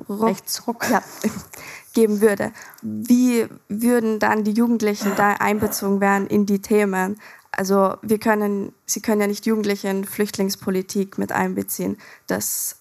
Rechtsruck 0.09 0.89
ja, 0.89 1.01
geben 1.93 2.21
würde, 2.21 2.51
wie 2.81 3.47
würden 3.67 4.19
dann 4.19 4.43
die 4.43 4.51
Jugendlichen 4.51 5.13
da 5.15 5.33
einbezogen 5.33 6.01
werden 6.01 6.27
in 6.27 6.45
die 6.45 6.61
Themen? 6.61 7.19
Also 7.51 7.95
wir 8.01 8.19
können, 8.19 8.73
Sie 8.85 9.01
können 9.01 9.21
ja 9.21 9.27
nicht 9.27 9.45
Jugendliche 9.45 9.87
in 9.87 10.05
Flüchtlingspolitik 10.05 11.17
mit 11.17 11.31
einbeziehen. 11.31 11.97
Das, 12.27 12.77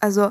also 0.00 0.30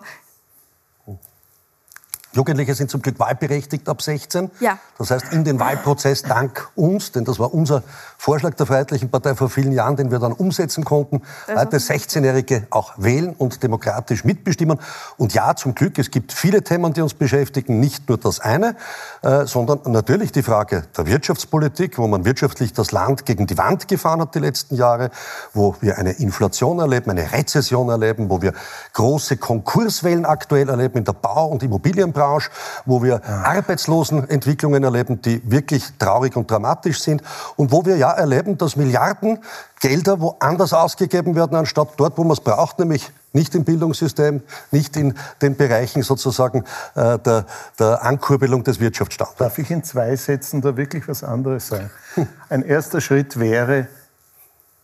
Jugendliche 2.36 2.76
sind 2.76 2.92
zum 2.92 3.02
Glück 3.02 3.18
wahlberechtigt 3.18 3.88
ab 3.88 4.02
16. 4.02 4.52
Ja. 4.60 4.78
Das 4.98 5.10
heißt, 5.10 5.32
in 5.32 5.46
den 5.46 5.58
Wahlprozess 5.58 6.22
dank 6.22 6.70
uns, 6.76 7.14
denn 7.14 7.24
das 7.24 7.40
war 7.40 7.54
unser 7.54 7.82
Vorschlag 8.18 8.56
der 8.56 8.66
Freiheitlichen 8.66 9.10
Partei 9.10 9.36
vor 9.36 9.50
vielen 9.50 9.72
Jahren, 9.72 9.96
den 9.96 10.12
wir 10.12 10.20
dann 10.20 10.34
umsetzen 10.34 10.84
konnten, 10.84 11.22
heute 11.48 11.78
16-Jährige 11.78 12.68
auch 12.72 12.94
wählen 12.98 13.34
und 13.38 13.64
demokratisch 13.64 14.26
mitbestimmen. 14.26 14.80
Und 15.16 15.34
ja, 15.34 15.56
zum 15.56 15.76
Glück, 15.76 15.98
es 15.98 16.12
gibt 16.12 16.34
viele 16.34 16.62
Themen, 16.62 16.92
die 16.92 17.02
uns 17.02 17.14
beschäftigen, 17.14 17.80
nicht 17.80 18.10
nur 18.10 18.18
das 18.18 18.42
eine, 18.42 18.76
äh, 19.22 19.46
sondern 19.46 19.80
natürlich 19.86 20.34
die 20.34 20.44
Frage 20.44 20.84
der 20.98 21.08
Wirtschaftspolitik, 21.08 21.98
wo 21.98 22.08
man 22.08 22.26
wirtschaftlich 22.26 22.74
das 22.74 22.92
Land 22.92 23.26
gegen 23.26 23.48
die 23.48 23.58
Wand 23.58 23.88
gefahren 23.88 24.20
hat 24.20 24.36
die 24.36 24.40
letzten 24.40 24.76
Jahre, 24.76 25.10
wo 25.54 25.78
wir 25.80 25.98
eine 25.98 26.12
Inflation 26.12 26.80
erleben, 26.80 27.12
eine 27.12 27.32
Rezession 27.32 27.88
erleben, 27.88 28.30
wo 28.30 28.42
wir 28.42 28.52
große 28.92 29.38
Konkurswellen 29.38 30.26
aktuell 30.26 30.68
erleben 30.68 30.98
in 30.98 31.06
der 31.06 31.14
Bau- 31.14 31.48
und 31.48 31.64
Immobilienbranche 31.64 32.25
Branche, 32.26 32.50
wo 32.86 33.04
wir 33.04 33.24
Arbeitslosenentwicklungen 33.24 34.84
erleben, 34.84 35.22
die 35.22 35.42
wirklich 35.50 35.86
traurig 36.00 36.36
und 36.36 36.50
dramatisch 36.50 37.00
sind 37.02 37.22
und 37.56 37.72
wo 37.72 37.86
wir 37.86 37.98
ja 37.98 38.12
erleben, 38.12 38.58
dass 38.58 38.76
Milliarden 38.76 39.40
Gelder 39.80 40.20
woanders 40.20 40.74
ausgegeben 40.74 41.36
werden, 41.36 41.56
anstatt 41.56 41.90
dort, 41.98 42.18
wo 42.18 42.24
man 42.24 42.32
es 42.32 42.40
braucht, 42.40 42.80
nämlich 42.80 43.12
nicht 43.34 43.54
im 43.54 43.66
Bildungssystem, 43.66 44.42
nicht 44.72 44.96
in 44.96 45.14
den 45.42 45.56
Bereichen 45.56 46.02
sozusagen 46.02 46.64
äh, 46.96 47.20
der, 47.20 47.46
der 47.78 48.04
Ankurbelung 48.04 48.64
des 48.64 48.80
Wirtschaftsstandorts. 48.80 49.38
Darf 49.38 49.58
ich 49.60 49.70
in 49.70 49.84
zwei 49.84 50.16
Sätzen 50.16 50.62
da 50.62 50.76
wirklich 50.78 51.08
was 51.08 51.24
anderes 51.24 51.68
sagen? 51.68 51.92
Ein 52.50 52.64
erster 52.64 53.02
Schritt 53.02 53.38
wäre, 53.38 53.88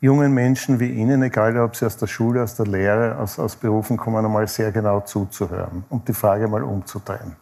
jungen 0.01 0.33
Menschen 0.33 0.79
wie 0.79 0.89
Ihnen, 0.89 1.21
egal 1.21 1.57
ob 1.59 1.75
sie 1.75 1.85
aus 1.85 1.95
der 1.95 2.07
Schule, 2.07 2.41
aus 2.41 2.55
der 2.55 2.65
Lehre, 2.65 3.17
aus, 3.17 3.37
aus 3.37 3.55
Berufen 3.55 3.97
kommen, 3.97 4.25
einmal 4.25 4.47
sehr 4.47 4.71
genau 4.71 5.01
zuzuhören 5.01 5.85
und 5.89 6.07
die 6.07 6.13
Frage 6.13 6.47
mal 6.47 6.63
umzudrehen. 6.63 7.35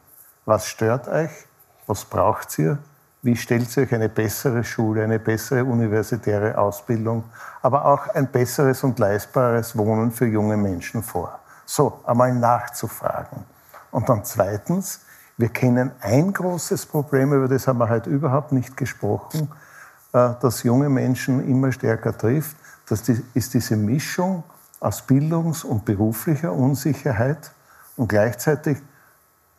Was 0.46 0.68
stört 0.68 1.08
euch? 1.08 1.32
Was 1.88 2.04
braucht 2.04 2.60
ihr? 2.60 2.78
Wie 3.22 3.36
stellt 3.36 3.76
ihr 3.76 3.84
euch 3.84 3.94
eine 3.94 4.10
bessere 4.10 4.64
Schule, 4.64 5.04
eine 5.04 5.20
bessere 5.20 5.64
universitäre 5.64 6.58
Ausbildung, 6.58 7.24
aber 7.62 7.86
auch 7.86 8.08
ein 8.10 8.28
besseres 8.28 8.84
und 8.84 9.00
leistbares 9.00 9.78
Wohnen 9.78 10.12
für 10.12 10.28
junge 10.28 10.58
Menschen 10.58 11.02
vor? 11.02 11.40
So, 11.66 12.02
einmal 12.06 12.34
nachzufragen. 12.34 13.46
Und 13.92 14.10
dann 14.10 14.26
zweitens, 14.26 15.02
wir 15.38 15.50
kennen 15.50 15.92
ein 16.02 16.34
großes 16.34 16.86
Problem, 16.86 17.32
über 17.32 17.48
das 17.48 17.68
haben 17.68 17.80
wir 17.80 17.90
heute 17.90 18.10
überhaupt 18.10 18.52
nicht 18.52 18.76
gesprochen, 18.76 19.50
das 20.12 20.64
junge 20.64 20.90
Menschen 20.90 21.48
immer 21.48 21.72
stärker 21.72 22.18
trifft. 22.18 22.56
Das 22.88 23.08
ist 23.08 23.54
diese 23.54 23.76
Mischung 23.76 24.44
aus 24.80 25.02
Bildungs- 25.02 25.64
und 25.64 25.86
beruflicher 25.86 26.52
Unsicherheit 26.52 27.52
und 27.96 28.08
gleichzeitig 28.08 28.78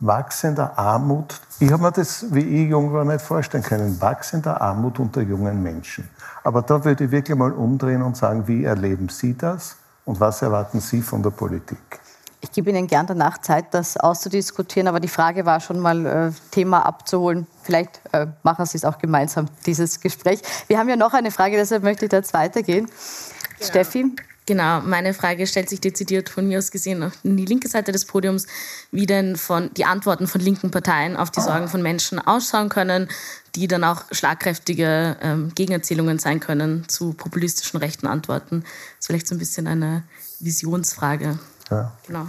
wachsender 0.01 0.77
Armut. 0.77 1.39
Ich 1.59 1.71
habe 1.71 1.83
mir 1.83 1.91
das, 1.91 2.25
wie 2.33 2.63
ich 2.63 2.69
jung 2.69 2.91
war, 2.91 3.05
nicht 3.05 3.21
vorstellen 3.21 3.63
können. 3.63 4.01
Wachsender 4.01 4.59
Armut 4.59 4.99
unter 4.99 5.21
jungen 5.21 5.61
Menschen. 5.61 6.09
Aber 6.43 6.63
da 6.63 6.83
würde 6.83 7.05
ich 7.05 7.11
wirklich 7.11 7.37
mal 7.37 7.51
umdrehen 7.51 8.01
und 8.01 8.17
sagen, 8.17 8.47
wie 8.47 8.63
erleben 8.63 9.09
Sie 9.09 9.37
das 9.37 9.77
und 10.05 10.19
was 10.19 10.41
erwarten 10.41 10.79
Sie 10.79 11.01
von 11.01 11.21
der 11.21 11.29
Politik? 11.29 11.99
Ich 12.43 12.51
gebe 12.51 12.71
Ihnen 12.71 12.87
gern 12.87 13.05
danach 13.05 13.37
Zeit, 13.39 13.73
das 13.73 13.97
auszudiskutieren, 13.97 14.87
aber 14.87 14.99
die 14.99 15.07
Frage 15.07 15.45
war 15.45 15.59
schon 15.59 15.79
mal, 15.79 16.05
äh, 16.05 16.31
Thema 16.49 16.85
abzuholen. 16.85 17.45
Vielleicht 17.61 18.01
äh, 18.11 18.27
machen 18.41 18.65
Sie 18.65 18.77
es 18.77 18.85
auch 18.85 18.97
gemeinsam, 18.97 19.45
dieses 19.65 19.99
Gespräch. 19.99 20.41
Wir 20.67 20.79
haben 20.79 20.89
ja 20.89 20.95
noch 20.95 21.13
eine 21.13 21.29
Frage, 21.29 21.55
deshalb 21.55 21.83
möchte 21.83 22.05
ich 22.05 22.09
da 22.09 22.17
jetzt 22.17 22.33
weitergehen. 22.33 22.85
Genau. 22.85 23.69
Steffi? 23.69 24.15
Genau, 24.47 24.81
meine 24.81 25.13
Frage 25.13 25.45
stellt 25.45 25.69
sich 25.69 25.81
dezidiert 25.81 26.27
von 26.27 26.47
mir 26.47 26.57
aus 26.57 26.71
gesehen 26.71 27.03
auf 27.03 27.13
die 27.23 27.45
linke 27.45 27.67
Seite 27.67 27.91
des 27.91 28.05
Podiums, 28.05 28.47
wie 28.91 29.05
denn 29.05 29.35
von 29.35 29.69
die 29.75 29.85
Antworten 29.85 30.25
von 30.25 30.41
linken 30.41 30.71
Parteien 30.71 31.15
auf 31.15 31.29
die 31.29 31.41
Sorgen 31.41 31.67
von 31.67 31.83
Menschen 31.83 32.17
ausschauen 32.19 32.69
können, 32.69 33.07
die 33.55 33.67
dann 33.67 33.83
auch 33.83 34.03
schlagkräftige 34.11 35.15
ähm, 35.21 35.51
Gegenerzählungen 35.53 36.17
sein 36.17 36.39
können 36.39 36.89
zu 36.89 37.13
populistischen 37.13 37.79
rechten 37.79 38.07
Antworten. 38.07 38.61
Das 38.61 39.01
ist 39.01 39.07
vielleicht 39.07 39.27
so 39.27 39.35
ein 39.35 39.39
bisschen 39.39 39.67
eine 39.67 40.03
Visionsfrage. 40.39 41.37
Ja. 41.71 41.91
Genau. 42.05 42.25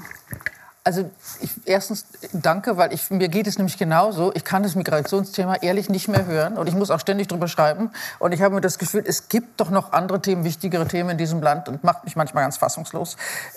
Also 0.84 1.08
ich, 1.40 1.50
erstens 1.64 2.06
danke, 2.32 2.76
weil 2.76 2.92
ich, 2.92 3.08
mir 3.10 3.28
geht 3.28 3.46
es 3.46 3.56
nämlich 3.56 3.78
genauso. 3.78 4.32
Ich 4.34 4.44
kann 4.44 4.64
das 4.64 4.74
Migrationsthema 4.74 5.56
ehrlich 5.56 5.88
nicht 5.88 6.08
mehr 6.08 6.26
hören 6.26 6.58
und 6.58 6.66
ich 6.66 6.74
muss 6.74 6.90
auch 6.90 6.98
ständig 6.98 7.28
drüber 7.28 7.46
schreiben. 7.46 7.92
Und 8.18 8.32
ich 8.32 8.42
habe 8.42 8.56
mir 8.56 8.60
das 8.60 8.78
Gefühl, 8.78 9.04
es 9.06 9.28
gibt 9.28 9.60
doch 9.60 9.70
noch 9.70 9.92
andere 9.92 10.20
Themen, 10.20 10.42
wichtigere 10.42 10.88
Themen 10.88 11.10
in 11.10 11.18
diesem 11.18 11.40
Land 11.40 11.68
und 11.68 11.84
macht 11.84 12.04
mich 12.04 12.16
manchmal 12.16 12.42
ganz 12.42 12.56
fassungslos. 12.56 13.16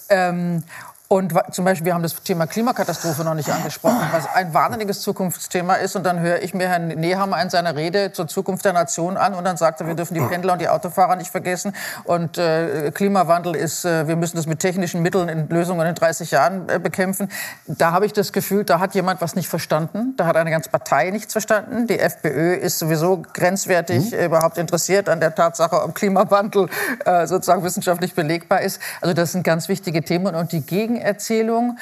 Ähm, 0.09 0.63
und 1.07 1.33
zum 1.51 1.65
Beispiel, 1.65 1.85
wir 1.85 1.93
haben 1.93 2.01
das 2.01 2.15
Thema 2.23 2.47
Klimakatastrophe 2.47 3.23
noch 3.23 3.35
nicht 3.35 3.49
angesprochen, 3.49 4.07
was 4.11 4.25
ein 4.33 4.55
wahnsinniges 4.55 5.01
Zukunftsthema 5.01 5.75
ist. 5.75 5.95
Und 5.95 6.03
dann 6.03 6.19
höre 6.19 6.41
ich 6.41 6.55
mir 6.55 6.67
Herrn 6.67 6.87
Nehammer 6.87 7.39
in 7.43 7.51
seiner 7.51 7.75
Rede 7.75 8.11
zur 8.11 8.27
Zukunft 8.27 8.65
der 8.65 8.73
Nation 8.73 9.15
an 9.15 9.35
und 9.35 9.43
dann 9.43 9.55
sagt 9.55 9.81
er, 9.81 9.87
wir 9.87 9.93
dürfen 9.93 10.15
die 10.15 10.21
Pendler 10.21 10.53
und 10.53 10.61
die 10.61 10.67
Autofahrer 10.67 11.15
nicht 11.15 11.29
vergessen. 11.29 11.75
Und 12.05 12.39
äh, 12.39 12.89
Klimawandel 12.91 13.55
ist, 13.55 13.85
äh, 13.85 14.07
wir 14.07 14.15
müssen 14.15 14.35
das 14.37 14.47
mit 14.47 14.59
technischen 14.59 15.03
Mitteln 15.03 15.29
in 15.29 15.47
Lösungen 15.47 15.85
in 15.85 15.93
30 15.93 16.31
Jahren 16.31 16.67
äh, 16.69 16.79
bekämpfen. 16.79 17.29
Da 17.67 17.91
habe 17.91 18.07
ich 18.07 18.13
das 18.13 18.33
Gefühl, 18.33 18.63
da 18.63 18.79
hat 18.79 18.95
jemand 18.95 19.21
was 19.21 19.35
nicht 19.35 19.47
verstanden. 19.47 20.15
Da 20.17 20.25
hat 20.25 20.35
eine 20.37 20.49
ganze 20.49 20.71
Partei 20.71 21.11
nichts 21.11 21.33
verstanden. 21.33 21.85
Die 21.85 21.99
FPÖ 21.99 22.55
ist 22.55 22.79
sowieso 22.79 23.21
grenzwertig 23.33 24.11
mhm. 24.11 24.25
überhaupt 24.25 24.57
interessiert 24.57 25.07
an 25.07 25.19
der 25.19 25.35
Tatsache, 25.35 25.83
ob 25.83 25.93
Klimawandel 25.93 26.67
äh, 27.05 27.27
sozusagen 27.27 27.63
wissenschaftlich 27.63 28.15
belegbar 28.15 28.61
ist. 28.61 28.81
Also 29.01 29.13
das 29.13 29.33
sind 29.33 29.43
ganz 29.43 29.69
wichtige 29.69 30.01
Themen. 30.01 30.33
Und 30.33 30.51
die 30.51 30.61
Gegen 30.61 30.94
Gegenerzählung, 30.95 31.77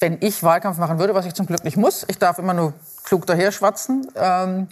wenn 0.00 0.18
ich 0.20 0.42
Wahlkampf 0.42 0.78
machen 0.78 0.98
würde, 0.98 1.14
was 1.14 1.26
ich 1.26 1.34
zum 1.34 1.46
Glück 1.46 1.64
nicht 1.64 1.76
muss, 1.76 2.04
ich 2.08 2.18
darf 2.18 2.38
immer 2.38 2.54
nur 2.54 2.72
klug 3.04 3.26
daherschwatzen, 3.26 4.08
ähm, 4.16 4.68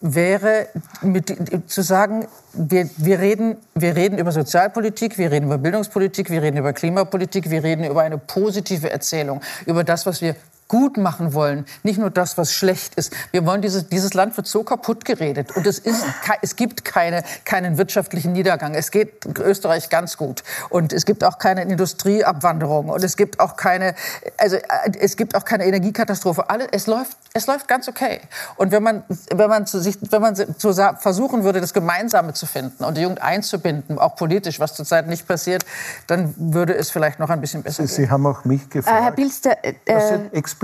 wäre 0.00 0.68
mit, 1.00 1.70
zu 1.70 1.82
sagen, 1.82 2.26
wir, 2.52 2.90
wir, 2.98 3.20
reden, 3.20 3.56
wir 3.74 3.96
reden 3.96 4.18
über 4.18 4.32
Sozialpolitik, 4.32 5.16
wir 5.16 5.30
reden 5.30 5.46
über 5.46 5.58
Bildungspolitik, 5.58 6.28
wir 6.28 6.42
reden 6.42 6.58
über 6.58 6.72
Klimapolitik, 6.72 7.50
wir 7.50 7.64
reden 7.64 7.84
über 7.84 8.02
eine 8.02 8.18
positive 8.18 8.90
Erzählung, 8.90 9.40
über 9.66 9.82
das, 9.82 10.04
was 10.04 10.20
wir 10.20 10.36
gut 10.68 10.96
machen 10.96 11.34
wollen, 11.34 11.66
nicht 11.82 11.98
nur 11.98 12.10
das, 12.10 12.38
was 12.38 12.52
schlecht 12.52 12.94
ist. 12.94 13.12
Wir 13.32 13.44
wollen 13.46 13.62
dieses, 13.62 13.88
dieses 13.88 14.14
Land 14.14 14.36
wird 14.36 14.46
so 14.46 14.64
kaputt 14.64 15.04
geredet 15.04 15.56
und 15.56 15.66
es, 15.66 15.78
ist, 15.78 16.04
es 16.42 16.56
gibt 16.56 16.84
keine, 16.84 17.22
keinen 17.44 17.78
wirtschaftlichen 17.78 18.32
Niedergang. 18.32 18.74
Es 18.74 18.90
geht 18.90 19.26
Österreich 19.38 19.90
ganz 19.90 20.16
gut 20.16 20.42
und 20.70 20.92
es 20.92 21.04
gibt 21.04 21.22
auch 21.24 21.38
keine 21.38 21.62
Industrieabwanderung 21.62 22.88
und 22.88 23.04
es 23.04 23.16
gibt 23.16 23.40
auch 23.40 23.56
keine, 23.56 23.94
also 24.38 24.56
es 24.98 25.16
gibt 25.16 25.34
auch 25.34 25.44
keine 25.44 25.66
Energiekatastrophe. 25.66 26.48
Alle, 26.48 26.72
es 26.72 26.86
läuft, 26.86 27.16
es 27.34 27.46
läuft 27.46 27.68
ganz 27.68 27.88
okay. 27.88 28.20
Und 28.56 28.72
wenn 28.72 28.82
man, 28.82 29.04
wenn 29.34 29.48
man 29.48 29.66
zu 29.66 29.80
sich, 29.80 29.98
wenn 30.10 30.22
man 30.22 30.34
zu 30.34 30.72
versuchen 30.98 31.44
würde, 31.44 31.60
das 31.60 31.74
Gemeinsame 31.74 32.32
zu 32.32 32.46
finden 32.46 32.84
und 32.84 32.96
die 32.96 33.02
Jugend 33.02 33.20
einzubinden, 33.22 33.98
auch 33.98 34.16
politisch, 34.16 34.60
was 34.60 34.74
zurzeit 34.74 35.06
nicht 35.08 35.26
passiert, 35.28 35.64
dann 36.06 36.34
würde 36.36 36.74
es 36.74 36.90
vielleicht 36.90 37.18
noch 37.18 37.30
ein 37.30 37.40
bisschen 37.40 37.62
besser 37.62 37.86
Sie, 37.86 37.94
gehen. 37.94 38.06
Sie 38.06 38.10
haben 38.10 38.26
auch 38.26 38.44
mich 38.44 38.68
gefragt. 38.70 38.98
Äh, 38.98 39.02
Herr 39.02 39.12
Bilster, 39.12 39.56
äh, 39.62 39.74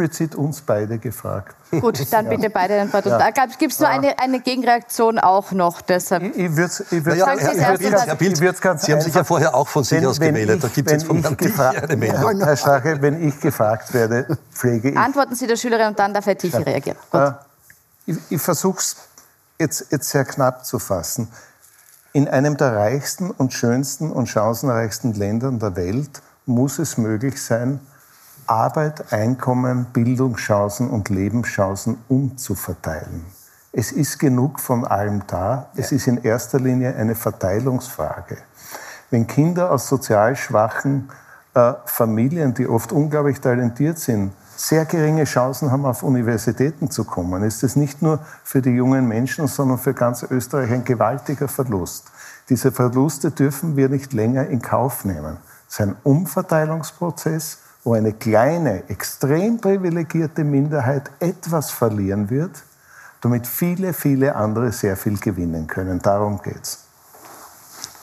explizit 0.00 0.34
uns 0.34 0.60
beide 0.60 0.98
gefragt. 0.98 1.54
Gut, 1.70 2.00
dann 2.12 2.28
bitte 2.28 2.50
beide 2.50 2.80
Antworten. 2.80 3.10
Ja. 3.10 3.18
Da 3.18 3.30
gibt 3.30 3.72
es 3.72 3.78
nur 3.78 3.88
eine, 3.88 4.18
eine 4.18 4.40
Gegenreaktion 4.40 5.18
auch 5.18 5.52
noch. 5.52 5.80
Deshalb. 5.82 6.22
Ich, 6.22 6.36
ich 6.36 6.56
würde 6.56 6.72
ich 6.90 7.04
würd's, 7.04 7.18
ja, 7.18 7.26
Herr, 7.26 7.38
Herr, 7.38 7.78
Herr, 7.78 8.06
Herr 8.06 8.14
Bild, 8.16 8.36
Sie 8.36 8.92
haben 8.92 9.00
sich 9.00 9.14
ja 9.14 9.24
vorher 9.24 9.54
auch 9.54 9.68
von 9.68 9.84
sich 9.84 10.04
aus 10.06 10.18
gewählt. 10.18 10.62
da 10.62 10.68
gibt 10.68 10.88
es 10.88 10.92
jetzt 10.92 11.06
von 11.06 11.24
eine 11.24 11.96
Meldung. 11.96 12.42
Herr 12.42 12.56
Strache, 12.56 13.00
wenn 13.00 13.26
ich 13.26 13.38
gefragt 13.40 13.92
werde, 13.94 14.38
pflege 14.52 14.90
ich... 14.90 14.96
Antworten 14.96 15.34
Sie 15.34 15.46
der 15.46 15.56
Schülerin 15.56 15.88
und 15.88 15.98
dann 15.98 16.14
darf 16.14 16.26
Herr 16.26 16.36
Tichy 16.36 16.62
reagieren. 16.62 16.98
Gut. 17.10 17.20
Äh, 17.20 17.32
ich, 18.06 18.16
ich 18.30 18.42
versuche 18.42 18.78
es 18.78 18.96
jetzt, 19.58 19.86
jetzt 19.90 20.08
sehr 20.08 20.24
knapp 20.24 20.64
zu 20.64 20.78
fassen. 20.78 21.28
In 22.12 22.28
einem 22.28 22.56
der 22.56 22.74
reichsten 22.74 23.30
und 23.30 23.52
schönsten 23.52 24.10
und 24.10 24.28
chancenreichsten 24.28 25.14
Ländern 25.14 25.60
der 25.60 25.76
Welt 25.76 26.22
muss 26.46 26.80
es 26.80 26.98
möglich 26.98 27.40
sein, 27.40 27.78
Arbeit, 28.50 29.12
Einkommen, 29.12 29.86
Bildungschancen 29.92 30.90
und 30.90 31.08
Lebenschancen 31.08 31.98
umzuverteilen. 32.08 33.24
Es 33.72 33.92
ist 33.92 34.18
genug 34.18 34.58
von 34.58 34.84
allem 34.84 35.22
da. 35.28 35.70
Es 35.76 35.92
ist 35.92 36.08
in 36.08 36.24
erster 36.24 36.58
Linie 36.58 36.96
eine 36.96 37.14
Verteilungsfrage. 37.14 38.38
Wenn 39.10 39.28
Kinder 39.28 39.70
aus 39.70 39.86
sozial 39.86 40.34
schwachen 40.34 41.08
äh, 41.54 41.74
Familien, 41.84 42.52
die 42.52 42.66
oft 42.66 42.90
unglaublich 42.90 43.40
talentiert 43.40 44.00
sind, 44.00 44.32
sehr 44.56 44.84
geringe 44.84 45.24
Chancen 45.24 45.70
haben, 45.70 45.86
auf 45.86 46.02
Universitäten 46.02 46.90
zu 46.90 47.04
kommen, 47.04 47.44
ist 47.44 47.62
es 47.62 47.76
nicht 47.76 48.02
nur 48.02 48.18
für 48.42 48.60
die 48.60 48.70
jungen 48.70 49.06
Menschen, 49.06 49.46
sondern 49.46 49.78
für 49.78 49.94
ganz 49.94 50.24
Österreich 50.24 50.72
ein 50.72 50.84
gewaltiger 50.84 51.46
Verlust. 51.46 52.10
Diese 52.48 52.72
Verluste 52.72 53.30
dürfen 53.30 53.76
wir 53.76 53.88
nicht 53.88 54.12
länger 54.12 54.48
in 54.48 54.60
Kauf 54.60 55.04
nehmen. 55.04 55.36
Es 55.68 55.74
ist 55.74 55.80
ein 55.82 55.96
Umverteilungsprozess, 56.02 57.58
wo 57.84 57.94
eine 57.94 58.12
kleine, 58.12 58.88
extrem 58.88 59.60
privilegierte 59.60 60.44
Minderheit 60.44 61.10
etwas 61.20 61.70
verlieren 61.70 62.30
wird, 62.30 62.62
damit 63.20 63.46
viele, 63.46 63.92
viele 63.92 64.36
andere 64.36 64.72
sehr 64.72 64.96
viel 64.96 65.18
gewinnen 65.18 65.66
können. 65.66 66.00
Darum 66.00 66.40
geht's. 66.42 66.84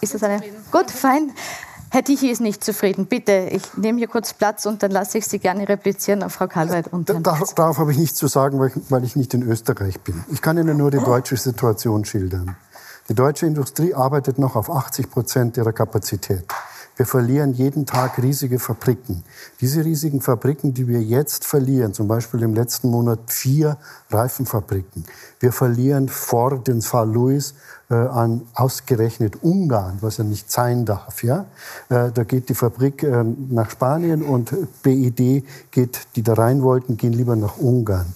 Ist 0.02 0.14
das 0.14 0.24
eine? 0.24 0.42
Gut, 0.72 0.92
fein. 0.92 1.32
Herr 1.90 2.04
Tichy 2.04 2.30
ist 2.30 2.42
nicht 2.42 2.64
zufrieden. 2.64 3.06
Bitte, 3.06 3.48
ich 3.50 3.78
nehme 3.78 3.98
hier 3.98 4.08
kurz 4.08 4.34
Platz 4.34 4.66
und 4.66 4.84
dann 4.84 4.92
lasse 4.92 5.20
ich 5.20 5.26
Sie 5.26 5.40
gerne 5.40 5.70
replizieren 5.70 6.22
auf 6.22 6.34
Frau 6.34 6.48
Kalweit 6.48 6.92
und 6.92 7.10
Herrn 7.10 7.24
Darauf, 7.24 7.54
darauf 7.54 7.78
habe 7.78 7.92
ich 7.92 7.98
nichts 7.98 8.18
zu 8.18 8.28
sagen, 8.28 8.60
weil 8.60 8.70
ich, 8.70 8.92
weil 8.92 9.04
ich 9.06 9.16
nicht 9.16 9.34
in 9.34 9.42
Österreich 9.44 10.02
bin. 10.02 10.24
Ich 10.30 10.42
kann 10.42 10.58
Ihnen 10.58 10.78
nur 10.78 10.92
die 10.92 11.00
deutsche 11.00 11.38
Situation 11.38 12.04
schildern. 12.04 12.58
Die 13.10 13.16
deutsche 13.16 13.46
Industrie 13.46 13.94
arbeitet 13.94 14.38
noch 14.38 14.58
auf 14.58 14.70
80 14.70 15.10
Prozent 15.10 15.56
ihrer 15.56 15.72
Kapazität. 15.72 16.46
Wir 16.98 17.06
verlieren 17.06 17.54
jeden 17.54 17.86
Tag 17.86 18.18
riesige 18.22 18.58
Fabriken. 18.58 19.24
Diese 19.62 19.86
riesigen 19.86 20.20
Fabriken, 20.20 20.74
die 20.74 20.88
wir 20.88 21.02
jetzt 21.02 21.46
verlieren, 21.46 21.94
zum 21.94 22.08
Beispiel 22.08 22.42
im 22.42 22.56
letzten 22.56 22.90
Monat 22.90 23.20
vier 23.28 23.78
Reifenfabriken. 24.10 25.06
Wir 25.40 25.52
verlieren 25.52 26.10
vor 26.10 26.58
den 26.58 26.82
Fall 26.82 27.12
Louis 27.12 27.54
äh, 27.90 27.94
an 27.94 28.42
ausgerechnet 28.56 29.44
Ungarn, 29.44 30.00
was 30.02 30.18
ja 30.18 30.24
nicht 30.24 30.52
sein 30.52 30.86
darf. 30.86 31.24
Ja? 31.24 31.46
Äh, 31.90 32.12
da 32.12 32.24
geht 32.24 32.50
die 32.50 32.56
Fabrik 32.56 33.04
äh, 33.04 33.24
nach 33.24 33.70
Spanien 33.70 34.24
und 34.24 34.52
BID 34.82 35.46
geht, 35.70 36.08
die 36.16 36.24
da 36.24 36.34
rein 36.34 36.64
wollten, 36.64 36.98
gehen 36.98 37.14
lieber 37.14 37.36
nach 37.36 37.58
Ungarn. 37.60 38.08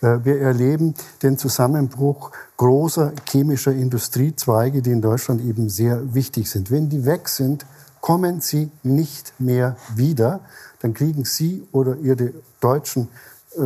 Äh, 0.00 0.18
wir 0.22 0.40
erleben 0.40 0.94
den 1.22 1.38
Zusammenbruch 1.38 2.30
großer 2.56 3.12
chemischer 3.28 3.72
Industriezweige, 3.72 4.80
die 4.80 4.92
in 4.92 5.02
Deutschland 5.02 5.40
eben 5.40 5.68
sehr 5.68 6.14
wichtig 6.14 6.48
sind. 6.48 6.70
Wenn 6.70 6.88
die 6.88 7.04
weg 7.04 7.28
sind, 7.28 7.66
kommen 8.08 8.40
sie 8.40 8.70
nicht 8.84 9.34
mehr 9.38 9.76
wieder, 9.94 10.40
dann 10.80 10.94
kriegen 10.94 11.26
Sie 11.26 11.68
oder 11.72 11.98
Ihre 11.98 12.32
deutschen 12.58 13.08
äh, 13.54 13.60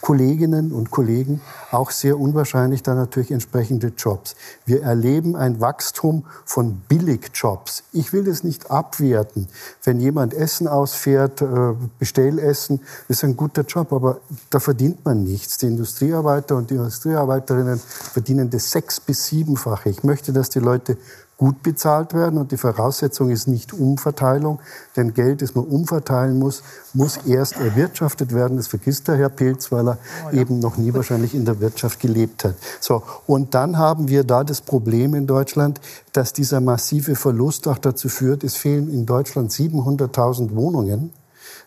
Kolleginnen 0.00 0.72
und 0.72 0.90
Kollegen 0.90 1.42
auch 1.70 1.90
sehr 1.90 2.18
unwahrscheinlich 2.18 2.82
dann 2.82 2.96
natürlich 2.96 3.30
entsprechende 3.30 3.92
Jobs. 3.94 4.36
Wir 4.64 4.82
erleben 4.82 5.36
ein 5.36 5.60
Wachstum 5.60 6.24
von 6.46 6.80
Billigjobs. 6.88 7.84
Ich 7.92 8.14
will 8.14 8.24
das 8.24 8.42
nicht 8.42 8.70
abwerten. 8.70 9.48
Wenn 9.84 10.00
jemand 10.00 10.32
Essen 10.32 10.66
ausfährt, 10.66 11.42
äh, 11.42 11.74
Bestellessen, 11.98 12.80
ist 13.08 13.22
ein 13.22 13.36
guter 13.36 13.64
Job, 13.64 13.92
aber 13.92 14.20
da 14.48 14.60
verdient 14.60 15.04
man 15.04 15.24
nichts. 15.24 15.58
Die 15.58 15.66
Industriearbeiter 15.66 16.56
und 16.56 16.70
die 16.70 16.76
Industriearbeiterinnen 16.76 17.78
verdienen 17.78 18.48
das 18.48 18.70
sechs- 18.70 18.98
bis 18.98 19.26
siebenfache. 19.26 19.90
Ich 19.90 20.02
möchte, 20.04 20.32
dass 20.32 20.48
die 20.48 20.60
Leute 20.60 20.96
gut 21.42 21.64
bezahlt 21.64 22.14
werden. 22.14 22.38
Und 22.38 22.52
die 22.52 22.56
Voraussetzung 22.56 23.30
ist 23.30 23.48
nicht 23.48 23.72
Umverteilung, 23.72 24.60
denn 24.96 25.12
Geld, 25.12 25.42
das 25.42 25.56
man 25.56 25.64
umverteilen 25.64 26.38
muss, 26.38 26.62
muss 26.94 27.16
erst 27.26 27.56
erwirtschaftet 27.56 28.32
werden. 28.32 28.58
Das 28.58 28.68
vergisst 28.68 29.08
der 29.08 29.16
Herr 29.16 29.28
Pilz, 29.28 29.72
weil 29.72 29.88
er 29.88 29.98
oh 30.24 30.30
ja. 30.30 30.40
eben 30.40 30.60
noch 30.60 30.76
nie 30.76 30.94
wahrscheinlich 30.94 31.34
in 31.34 31.44
der 31.44 31.58
Wirtschaft 31.58 31.98
gelebt 31.98 32.44
hat. 32.44 32.54
So, 32.78 33.02
und 33.26 33.54
dann 33.54 33.76
haben 33.76 34.06
wir 34.06 34.22
da 34.22 34.44
das 34.44 34.60
Problem 34.60 35.16
in 35.16 35.26
Deutschland, 35.26 35.80
dass 36.12 36.32
dieser 36.32 36.60
massive 36.60 37.16
Verlust 37.16 37.66
auch 37.66 37.78
dazu 37.78 38.08
führt, 38.08 38.44
es 38.44 38.54
fehlen 38.54 38.88
in 38.88 39.04
Deutschland 39.04 39.50
700.000 39.50 40.54
Wohnungen. 40.54 41.10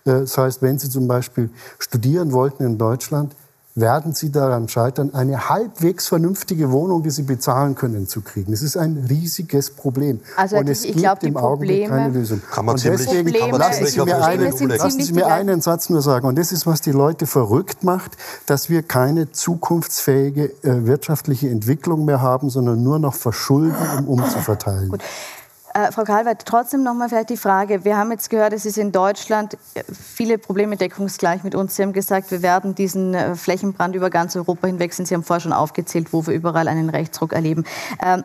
Äh, 0.06 0.22
das 0.22 0.38
heißt, 0.38 0.62
wenn 0.62 0.80
Sie 0.80 0.90
zum 0.90 1.10
Beispiel 1.10 1.50
studieren 1.80 2.32
wollten 2.32 2.64
in 2.64 2.78
Deutschland, 2.78 3.36
werden 3.76 4.14
Sie 4.14 4.32
daran 4.32 4.70
scheitern, 4.70 5.14
eine 5.14 5.50
halbwegs 5.50 6.08
vernünftige 6.08 6.72
Wohnung, 6.72 7.04
die 7.04 7.10
Sie 7.10 7.24
bezahlen 7.24 7.76
können, 7.76 8.08
zu 8.08 8.22
kriegen. 8.22 8.52
Das 8.52 8.62
ist 8.62 8.78
ein 8.78 9.06
riesiges 9.10 9.70
Problem. 9.70 10.22
Also 10.38 10.56
und 10.56 10.70
es 10.70 10.86
ich 10.86 10.94
gibt 10.94 11.00
glaub, 11.00 11.24
im 11.24 11.36
Augenblick 11.36 11.90
keine 11.90 12.14
Lösung. 12.14 12.42
Kann 12.52 12.66
man 12.66 12.76
und 12.76 12.84
deswegen 12.86 13.34
kann 13.34 13.52
man 13.52 13.60
lassen 13.60 13.86
Sie 13.86 14.02
mir, 14.02 14.24
einen, 14.24 14.70
lassen 14.70 15.02
Sie 15.02 15.14
mir 15.14 15.28
einen 15.28 15.60
Satz 15.60 15.90
nur 15.90 16.02
sagen. 16.02 16.26
Und 16.26 16.40
das 16.40 16.54
ist, 16.54 16.66
was 16.66 16.80
die 16.80 16.92
Leute 16.92 17.28
verrückt 17.28 17.84
macht, 17.84 18.12
dass 18.46 18.70
wir 18.70 18.82
keine 18.82 19.34
zukunftsfähige 19.34 20.46
äh, 20.64 20.86
wirtschaftliche 20.86 21.50
Entwicklung 21.50 22.06
mehr 22.06 22.22
haben, 22.22 22.50
sondern 22.50 22.82
nur 22.82 23.00
noch 23.00 23.14
verschulden, 23.14 23.76
um 24.08 24.20
umzuverteilen. 24.22 24.90
Gut. 24.90 25.02
Äh, 25.76 25.92
Frau 25.92 26.06
Kalweit, 26.06 26.46
trotzdem 26.46 26.84
noch 26.84 26.94
mal 26.94 27.10
vielleicht 27.10 27.30
die 27.30 27.38
Frage. 27.38 27.84
Wir 27.84 27.98
haben 27.98 28.10
jetzt 28.10 28.30
gehört, 28.30 28.54
es 28.54 28.66
ist 28.66 28.78
in 28.78 28.94
Deutschland 28.94 29.58
äh, 29.74 29.84
viele 29.92 30.38
Probleme 30.38 30.78
deckungsgleich 30.78 31.44
mit 31.44 31.54
uns. 31.54 31.76
Sie 31.76 31.84
haben 31.84 31.92
gesagt, 31.92 32.32
wir 32.32 32.42
werden 32.42 32.76
diesen 32.76 33.14
äh, 33.14 33.36
Flächenbrand 33.36 33.94
über 33.94 34.10
ganz 34.10 34.38
Europa 34.38 34.68
hinweg 34.68 34.94
sind. 34.94 35.06
Sie 35.06 35.14
haben 35.14 35.24
vorher 35.24 35.42
schon 35.42 35.52
aufgezählt, 35.52 36.14
wo 36.14 36.26
wir 36.26 36.34
überall 36.34 36.70
einen 36.70 36.90
Rechtsruck 36.90 37.34
erleben. 37.34 37.66
Ähm, 38.02 38.24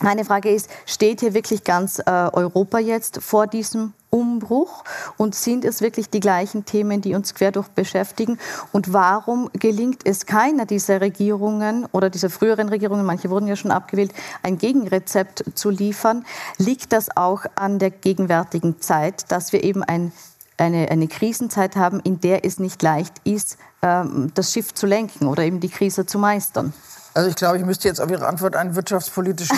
meine 0.00 0.24
Frage 0.24 0.50
ist, 0.50 0.68
steht 0.84 1.20
hier 1.20 1.32
wirklich 1.32 1.62
ganz 1.62 2.00
äh, 2.00 2.02
Europa 2.10 2.80
jetzt 2.80 3.22
vor 3.22 3.46
diesem 3.46 3.92
Umbruch? 4.40 4.84
Und 5.16 5.34
sind 5.34 5.64
es 5.64 5.80
wirklich 5.80 6.10
die 6.10 6.20
gleichen 6.20 6.64
Themen, 6.64 7.00
die 7.00 7.14
uns 7.14 7.34
quer 7.34 7.52
durch 7.52 7.68
beschäftigen? 7.68 8.38
Und 8.72 8.92
warum 8.92 9.50
gelingt 9.52 10.06
es 10.06 10.26
keiner 10.26 10.66
dieser 10.66 11.00
Regierungen 11.00 11.86
oder 11.92 12.10
dieser 12.10 12.30
früheren 12.30 12.68
Regierungen, 12.68 13.04
manche 13.04 13.30
wurden 13.30 13.46
ja 13.46 13.56
schon 13.56 13.70
abgewählt, 13.70 14.12
ein 14.42 14.58
Gegenrezept 14.58 15.44
zu 15.54 15.70
liefern? 15.70 16.24
Liegt 16.58 16.92
das 16.92 17.16
auch 17.16 17.44
an 17.54 17.78
der 17.78 17.90
gegenwärtigen 17.90 18.80
Zeit, 18.80 19.30
dass 19.30 19.52
wir 19.52 19.62
eben 19.62 19.82
ein 19.82 20.12
eine, 20.56 20.90
eine 20.90 21.08
Krisenzeit 21.08 21.74
haben, 21.74 22.00
in 22.00 22.20
der 22.20 22.44
es 22.44 22.58
nicht 22.58 22.82
leicht 22.82 23.14
ist, 23.24 23.56
ähm, 23.80 24.30
das 24.34 24.52
Schiff 24.52 24.74
zu 24.74 24.86
lenken 24.86 25.26
oder 25.26 25.42
eben 25.42 25.58
die 25.58 25.70
Krise 25.70 26.04
zu 26.04 26.18
meistern? 26.18 26.74
Also 27.12 27.28
ich 27.28 27.34
glaube, 27.34 27.58
ich 27.58 27.64
müsste 27.64 27.88
jetzt 27.88 28.00
auf 28.00 28.10
Ihre 28.10 28.26
Antwort 28.26 28.54
einen 28.54 28.76
wirtschaftspolitischen 28.76 29.56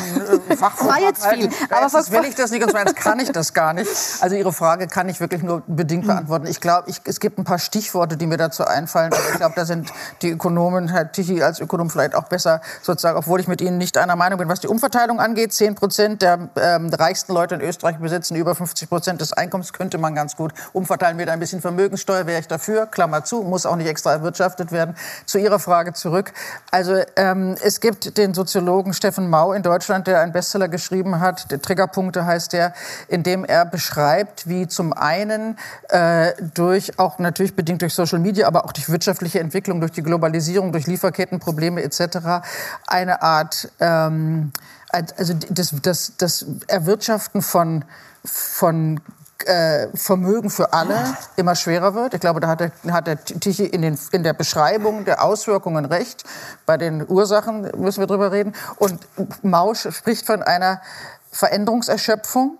äh, 0.50 0.56
Fachvortrag 0.56 1.00
war 1.00 1.08
jetzt 1.08 1.26
viel, 1.26 1.50
aber 1.70 1.82
Erstens 1.82 2.10
will 2.10 2.24
ich 2.24 2.34
das 2.34 2.50
nicht 2.50 2.62
und 2.62 2.70
zweitens 2.70 2.94
kann 2.94 3.20
ich 3.20 3.30
das 3.30 3.52
gar 3.52 3.72
nicht. 3.72 3.90
Also 4.20 4.36
Ihre 4.36 4.52
Frage 4.52 4.86
kann 4.86 5.08
ich 5.08 5.20
wirklich 5.20 5.42
nur 5.42 5.62
bedingt 5.66 6.06
beantworten. 6.06 6.46
Ich 6.46 6.60
glaube, 6.60 6.92
es 7.04 7.18
gibt 7.18 7.38
ein 7.38 7.44
paar 7.44 7.58
Stichworte, 7.58 8.16
die 8.16 8.26
mir 8.26 8.36
dazu 8.36 8.64
einfallen. 8.64 9.12
ich 9.32 9.36
glaube, 9.36 9.54
da 9.56 9.64
sind 9.64 9.90
die 10.22 10.30
Ökonomen, 10.30 10.88
Herr 10.88 11.10
Tichy 11.10 11.42
als 11.42 11.58
Ökonom 11.58 11.90
vielleicht 11.90 12.14
auch 12.14 12.24
besser 12.24 12.60
sozusagen, 12.82 13.18
obwohl 13.18 13.40
ich 13.40 13.48
mit 13.48 13.60
Ihnen 13.60 13.78
nicht 13.78 13.98
einer 13.98 14.14
Meinung 14.14 14.38
bin. 14.38 14.48
Was 14.48 14.60
die 14.60 14.68
Umverteilung 14.68 15.18
angeht, 15.18 15.52
10 15.52 15.74
Prozent 15.74 16.22
der 16.22 16.50
ähm, 16.56 16.90
reichsten 16.92 17.32
Leute 17.32 17.56
in 17.56 17.62
Österreich 17.62 17.98
besitzen 17.98 18.36
über 18.36 18.54
50 18.54 18.88
Prozent 18.88 19.20
des 19.20 19.32
Einkommens, 19.32 19.72
könnte 19.72 19.98
man 19.98 20.14
ganz 20.14 20.36
gut 20.36 20.52
umverteilen. 20.72 21.16
Mit 21.16 21.28
ein 21.28 21.40
bisschen 21.40 21.60
Vermögenssteuer 21.60 22.26
wäre 22.26 22.40
ich 22.40 22.48
dafür, 22.48 22.86
Klammer 22.86 23.24
zu, 23.24 23.42
muss 23.42 23.66
auch 23.66 23.76
nicht 23.76 23.88
extra 23.88 24.12
erwirtschaftet 24.12 24.70
werden. 24.70 24.94
Zu 25.26 25.38
Ihrer 25.38 25.58
Frage 25.58 25.94
zurück. 25.94 26.32
Also 26.70 27.02
ähm, 27.16 27.41
ähm, 27.42 27.56
es 27.62 27.80
gibt 27.80 28.16
den 28.18 28.34
Soziologen 28.34 28.92
Steffen 28.92 29.28
Mau 29.28 29.52
in 29.52 29.62
Deutschland, 29.62 30.06
der 30.06 30.20
einen 30.20 30.32
Bestseller 30.32 30.68
geschrieben 30.68 31.20
hat. 31.20 31.50
Der 31.50 31.60
Triggerpunkte 31.60 32.24
heißt 32.26 32.52
der, 32.52 32.74
in 33.08 33.22
dem 33.22 33.44
er 33.44 33.64
beschreibt, 33.64 34.48
wie 34.48 34.66
zum 34.66 34.92
einen 34.92 35.58
äh, 35.88 36.32
durch 36.54 36.98
auch 36.98 37.18
natürlich 37.18 37.54
bedingt 37.56 37.82
durch 37.82 37.94
Social 37.94 38.18
Media, 38.18 38.46
aber 38.46 38.64
auch 38.64 38.72
durch 38.72 38.88
wirtschaftliche 38.88 39.40
Entwicklung, 39.40 39.80
durch 39.80 39.92
die 39.92 40.02
Globalisierung, 40.02 40.72
durch 40.72 40.86
Lieferkettenprobleme 40.86 41.82
etc. 41.82 42.44
eine 42.86 43.22
Art 43.22 43.70
ähm, 43.80 44.52
also 44.92 45.32
das, 45.48 45.74
das, 45.80 46.12
das 46.18 46.44
Erwirtschaften 46.66 47.40
von 47.40 47.82
von 48.24 49.00
äh, 49.46 49.88
Vermögen 49.94 50.50
für 50.50 50.72
alle 50.72 51.16
immer 51.36 51.54
schwerer 51.54 51.94
wird. 51.94 52.14
Ich 52.14 52.20
glaube, 52.20 52.40
da 52.40 52.48
hat 52.48 52.60
der, 52.60 52.72
hat 52.90 53.06
der 53.06 53.22
Tichy 53.24 53.64
in, 53.66 53.82
den, 53.82 53.98
in 54.12 54.22
der 54.22 54.32
Beschreibung 54.32 55.04
der 55.04 55.22
Auswirkungen 55.22 55.84
recht. 55.84 56.24
Bei 56.66 56.76
den 56.76 57.08
Ursachen 57.08 57.70
müssen 57.76 58.00
wir 58.00 58.06
drüber 58.06 58.32
reden. 58.32 58.54
Und 58.76 59.00
Mausch 59.42 59.88
spricht 59.90 60.26
von 60.26 60.42
einer 60.42 60.80
Veränderungserschöpfung 61.30 62.58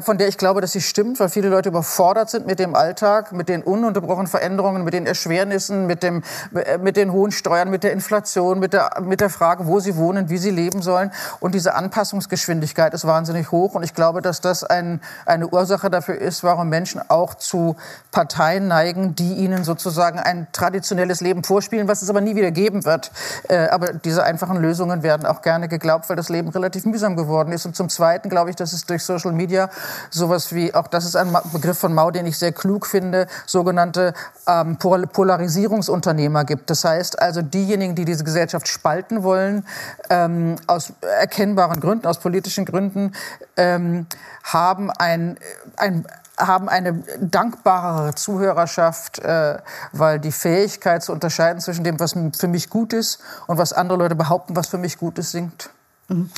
von 0.00 0.18
der 0.18 0.28
ich 0.28 0.38
glaube, 0.38 0.60
dass 0.60 0.72
sie 0.72 0.80
stimmt, 0.80 1.20
weil 1.20 1.28
viele 1.28 1.48
Leute 1.48 1.68
überfordert 1.68 2.28
sind 2.28 2.46
mit 2.46 2.58
dem 2.58 2.74
Alltag, 2.74 3.32
mit 3.32 3.48
den 3.48 3.62
ununterbrochenen 3.62 4.26
Veränderungen, 4.26 4.84
mit 4.84 4.92
den 4.92 5.06
Erschwernissen, 5.06 5.86
mit, 5.86 6.02
dem, 6.02 6.22
äh, 6.54 6.78
mit 6.78 6.96
den 6.96 7.12
hohen 7.12 7.32
Steuern, 7.32 7.70
mit 7.70 7.82
der 7.82 7.92
Inflation, 7.92 8.58
mit 8.58 8.72
der, 8.72 9.00
mit 9.00 9.20
der 9.20 9.30
Frage, 9.30 9.66
wo 9.66 9.80
sie 9.80 9.96
wohnen, 9.96 10.28
wie 10.28 10.38
sie 10.38 10.50
leben 10.50 10.82
sollen. 10.82 11.10
Und 11.40 11.54
diese 11.54 11.74
Anpassungsgeschwindigkeit 11.74 12.92
ist 12.92 13.06
wahnsinnig 13.06 13.50
hoch. 13.50 13.74
Und 13.74 13.82
ich 13.82 13.94
glaube, 13.94 14.20
dass 14.20 14.40
das 14.40 14.64
ein, 14.64 15.00
eine 15.26 15.48
Ursache 15.48 15.90
dafür 15.90 16.16
ist, 16.16 16.44
warum 16.44 16.68
Menschen 16.68 17.00
auch 17.08 17.34
zu 17.34 17.76
Parteien 18.10 18.68
neigen, 18.68 19.14
die 19.14 19.34
ihnen 19.34 19.64
sozusagen 19.64 20.18
ein 20.18 20.48
traditionelles 20.52 21.20
Leben 21.20 21.44
vorspielen, 21.44 21.88
was 21.88 22.02
es 22.02 22.10
aber 22.10 22.20
nie 22.20 22.36
wieder 22.36 22.50
geben 22.50 22.84
wird. 22.84 23.10
Äh, 23.48 23.68
aber 23.68 23.92
diese 23.92 24.24
einfachen 24.24 24.56
Lösungen 24.56 25.02
werden 25.02 25.26
auch 25.26 25.42
gerne 25.42 25.68
geglaubt, 25.68 26.08
weil 26.08 26.16
das 26.16 26.28
Leben 26.28 26.48
relativ 26.48 26.84
mühsam 26.84 27.16
geworden 27.16 27.52
ist. 27.52 27.64
Und 27.64 27.76
zum 27.76 27.88
Zweiten 27.88 28.28
glaube 28.28 28.50
ich, 28.50 28.56
dass 28.56 28.72
es 28.72 28.86
durch 28.86 29.02
Social 29.02 29.32
Media 29.32 29.61
sowas 30.10 30.54
wie, 30.54 30.74
auch 30.74 30.86
das 30.86 31.04
ist 31.04 31.16
ein 31.16 31.36
Begriff 31.52 31.78
von 31.78 31.94
Mau, 31.94 32.10
den 32.10 32.26
ich 32.26 32.38
sehr 32.38 32.52
klug 32.52 32.86
finde, 32.86 33.26
sogenannte 33.46 34.14
ähm, 34.46 34.76
Polarisierungsunternehmer 34.78 36.44
gibt. 36.44 36.70
Das 36.70 36.84
heißt 36.84 37.20
also 37.20 37.42
diejenigen, 37.42 37.94
die 37.94 38.04
diese 38.04 38.24
Gesellschaft 38.24 38.68
spalten 38.68 39.22
wollen, 39.22 39.66
ähm, 40.10 40.56
aus 40.66 40.92
erkennbaren 41.00 41.80
Gründen, 41.80 42.06
aus 42.06 42.18
politischen 42.18 42.64
Gründen, 42.64 43.12
ähm, 43.56 44.06
haben 44.44 44.90
ein, 44.90 45.38
ein 45.76 46.06
haben 46.38 46.68
eine 46.68 47.02
dankbarere 47.20 48.14
Zuhörerschaft, 48.14 49.18
äh, 49.18 49.58
weil 49.92 50.18
die 50.18 50.32
Fähigkeit 50.32 51.02
zu 51.02 51.12
unterscheiden 51.12 51.60
zwischen 51.60 51.84
dem, 51.84 52.00
was 52.00 52.14
für 52.36 52.48
mich 52.48 52.70
gut 52.70 52.92
ist 52.92 53.20
und 53.46 53.58
was 53.58 53.72
andere 53.72 53.98
Leute 53.98 54.14
behaupten, 54.14 54.56
was 54.56 54.68
für 54.68 54.78
mich 54.78 54.98
gut 54.98 55.18
ist, 55.18 55.32
sinkt. 55.32 55.70
Mhm. 56.08 56.30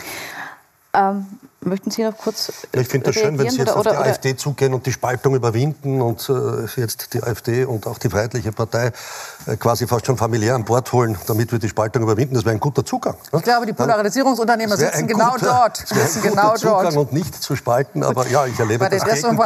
Ähm, 0.95 1.27
möchten 1.67 1.91
Sie 1.91 2.03
noch 2.03 2.17
kurz 2.17 2.53
Ich 2.73 2.89
finde 2.89 3.07
das 3.07 3.15
schön, 3.17 3.39
wenn 3.39 3.51
Sie 3.51 3.59
jetzt 3.59 3.71
oder, 3.71 3.77
auf 3.77 3.83
die 3.83 3.89
oder, 3.91 4.01
AfD 4.01 4.37
zugehen 4.37 4.75
und 4.75 4.87
die 4.87 4.93
Spaltung 4.93 5.35
überwinden 5.35 6.01
und 6.01 6.29
äh, 6.29 6.67
jetzt 6.81 7.15
die 7.15 7.23
AfD 7.23 7.65
und 7.65 7.87
auch 7.87 7.99
die 7.99 8.09
Freiheitliche 8.09 8.53
Partei 8.53 8.93
äh, 9.47 9.57
quasi 9.57 9.87
fast 9.87 10.07
schon 10.07 10.17
familiär 10.17 10.55
an 10.55 10.65
Bord 10.65 10.93
holen, 10.93 11.19
damit 11.27 11.53
wir 11.53 11.59
die 11.59 11.69
Spaltung 11.69 12.03
überwinden. 12.03 12.35
Das 12.35 12.45
wäre 12.45 12.55
ein 12.55 12.61
guter 12.61 12.85
Zugang. 12.85 13.17
Ne? 13.33 13.39
Ich 13.39 13.45
glaube, 13.45 13.67
die 13.67 13.73
Polarisierungsunternehmer 13.73 14.77
sitzen 14.77 15.07
genau 15.07 15.33
guter, 15.33 15.47
dort. 15.47 15.77
Sitzen 15.79 16.23
ein 16.23 16.31
genau 16.31 16.55
Zugang 16.55 16.95
dort. 16.95 16.97
und 16.97 17.13
nicht 17.13 17.35
zu 17.43 17.57
spalten. 17.57 18.03
Aber 18.03 18.27
ja, 18.29 18.47
ich 18.47 18.59
erlebe 18.59 18.85
Bei 18.85 18.91
das 18.91 19.05
Gegenteil. 19.05 19.43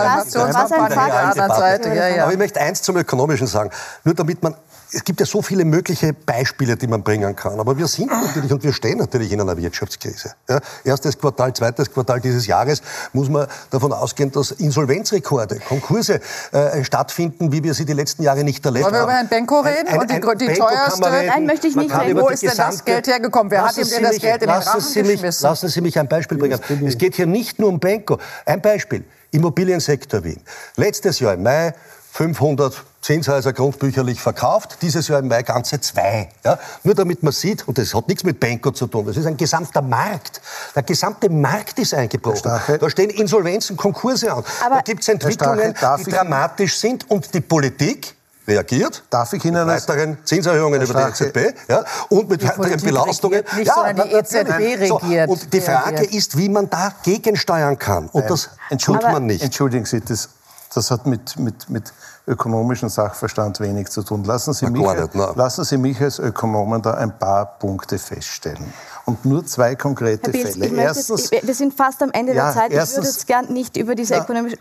Ja, 1.96 2.09
ja. 2.09 2.22
Aber 2.24 2.32
ich 2.32 2.38
möchte 2.38 2.61
eins 2.61 2.82
zum 2.82 2.96
Ökonomischen 2.96 3.46
sagen. 3.46 3.70
Nur 4.05 4.14
damit 4.14 4.42
man 4.42 4.55
es 4.93 5.05
gibt 5.05 5.20
ja 5.20 5.26
so 5.26 5.43
viele 5.43 5.64
mögliche 5.64 6.12
Beispiele, 6.12 6.76
die 6.76 6.86
man 6.86 7.03
bringen 7.03 7.36
kann. 7.36 7.61
Aber 7.61 7.76
wir 7.76 7.86
sind 7.86 8.11
natürlich 8.11 8.53
und 8.53 8.62
wir 8.62 8.72
stehen 8.72 8.99
natürlich 8.99 9.30
in 9.32 9.41
einer 9.41 9.57
Wirtschaftskrise. 9.57 10.32
Ja, 10.49 10.61
erstes 10.84 11.18
Quartal, 11.18 11.53
zweites 11.53 11.93
Quartal 11.93 12.20
dieses 12.20 12.47
Jahres 12.47 12.80
muss 13.12 13.28
man 13.28 13.47
davon 13.70 13.93
ausgehen, 13.93 14.32
dass 14.32 14.53
Insolvenzrekorde, 14.53 15.61
Konkurse 15.61 16.20
äh, 16.53 16.82
stattfinden, 16.84 17.53
wie 17.53 17.62
wir 17.62 17.74
sie 17.74 17.84
die 17.84 17.93
letzten 17.93 18.22
Jahre 18.22 18.45
nicht 18.45 18.64
erlebt 18.64 18.86
haben. 18.86 18.95
Wollen 18.95 19.03
wir 19.03 19.05
über 19.05 19.12
Herrn 19.12 19.28
Benko 19.28 19.61
reden? 19.61 19.89
Ein, 19.89 20.11
ein, 20.11 20.24
und 20.24 20.41
die, 20.41 20.47
die 20.47 20.55
teuerste? 20.55 21.01
Nein, 21.01 21.47
möchte 21.47 21.66
ich 21.66 21.76
nicht 21.76 21.95
reden. 21.99 22.20
Wo 22.20 22.28
ist 22.28 22.43
denn 22.43 22.53
das 22.57 22.84
Geld 22.84 23.07
hergekommen? 23.07 23.51
Wer 23.51 23.64
hat 23.66 23.76
ihm 23.76 23.89
denn 23.89 24.03
das 24.03 24.18
Geld 24.18 24.43
in 24.43 24.49
den 24.49 24.51
Rachen 24.51 24.80
Sie 24.80 25.03
mich, 25.03 25.22
Lassen 25.41 25.68
Sie 25.68 25.80
mich 25.80 25.99
ein 25.99 26.09
Beispiel 26.09 26.39
bringen. 26.39 26.59
Es 26.86 26.97
geht 26.97 27.16
hier 27.16 27.26
nicht 27.26 27.59
nur 27.59 27.68
um 27.68 27.78
Benko. 27.78 28.18
Ein 28.47 28.62
Beispiel. 28.62 29.05
Immobiliensektor 29.30 30.24
Wien. 30.24 30.41
Letztes 30.76 31.20
Jahr 31.20 31.34
im 31.34 31.43
Mai 31.43 31.74
500 32.12 32.82
Zinshäuser 33.09 33.54
grundbücherlich 33.54 34.20
verkauft, 34.20 34.82
dieses 34.82 35.09
Jahr 35.09 35.20
im 35.20 35.28
Mai 35.28 35.42
ganze 35.42 35.80
zwei. 35.80 36.28
Ja? 36.44 36.59
Nur 36.84 36.94
damit 36.94 37.22
man 37.22 37.32
sieht, 37.32 37.66
und 37.66 37.78
das 37.78 37.94
hat 37.94 38.06
nichts 38.06 38.22
mit 38.22 38.38
Benko 38.38 38.70
zu 38.70 38.86
tun, 38.86 39.06
das 39.06 39.16
ist 39.16 39.24
ein 39.24 39.38
gesamter 39.38 39.80
Markt. 39.80 40.42
Der 40.76 40.82
gesamte 40.82 41.30
Markt 41.30 41.78
ist 41.78 41.94
eingebrochen. 41.94 42.61
Da 42.78 42.90
stehen 42.90 43.09
Insolvenzen, 43.09 43.78
Konkurse 43.78 44.30
an. 44.30 44.44
Aber 44.62 44.74
da 44.74 44.80
gibt 44.82 45.00
es 45.00 45.09
Entwicklungen, 45.09 45.74
die 46.04 46.11
dramatisch 46.11 46.76
sind 46.76 47.11
und 47.11 47.32
die 47.32 47.40
Politik 47.40 48.14
reagiert. 48.46 49.02
Darf 49.09 49.32
ich 49.32 49.42
Ihnen 49.42 49.66
mit 49.66 49.74
weiteren 49.74 50.18
Zinserhöhungen 50.26 50.82
über 50.82 50.92
die 50.92 51.24
EZB 51.24 51.54
ja, 51.66 51.84
und 52.11 52.28
mit 52.28 52.44
weiteren 52.46 52.78
Belastungen. 52.78 53.42
Nicht, 53.56 53.68
ja, 53.68 53.74
sondern 53.74 54.06
die 54.06 54.14
EZB 54.16 54.50
regiert. 54.50 55.28
So, 55.28 55.32
und 55.32 55.50
die 55.54 55.61
Frage 55.62 55.92
reagiert. 55.92 56.14
ist, 56.14 56.36
wie 56.36 56.50
man 56.50 56.68
da 56.68 56.92
gegensteuern 57.02 57.78
kann. 57.78 58.09
Und 58.09 58.28
das 58.28 58.50
tut 58.78 59.02
man 59.02 59.24
nicht. 59.24 59.42
Entschuldigen 59.42 59.86
Sie, 59.86 60.02
das, 60.02 60.28
das 60.74 60.90
hat 60.90 61.06
mit, 61.06 61.38
mit, 61.38 61.70
mit 61.70 61.90
ökonomischen 62.28 62.88
Sachverstand 62.88 63.60
wenig 63.60 63.88
zu 63.88 64.02
tun. 64.02 64.24
Lassen 64.24 64.52
Sie, 64.52 64.66
mich, 64.66 64.82
nicht, 64.82 65.14
lassen 65.14 65.64
Sie 65.64 65.78
mich 65.78 66.00
als 66.00 66.18
Ökonomen 66.18 66.82
da 66.82 66.94
ein 66.94 67.18
paar 67.18 67.58
Punkte 67.58 67.98
feststellen. 67.98 68.72
Und 69.06 69.24
nur 69.24 69.46
zwei 69.46 69.74
konkrete 69.74 70.30
Pilz, 70.30 70.56
Fälle. 70.56 70.82
Erstens, 70.82 71.30
jetzt, 71.30 71.46
wir 71.46 71.54
sind 71.54 71.72
fast 71.72 72.02
am 72.02 72.10
Ende 72.12 72.34
ja, 72.34 72.44
der 72.44 72.54
Zeit. 72.54 72.72
Erstens, 72.72 72.90
ich 72.90 72.96
würde 72.96 73.08
jetzt 73.08 73.26
gern 73.26 73.52
nicht 73.52 73.76
über 73.78 73.94
diese 73.94 74.14
ja, 74.14 74.22
ökonomische. 74.22 74.58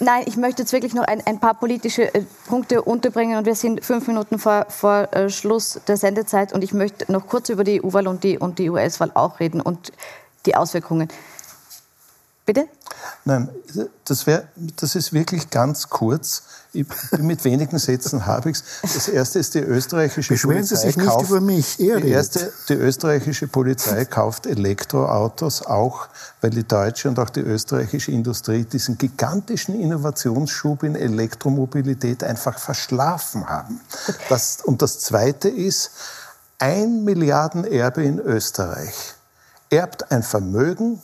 Nein, 0.00 0.24
ich 0.26 0.36
möchte 0.36 0.62
jetzt 0.62 0.72
wirklich 0.72 0.92
noch 0.92 1.04
ein, 1.04 1.26
ein 1.26 1.40
paar 1.40 1.54
politische 1.54 2.14
äh, 2.14 2.22
Punkte 2.46 2.82
unterbringen. 2.82 3.38
Und 3.38 3.46
wir 3.46 3.54
sind 3.54 3.82
fünf 3.82 4.06
Minuten 4.06 4.38
vor, 4.38 4.66
vor 4.68 5.08
äh, 5.12 5.30
Schluss 5.30 5.80
der 5.88 5.96
Sendezeit. 5.96 6.52
Und 6.52 6.62
ich 6.62 6.74
möchte 6.74 7.10
noch 7.10 7.26
kurz 7.26 7.48
über 7.48 7.64
die 7.64 7.82
EU-Wahl 7.82 8.06
und 8.06 8.22
die, 8.22 8.38
und 8.38 8.58
die 8.58 8.68
US-Wahl 8.68 9.12
auch 9.14 9.40
reden 9.40 9.62
und 9.62 9.92
die 10.44 10.56
Auswirkungen. 10.56 11.08
Bitte? 12.46 12.68
Nein, 13.24 13.48
das, 14.04 14.28
wär, 14.28 14.44
das 14.76 14.94
ist 14.94 15.12
wirklich 15.12 15.50
ganz 15.50 15.88
kurz. 15.88 16.44
Ich, 16.72 16.86
mit 17.18 17.44
wenigen 17.44 17.76
Sätzen 17.80 18.24
habe 18.24 18.50
ich 18.50 18.58
es. 18.58 18.94
Das 18.94 19.08
erste 19.08 19.40
ist 19.40 19.54
die 19.54 19.58
österreichische 19.58 20.34
Beschweren 20.34 20.58
Polizei. 20.58 20.76
Sie 20.76 20.86
sich 20.86 20.96
nicht 20.96 21.08
kauft, 21.08 21.28
über 21.28 21.40
mich. 21.40 21.80
Er 21.80 22.00
die, 22.00 22.10
erste, 22.10 22.52
die 22.68 22.74
österreichische 22.74 23.48
Polizei 23.48 24.04
kauft 24.04 24.46
Elektroautos 24.46 25.66
auch, 25.66 26.06
weil 26.40 26.50
die 26.50 26.62
deutsche 26.62 27.08
und 27.08 27.18
auch 27.18 27.30
die 27.30 27.40
österreichische 27.40 28.12
Industrie 28.12 28.64
diesen 28.64 28.96
gigantischen 28.96 29.80
Innovationsschub 29.80 30.84
in 30.84 30.94
Elektromobilität 30.94 32.22
einfach 32.22 32.60
verschlafen 32.60 33.48
haben. 33.48 33.80
Das, 34.28 34.58
und 34.62 34.82
das 34.82 35.00
zweite 35.00 35.48
ist, 35.48 35.90
ein 36.58 37.02
Milliardenerbe 37.02 38.04
in 38.04 38.20
Österreich 38.20 39.14
erbt 39.68 40.12
ein 40.12 40.22
Vermögen, 40.22 41.02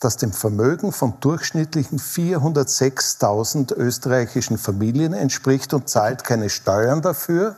das 0.00 0.16
dem 0.16 0.32
Vermögen 0.32 0.92
von 0.92 1.14
durchschnittlichen 1.20 1.98
406.000 1.98 3.74
österreichischen 3.74 4.58
Familien 4.58 5.12
entspricht 5.12 5.74
und 5.74 5.88
zahlt 5.88 6.24
keine 6.24 6.50
Steuern 6.50 7.02
dafür 7.02 7.56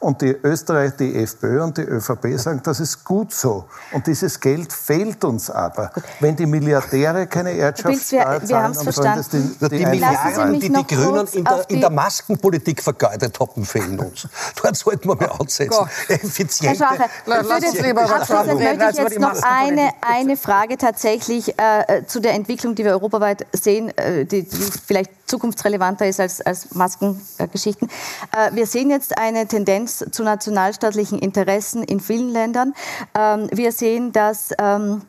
und 0.00 0.22
die 0.22 0.34
Österreich, 0.42 0.96
die 0.98 1.14
FPÖ 1.14 1.62
und 1.62 1.76
die 1.76 1.82
ÖVP 1.82 2.38
sagen, 2.38 2.62
das 2.64 2.80
ist 2.80 3.04
gut 3.04 3.34
so. 3.34 3.66
Und 3.92 4.06
dieses 4.06 4.40
Geld 4.40 4.72
fehlt 4.72 5.22
uns 5.24 5.50
aber. 5.50 5.92
Wenn 6.20 6.34
die 6.34 6.46
Milliardäre 6.46 7.26
keine 7.26 7.52
Erdschaftssteuer 7.52 8.42
zahlen, 8.42 8.72
dann 8.72 8.92
sollen 8.92 9.16
das 9.16 9.28
die, 9.28 9.42
die, 9.60 9.68
die 9.68 9.86
Milliarden, 9.86 10.58
die 10.58 10.70
die 10.70 10.86
Grünen 10.86 11.26
in 11.28 11.44
der, 11.44 11.64
in 11.68 11.80
der, 11.80 11.90
Maskenpolitik 11.90 12.82
vergeudet 12.82 13.38
haben, 13.38 13.64
fehlen 13.66 14.00
uns. 14.00 14.26
Dort 14.62 14.76
sollten 14.76 15.06
wir 15.06 15.16
mal 15.16 15.32
ansetzen. 15.38 15.86
Effiziente. 16.08 16.80
Herr 16.80 16.96
Schache, 16.96 17.10
lass 17.26 17.46
uns 17.46 17.80
lieber 17.80 18.02
abschließend 18.02 18.58
möchte 18.58 18.88
ich 18.90 18.96
jetzt 18.96 19.18
noch 19.18 19.42
eine, 19.42 19.90
eine 20.00 20.36
Frage 20.38 20.78
tatsächlich 20.78 21.58
äh, 21.58 22.06
zu 22.06 22.20
der 22.20 22.32
Entwicklung, 22.32 22.74
die 22.74 22.84
wir 22.84 22.92
europaweit 22.92 23.46
sehen, 23.52 23.96
äh, 23.98 24.24
die, 24.24 24.44
die 24.44 24.56
vielleicht 24.86 25.10
zukunftsrelevanter 25.30 26.06
ist 26.06 26.20
als, 26.20 26.40
als 26.40 26.74
Maskengeschichten. 26.74 27.88
Äh, 28.36 28.54
wir 28.54 28.66
sehen 28.66 28.90
jetzt 28.90 29.16
eine 29.16 29.46
Tendenz 29.46 30.04
zu 30.10 30.22
nationalstaatlichen 30.22 31.18
Interessen 31.18 31.82
in 31.82 32.00
vielen 32.00 32.28
Ländern. 32.28 32.74
Ähm, 33.14 33.48
wir 33.52 33.72
sehen, 33.72 34.12
dass 34.12 34.50
ähm, 34.58 35.02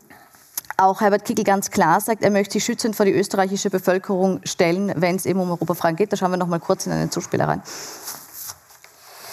auch 0.77 1.01
Herbert 1.01 1.25
Kickl 1.25 1.43
ganz 1.43 1.69
klar 1.69 1.99
sagt, 1.99 2.23
er 2.23 2.31
möchte 2.31 2.53
sich 2.53 2.63
schützend 2.63 2.95
vor 2.95 3.05
die 3.05 3.13
österreichische 3.13 3.69
Bevölkerung 3.69 4.41
stellen, 4.45 4.93
wenn 4.95 5.15
es 5.15 5.25
eben 5.25 5.39
um 5.39 5.51
Europafragen 5.51 5.95
geht. 5.95 6.11
Da 6.13 6.17
schauen 6.17 6.31
wir 6.31 6.37
noch 6.37 6.47
mal 6.47 6.59
kurz 6.59 6.85
in 6.85 6.91
eine 6.91 7.09
Zuspieler 7.09 7.47
rein. 7.47 7.61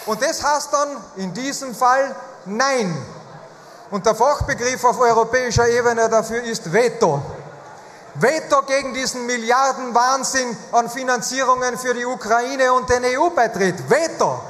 Und 0.05 0.21
das 0.21 0.43
heißt 0.43 0.73
dann 0.73 1.23
in 1.23 1.33
diesem 1.33 1.73
Fall 1.73 2.15
Nein. 2.45 2.95
Und 3.91 4.05
der 4.05 4.15
Fachbegriff 4.15 4.83
auf 4.83 4.99
europäischer 4.99 5.67
Ebene 5.67 6.07
dafür 6.09 6.43
ist 6.43 6.71
Veto. 6.71 7.21
Veto 8.19 8.63
gegen 8.63 8.93
diesen 8.93 9.25
Milliardenwahnsinn 9.25 10.55
an 10.73 10.89
Finanzierungen 10.89 11.77
für 11.77 11.93
die 11.93 12.05
Ukraine 12.05 12.73
und 12.73 12.89
den 12.89 13.03
EU-Beitritt. 13.05 13.89
Veto. 13.89 14.41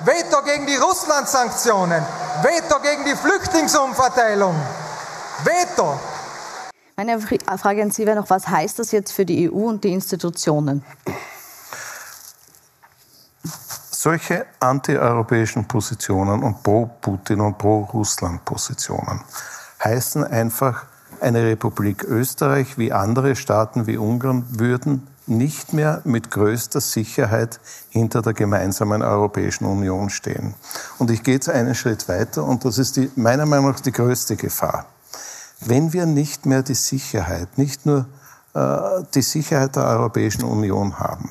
Veto 0.00 0.42
gegen 0.42 0.66
die 0.66 0.74
Russland-Sanktionen. 0.74 2.02
Veto 2.42 2.80
gegen 2.80 3.04
die 3.04 3.14
Flüchtlingsumverteilung. 3.14 4.56
Veto. 5.44 6.00
Meine 6.96 7.20
Frage 7.20 7.82
an 7.82 7.92
Sie 7.92 8.04
wäre 8.06 8.16
noch, 8.16 8.28
was 8.28 8.48
heißt 8.48 8.80
das 8.80 8.90
jetzt 8.90 9.12
für 9.12 9.24
die 9.24 9.48
EU 9.48 9.68
und 9.68 9.84
die 9.84 9.92
Institutionen? 9.92 10.84
Solche 13.90 14.46
antieuropäischen 14.58 15.68
Positionen 15.68 16.42
und 16.42 16.60
pro-Putin 16.64 17.40
und 17.40 17.56
pro-Russland-Positionen 17.56 19.22
heißen 19.84 20.24
einfach, 20.24 20.86
eine 21.22 21.44
Republik 21.44 22.04
Österreich 22.04 22.78
wie 22.78 22.92
andere 22.92 23.36
Staaten 23.36 23.86
wie 23.86 23.96
Ungarn 23.96 24.44
würden 24.50 25.06
nicht 25.26 25.72
mehr 25.72 26.02
mit 26.04 26.30
größter 26.30 26.80
Sicherheit 26.80 27.60
hinter 27.90 28.22
der 28.22 28.32
gemeinsamen 28.32 29.02
Europäischen 29.02 29.64
Union 29.64 30.10
stehen. 30.10 30.54
Und 30.98 31.10
ich 31.10 31.22
gehe 31.22 31.34
jetzt 31.34 31.48
einen 31.48 31.74
Schritt 31.74 32.08
weiter 32.08 32.44
und 32.44 32.64
das 32.64 32.78
ist 32.78 32.96
die, 32.96 33.10
meiner 33.14 33.46
Meinung 33.46 33.70
nach 33.70 33.80
die 33.80 33.92
größte 33.92 34.36
Gefahr. 34.36 34.86
Wenn 35.60 35.92
wir 35.92 36.06
nicht 36.06 36.44
mehr 36.44 36.62
die 36.62 36.74
Sicherheit, 36.74 37.56
nicht 37.56 37.86
nur 37.86 38.06
äh, 38.54 38.78
die 39.14 39.22
Sicherheit 39.22 39.76
der 39.76 39.84
Europäischen 39.84 40.42
Union 40.42 40.98
haben. 40.98 41.30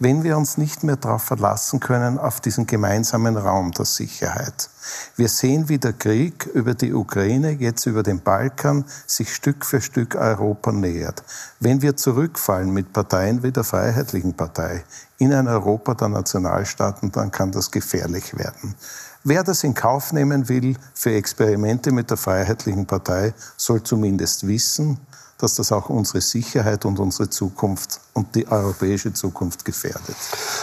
Wenn 0.00 0.22
wir 0.22 0.36
uns 0.36 0.58
nicht 0.58 0.84
mehr 0.84 0.94
darauf 0.94 1.24
verlassen 1.24 1.80
können, 1.80 2.18
auf 2.18 2.40
diesen 2.40 2.68
gemeinsamen 2.68 3.36
Raum 3.36 3.72
der 3.72 3.84
Sicherheit. 3.84 4.70
Wir 5.16 5.28
sehen, 5.28 5.68
wie 5.68 5.78
der 5.78 5.92
Krieg 5.92 6.46
über 6.54 6.74
die 6.74 6.94
Ukraine, 6.94 7.50
jetzt 7.50 7.84
über 7.86 8.04
den 8.04 8.20
Balkan, 8.20 8.84
sich 9.08 9.34
Stück 9.34 9.66
für 9.66 9.80
Stück 9.80 10.14
Europa 10.14 10.70
nähert. 10.70 11.24
Wenn 11.58 11.82
wir 11.82 11.96
zurückfallen 11.96 12.72
mit 12.72 12.92
Parteien 12.92 13.42
wie 13.42 13.50
der 13.50 13.64
Freiheitlichen 13.64 14.34
Partei 14.34 14.84
in 15.18 15.32
ein 15.32 15.48
Europa 15.48 15.94
der 15.94 16.10
Nationalstaaten, 16.10 17.10
dann 17.10 17.32
kann 17.32 17.50
das 17.50 17.72
gefährlich 17.72 18.38
werden. 18.38 18.76
Wer 19.24 19.42
das 19.42 19.64
in 19.64 19.74
Kauf 19.74 20.12
nehmen 20.12 20.48
will 20.48 20.76
für 20.94 21.10
Experimente 21.10 21.90
mit 21.90 22.08
der 22.08 22.16
Freiheitlichen 22.16 22.86
Partei, 22.86 23.34
soll 23.56 23.82
zumindest 23.82 24.46
wissen, 24.46 25.00
dass 25.38 25.54
das 25.54 25.72
auch 25.72 25.88
unsere 25.88 26.20
Sicherheit 26.20 26.84
und 26.84 26.98
unsere 26.98 27.30
Zukunft 27.30 28.00
und 28.12 28.34
die 28.34 28.48
europäische 28.48 29.12
Zukunft 29.12 29.64
gefährdet. 29.64 30.16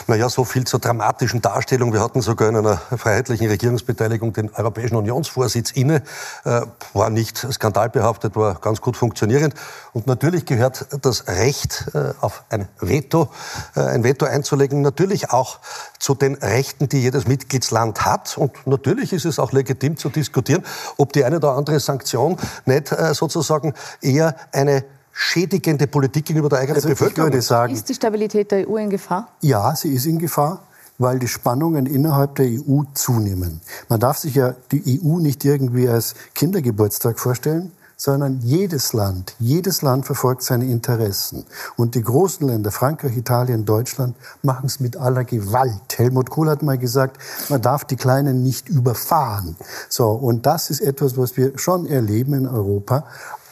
Naja, 0.07 0.27
so 0.27 0.43
viel 0.43 0.65
zur 0.65 0.79
dramatischen 0.81 1.41
Darstellung. 1.41 1.93
Wir 1.93 2.01
hatten 2.01 2.21
sogar 2.21 2.49
in 2.49 2.57
einer 2.57 2.77
freiheitlichen 2.77 3.47
Regierungsbeteiligung 3.47 4.33
den 4.33 4.53
Europäischen 4.53 4.97
Unionsvorsitz 4.97 5.71
inne. 5.71 6.03
Äh, 6.43 6.61
war 6.93 7.09
nicht 7.09 7.47
skandalbehaftet, 7.49 8.35
war 8.35 8.55
ganz 8.55 8.81
gut 8.81 8.97
funktionierend. 8.97 9.53
Und 9.93 10.07
natürlich 10.07 10.45
gehört 10.45 10.87
das 11.01 11.27
Recht 11.27 11.85
äh, 11.93 12.13
auf 12.19 12.43
ein 12.49 12.67
Veto, 12.81 13.29
äh, 13.75 13.79
ein 13.79 14.03
Veto 14.03 14.25
einzulegen, 14.25 14.81
natürlich 14.81 15.31
auch 15.31 15.59
zu 15.97 16.13
den 16.13 16.35
Rechten, 16.35 16.89
die 16.89 17.01
jedes 17.01 17.25
Mitgliedsland 17.25 18.05
hat. 18.05 18.37
Und 18.37 18.67
natürlich 18.67 19.13
ist 19.13 19.23
es 19.23 19.39
auch 19.39 19.53
legitim 19.53 19.95
zu 19.95 20.09
diskutieren, 20.09 20.65
ob 20.97 21.13
die 21.13 21.23
eine 21.23 21.37
oder 21.37 21.53
andere 21.53 21.79
Sanktion 21.79 22.37
nicht 22.65 22.91
äh, 22.91 23.13
sozusagen 23.13 23.73
eher 24.01 24.35
eine 24.67 24.83
schädigende 25.11 25.87
Politik 25.87 26.25
gegenüber 26.25 26.49
der 26.49 26.59
eigenen 26.59 26.75
also 26.75 26.89
Bevölkerung. 26.89 27.31
Würde 27.31 27.41
sagen, 27.41 27.73
ist 27.73 27.87
die 27.87 27.93
Stabilität 27.93 28.51
der 28.51 28.69
EU 28.69 28.77
in 28.77 28.89
Gefahr? 28.89 29.29
Ja, 29.41 29.75
sie 29.75 29.93
ist 29.93 30.05
in 30.05 30.19
Gefahr 30.19 30.61
weil 30.97 31.19
die 31.19 31.27
Spannungen 31.27 31.85
innerhalb 31.85 32.35
der 32.35 32.45
EU 32.45 32.83
zunehmen. 32.93 33.61
Man 33.89 33.99
darf 33.99 34.17
sich 34.17 34.35
ja 34.35 34.55
die 34.71 35.01
EU 35.03 35.19
nicht 35.19 35.43
irgendwie 35.43 35.89
als 35.89 36.15
Kindergeburtstag 36.33 37.19
vorstellen, 37.19 37.71
sondern 37.97 38.41
jedes 38.41 38.91
Land, 38.91 39.35
jedes 39.39 39.81
Land 39.81 40.05
verfolgt 40.05 40.43
seine 40.43 40.65
Interessen. 40.65 41.45
Und 41.77 41.95
die 41.95 42.01
großen 42.01 42.45
Länder, 42.45 42.71
Frankreich, 42.71 43.15
Italien, 43.15 43.63
Deutschland, 43.63 44.15
machen 44.43 44.65
es 44.65 44.81
mit 44.81 44.97
aller 44.97 45.23
Gewalt. 45.23 45.97
Helmut 45.97 46.29
Kohl 46.29 46.49
hat 46.49 46.61
mal 46.61 46.77
gesagt, 46.77 47.17
man 47.49 47.61
darf 47.61 47.85
die 47.85 47.95
Kleinen 47.95 48.43
nicht 48.43 48.67
überfahren. 48.67 49.55
So, 49.87 50.09
und 50.09 50.45
das 50.45 50.69
ist 50.69 50.81
etwas, 50.81 51.17
was 51.17 51.37
wir 51.37 51.57
schon 51.57 51.85
erleben 51.85 52.33
in 52.33 52.47
Europa 52.47 53.05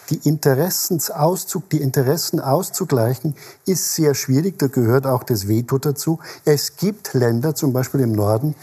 die 0.10 0.28
Interessensauszug, 0.28 1.70
die 1.70 1.82
Interessen 1.82 2.39
auszugleichen, 2.39 3.36
ist 3.66 3.93
sehr 3.93 4.14
schwierig. 4.16 4.60
Da 4.60 4.68
gehört 4.68 5.08
auch 5.08 5.24
das 5.24 5.47
Veto 5.47 5.78
dazu. 5.78 6.20
Es 6.45 6.76
gibt 6.76 7.14
Länder, 7.14 7.56
zum 7.56 7.74
Beispiel 7.74 8.01
im 8.01 8.12
Norden, 8.12 8.56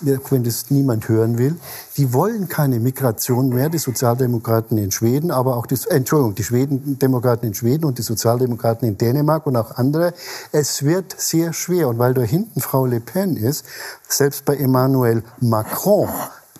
wenn 0.00 0.44
das 0.44 0.70
niemand 0.70 1.08
hören 1.08 1.38
will, 1.38 1.56
die 1.96 2.12
wollen 2.12 2.48
keine 2.48 2.78
Migration 2.78 3.48
mehr. 3.48 3.68
Die 3.68 3.78
Sozialdemokraten 3.78 4.78
in 4.78 4.90
Schweden, 4.90 5.30
aber 5.30 5.56
auch 5.56 5.66
die, 5.66 5.76
Entschuldigung, 5.88 6.34
die 6.34 6.44
Schweden-Demokraten 6.44 7.46
in 7.46 7.54
Schweden 7.54 7.84
und 7.84 7.98
die 7.98 8.02
Sozialdemokraten 8.02 8.86
in 8.86 8.96
Dänemark 8.96 9.46
und 9.46 9.56
auch 9.56 9.76
andere. 9.76 10.14
Es 10.52 10.84
wird 10.84 11.14
sehr 11.18 11.52
schwer. 11.52 11.88
Und 11.88 11.98
weil 11.98 12.14
da 12.14 12.22
hinten 12.22 12.60
Frau 12.60 12.86
Le 12.86 13.00
Pen 13.00 13.36
ist, 13.36 13.64
selbst 14.08 14.44
bei 14.44 14.56
Emmanuel 14.56 15.22
Macron, 15.40 16.08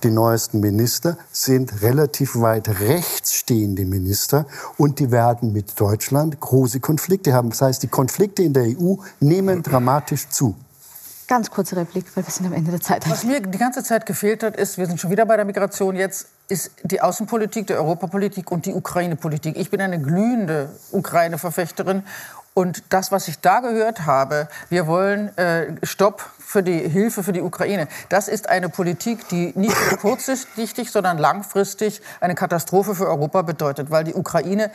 die 0.05 0.11
neuesten 0.11 0.61
Minister 0.61 1.17
sind 1.33 1.83
relativ 1.83 2.37
weit 2.37 2.69
rechts 2.81 3.35
stehende 3.35 3.85
Minister 3.85 4.47
und 4.77 4.99
die 4.99 5.11
werden 5.11 5.53
mit 5.53 5.79
Deutschland 5.81 6.41
große 6.41 6.81
Konflikte 6.81 7.33
haben. 7.33 7.51
Das 7.51 7.63
heißt, 7.63 7.83
die 7.83 7.89
Konflikte 7.89 8.43
in 8.43 8.53
der 8.53 8.65
EU 8.65 8.97
nehmen 9.21 9.63
dramatisch 9.63 10.29
zu. 10.29 10.55
Ganz 11.27 11.51
kurze 11.51 11.77
Replik, 11.77 12.07
weil 12.15 12.27
wir 12.27 12.33
sind 12.33 12.47
am 12.47 12.55
Ende 12.55 12.71
der 12.71 12.81
Zeit. 12.81 13.09
Was 13.11 13.23
mir 13.23 13.41
die 13.41 13.59
ganze 13.59 13.83
Zeit 13.83 14.07
gefehlt 14.07 14.43
hat, 14.43 14.57
ist, 14.57 14.79
wir 14.79 14.87
sind 14.87 14.99
schon 14.99 15.11
wieder 15.11 15.27
bei 15.27 15.37
der 15.37 15.45
Migration 15.45 15.95
jetzt, 15.95 16.27
ist 16.49 16.71
die 16.85 17.03
Außenpolitik, 17.03 17.67
die 17.67 17.75
Europapolitik 17.75 18.51
und 18.51 18.65
die 18.65 18.73
Ukraine-Politik. 18.73 19.59
Ich 19.59 19.71
bin 19.71 19.83
eine 19.83 20.01
glühende 20.01 20.71
Ukraine-Verfechterin 20.91 22.03
und 22.55 22.83
das, 22.89 23.13
was 23.13 23.29
ich 23.29 23.41
da 23.41 23.61
gehört 23.61 24.07
habe, 24.07 24.49
wir 24.71 24.87
wollen 24.87 25.37
äh, 25.37 25.77
Stopp 25.85 26.29
für 26.49 26.63
die 26.63 26.79
Hilfe 26.79 27.23
für 27.23 27.35
die 27.35 27.43
Ukraine. 27.43 27.89
Das 28.09 28.27
ist 28.27 28.49
eine 28.49 28.71
Politik, 28.71 29.29
die 29.29 29.53
nicht 29.55 29.77
nur 29.91 29.99
kurzsichtig, 29.99 30.91
sondern 30.91 31.19
langfristig 31.19 32.01
eine 32.21 32.35
Katastrophe 32.35 32.95
für 32.95 33.07
Europa 33.07 33.43
bedeutet, 33.43 33.91
weil 33.91 34.05
die 34.05 34.15
Ukraine 34.15 34.71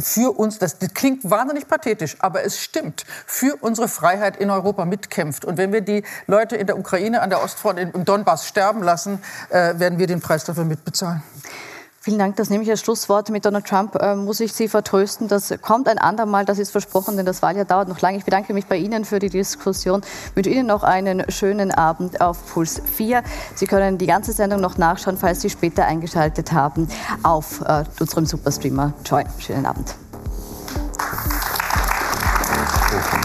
für 0.00 0.36
uns, 0.36 0.58
das, 0.58 0.78
klingt 0.94 1.30
wahnsinnig 1.30 1.68
pathetisch, 1.68 2.16
aber 2.18 2.42
es 2.42 2.60
stimmt, 2.60 3.04
für 3.24 3.54
unsere 3.60 3.86
Freiheit 3.86 4.36
in 4.36 4.50
Europa 4.50 4.84
mitkämpft. 4.84 5.44
Und 5.44 5.58
wenn 5.58 5.72
wir 5.72 5.82
die 5.82 6.02
Leute 6.26 6.56
in 6.56 6.66
der 6.66 6.76
Ukraine, 6.76 7.22
an 7.22 7.30
der 7.30 7.40
Ostfront, 7.40 7.78
im 7.78 8.04
Donbass 8.04 8.48
sterben 8.48 8.82
lassen, 8.82 9.22
äh, 9.50 9.78
werden 9.78 10.00
wir 10.00 10.08
den 10.08 10.20
Preis 10.20 10.42
dafür 10.42 10.64
mitbezahlen. 10.64 11.22
Vielen 12.04 12.18
Dank. 12.18 12.34
Das 12.34 12.50
nehme 12.50 12.64
ich 12.64 12.70
als 12.70 12.80
Schlusswort. 12.80 13.30
Mit 13.30 13.44
Donald 13.44 13.64
Trump 13.64 13.94
äh, 13.94 14.16
muss 14.16 14.40
ich 14.40 14.52
Sie 14.52 14.66
vertrösten. 14.66 15.28
Das 15.28 15.54
kommt 15.62 15.86
ein 15.86 15.98
andermal. 15.98 16.44
Das 16.44 16.58
ist 16.58 16.72
versprochen, 16.72 17.16
denn 17.16 17.24
das 17.24 17.42
Wahljahr 17.42 17.64
dauert 17.64 17.88
noch 17.88 18.00
lange. 18.00 18.18
Ich 18.18 18.24
bedanke 18.24 18.52
mich 18.54 18.66
bei 18.66 18.76
Ihnen 18.76 19.04
für 19.04 19.20
die 19.20 19.30
Diskussion. 19.30 20.02
Ich 20.30 20.36
wünsche 20.36 20.50
Ihnen 20.50 20.66
noch 20.66 20.82
einen 20.82 21.30
schönen 21.30 21.70
Abend 21.70 22.20
auf 22.20 22.52
Puls 22.52 22.82
4. 22.96 23.22
Sie 23.54 23.68
können 23.68 23.98
die 23.98 24.06
ganze 24.06 24.32
Sendung 24.32 24.60
noch 24.60 24.78
nachschauen, 24.78 25.16
falls 25.16 25.42
Sie 25.42 25.50
später 25.50 25.86
eingeschaltet 25.86 26.50
haben, 26.50 26.88
auf 27.22 27.60
äh, 27.60 27.84
unserem 28.00 28.26
Superstreamer 28.26 28.94
Join. 29.04 29.26
Schönen 29.38 29.64
Abend. 29.64 29.94
Applaus 32.82 33.22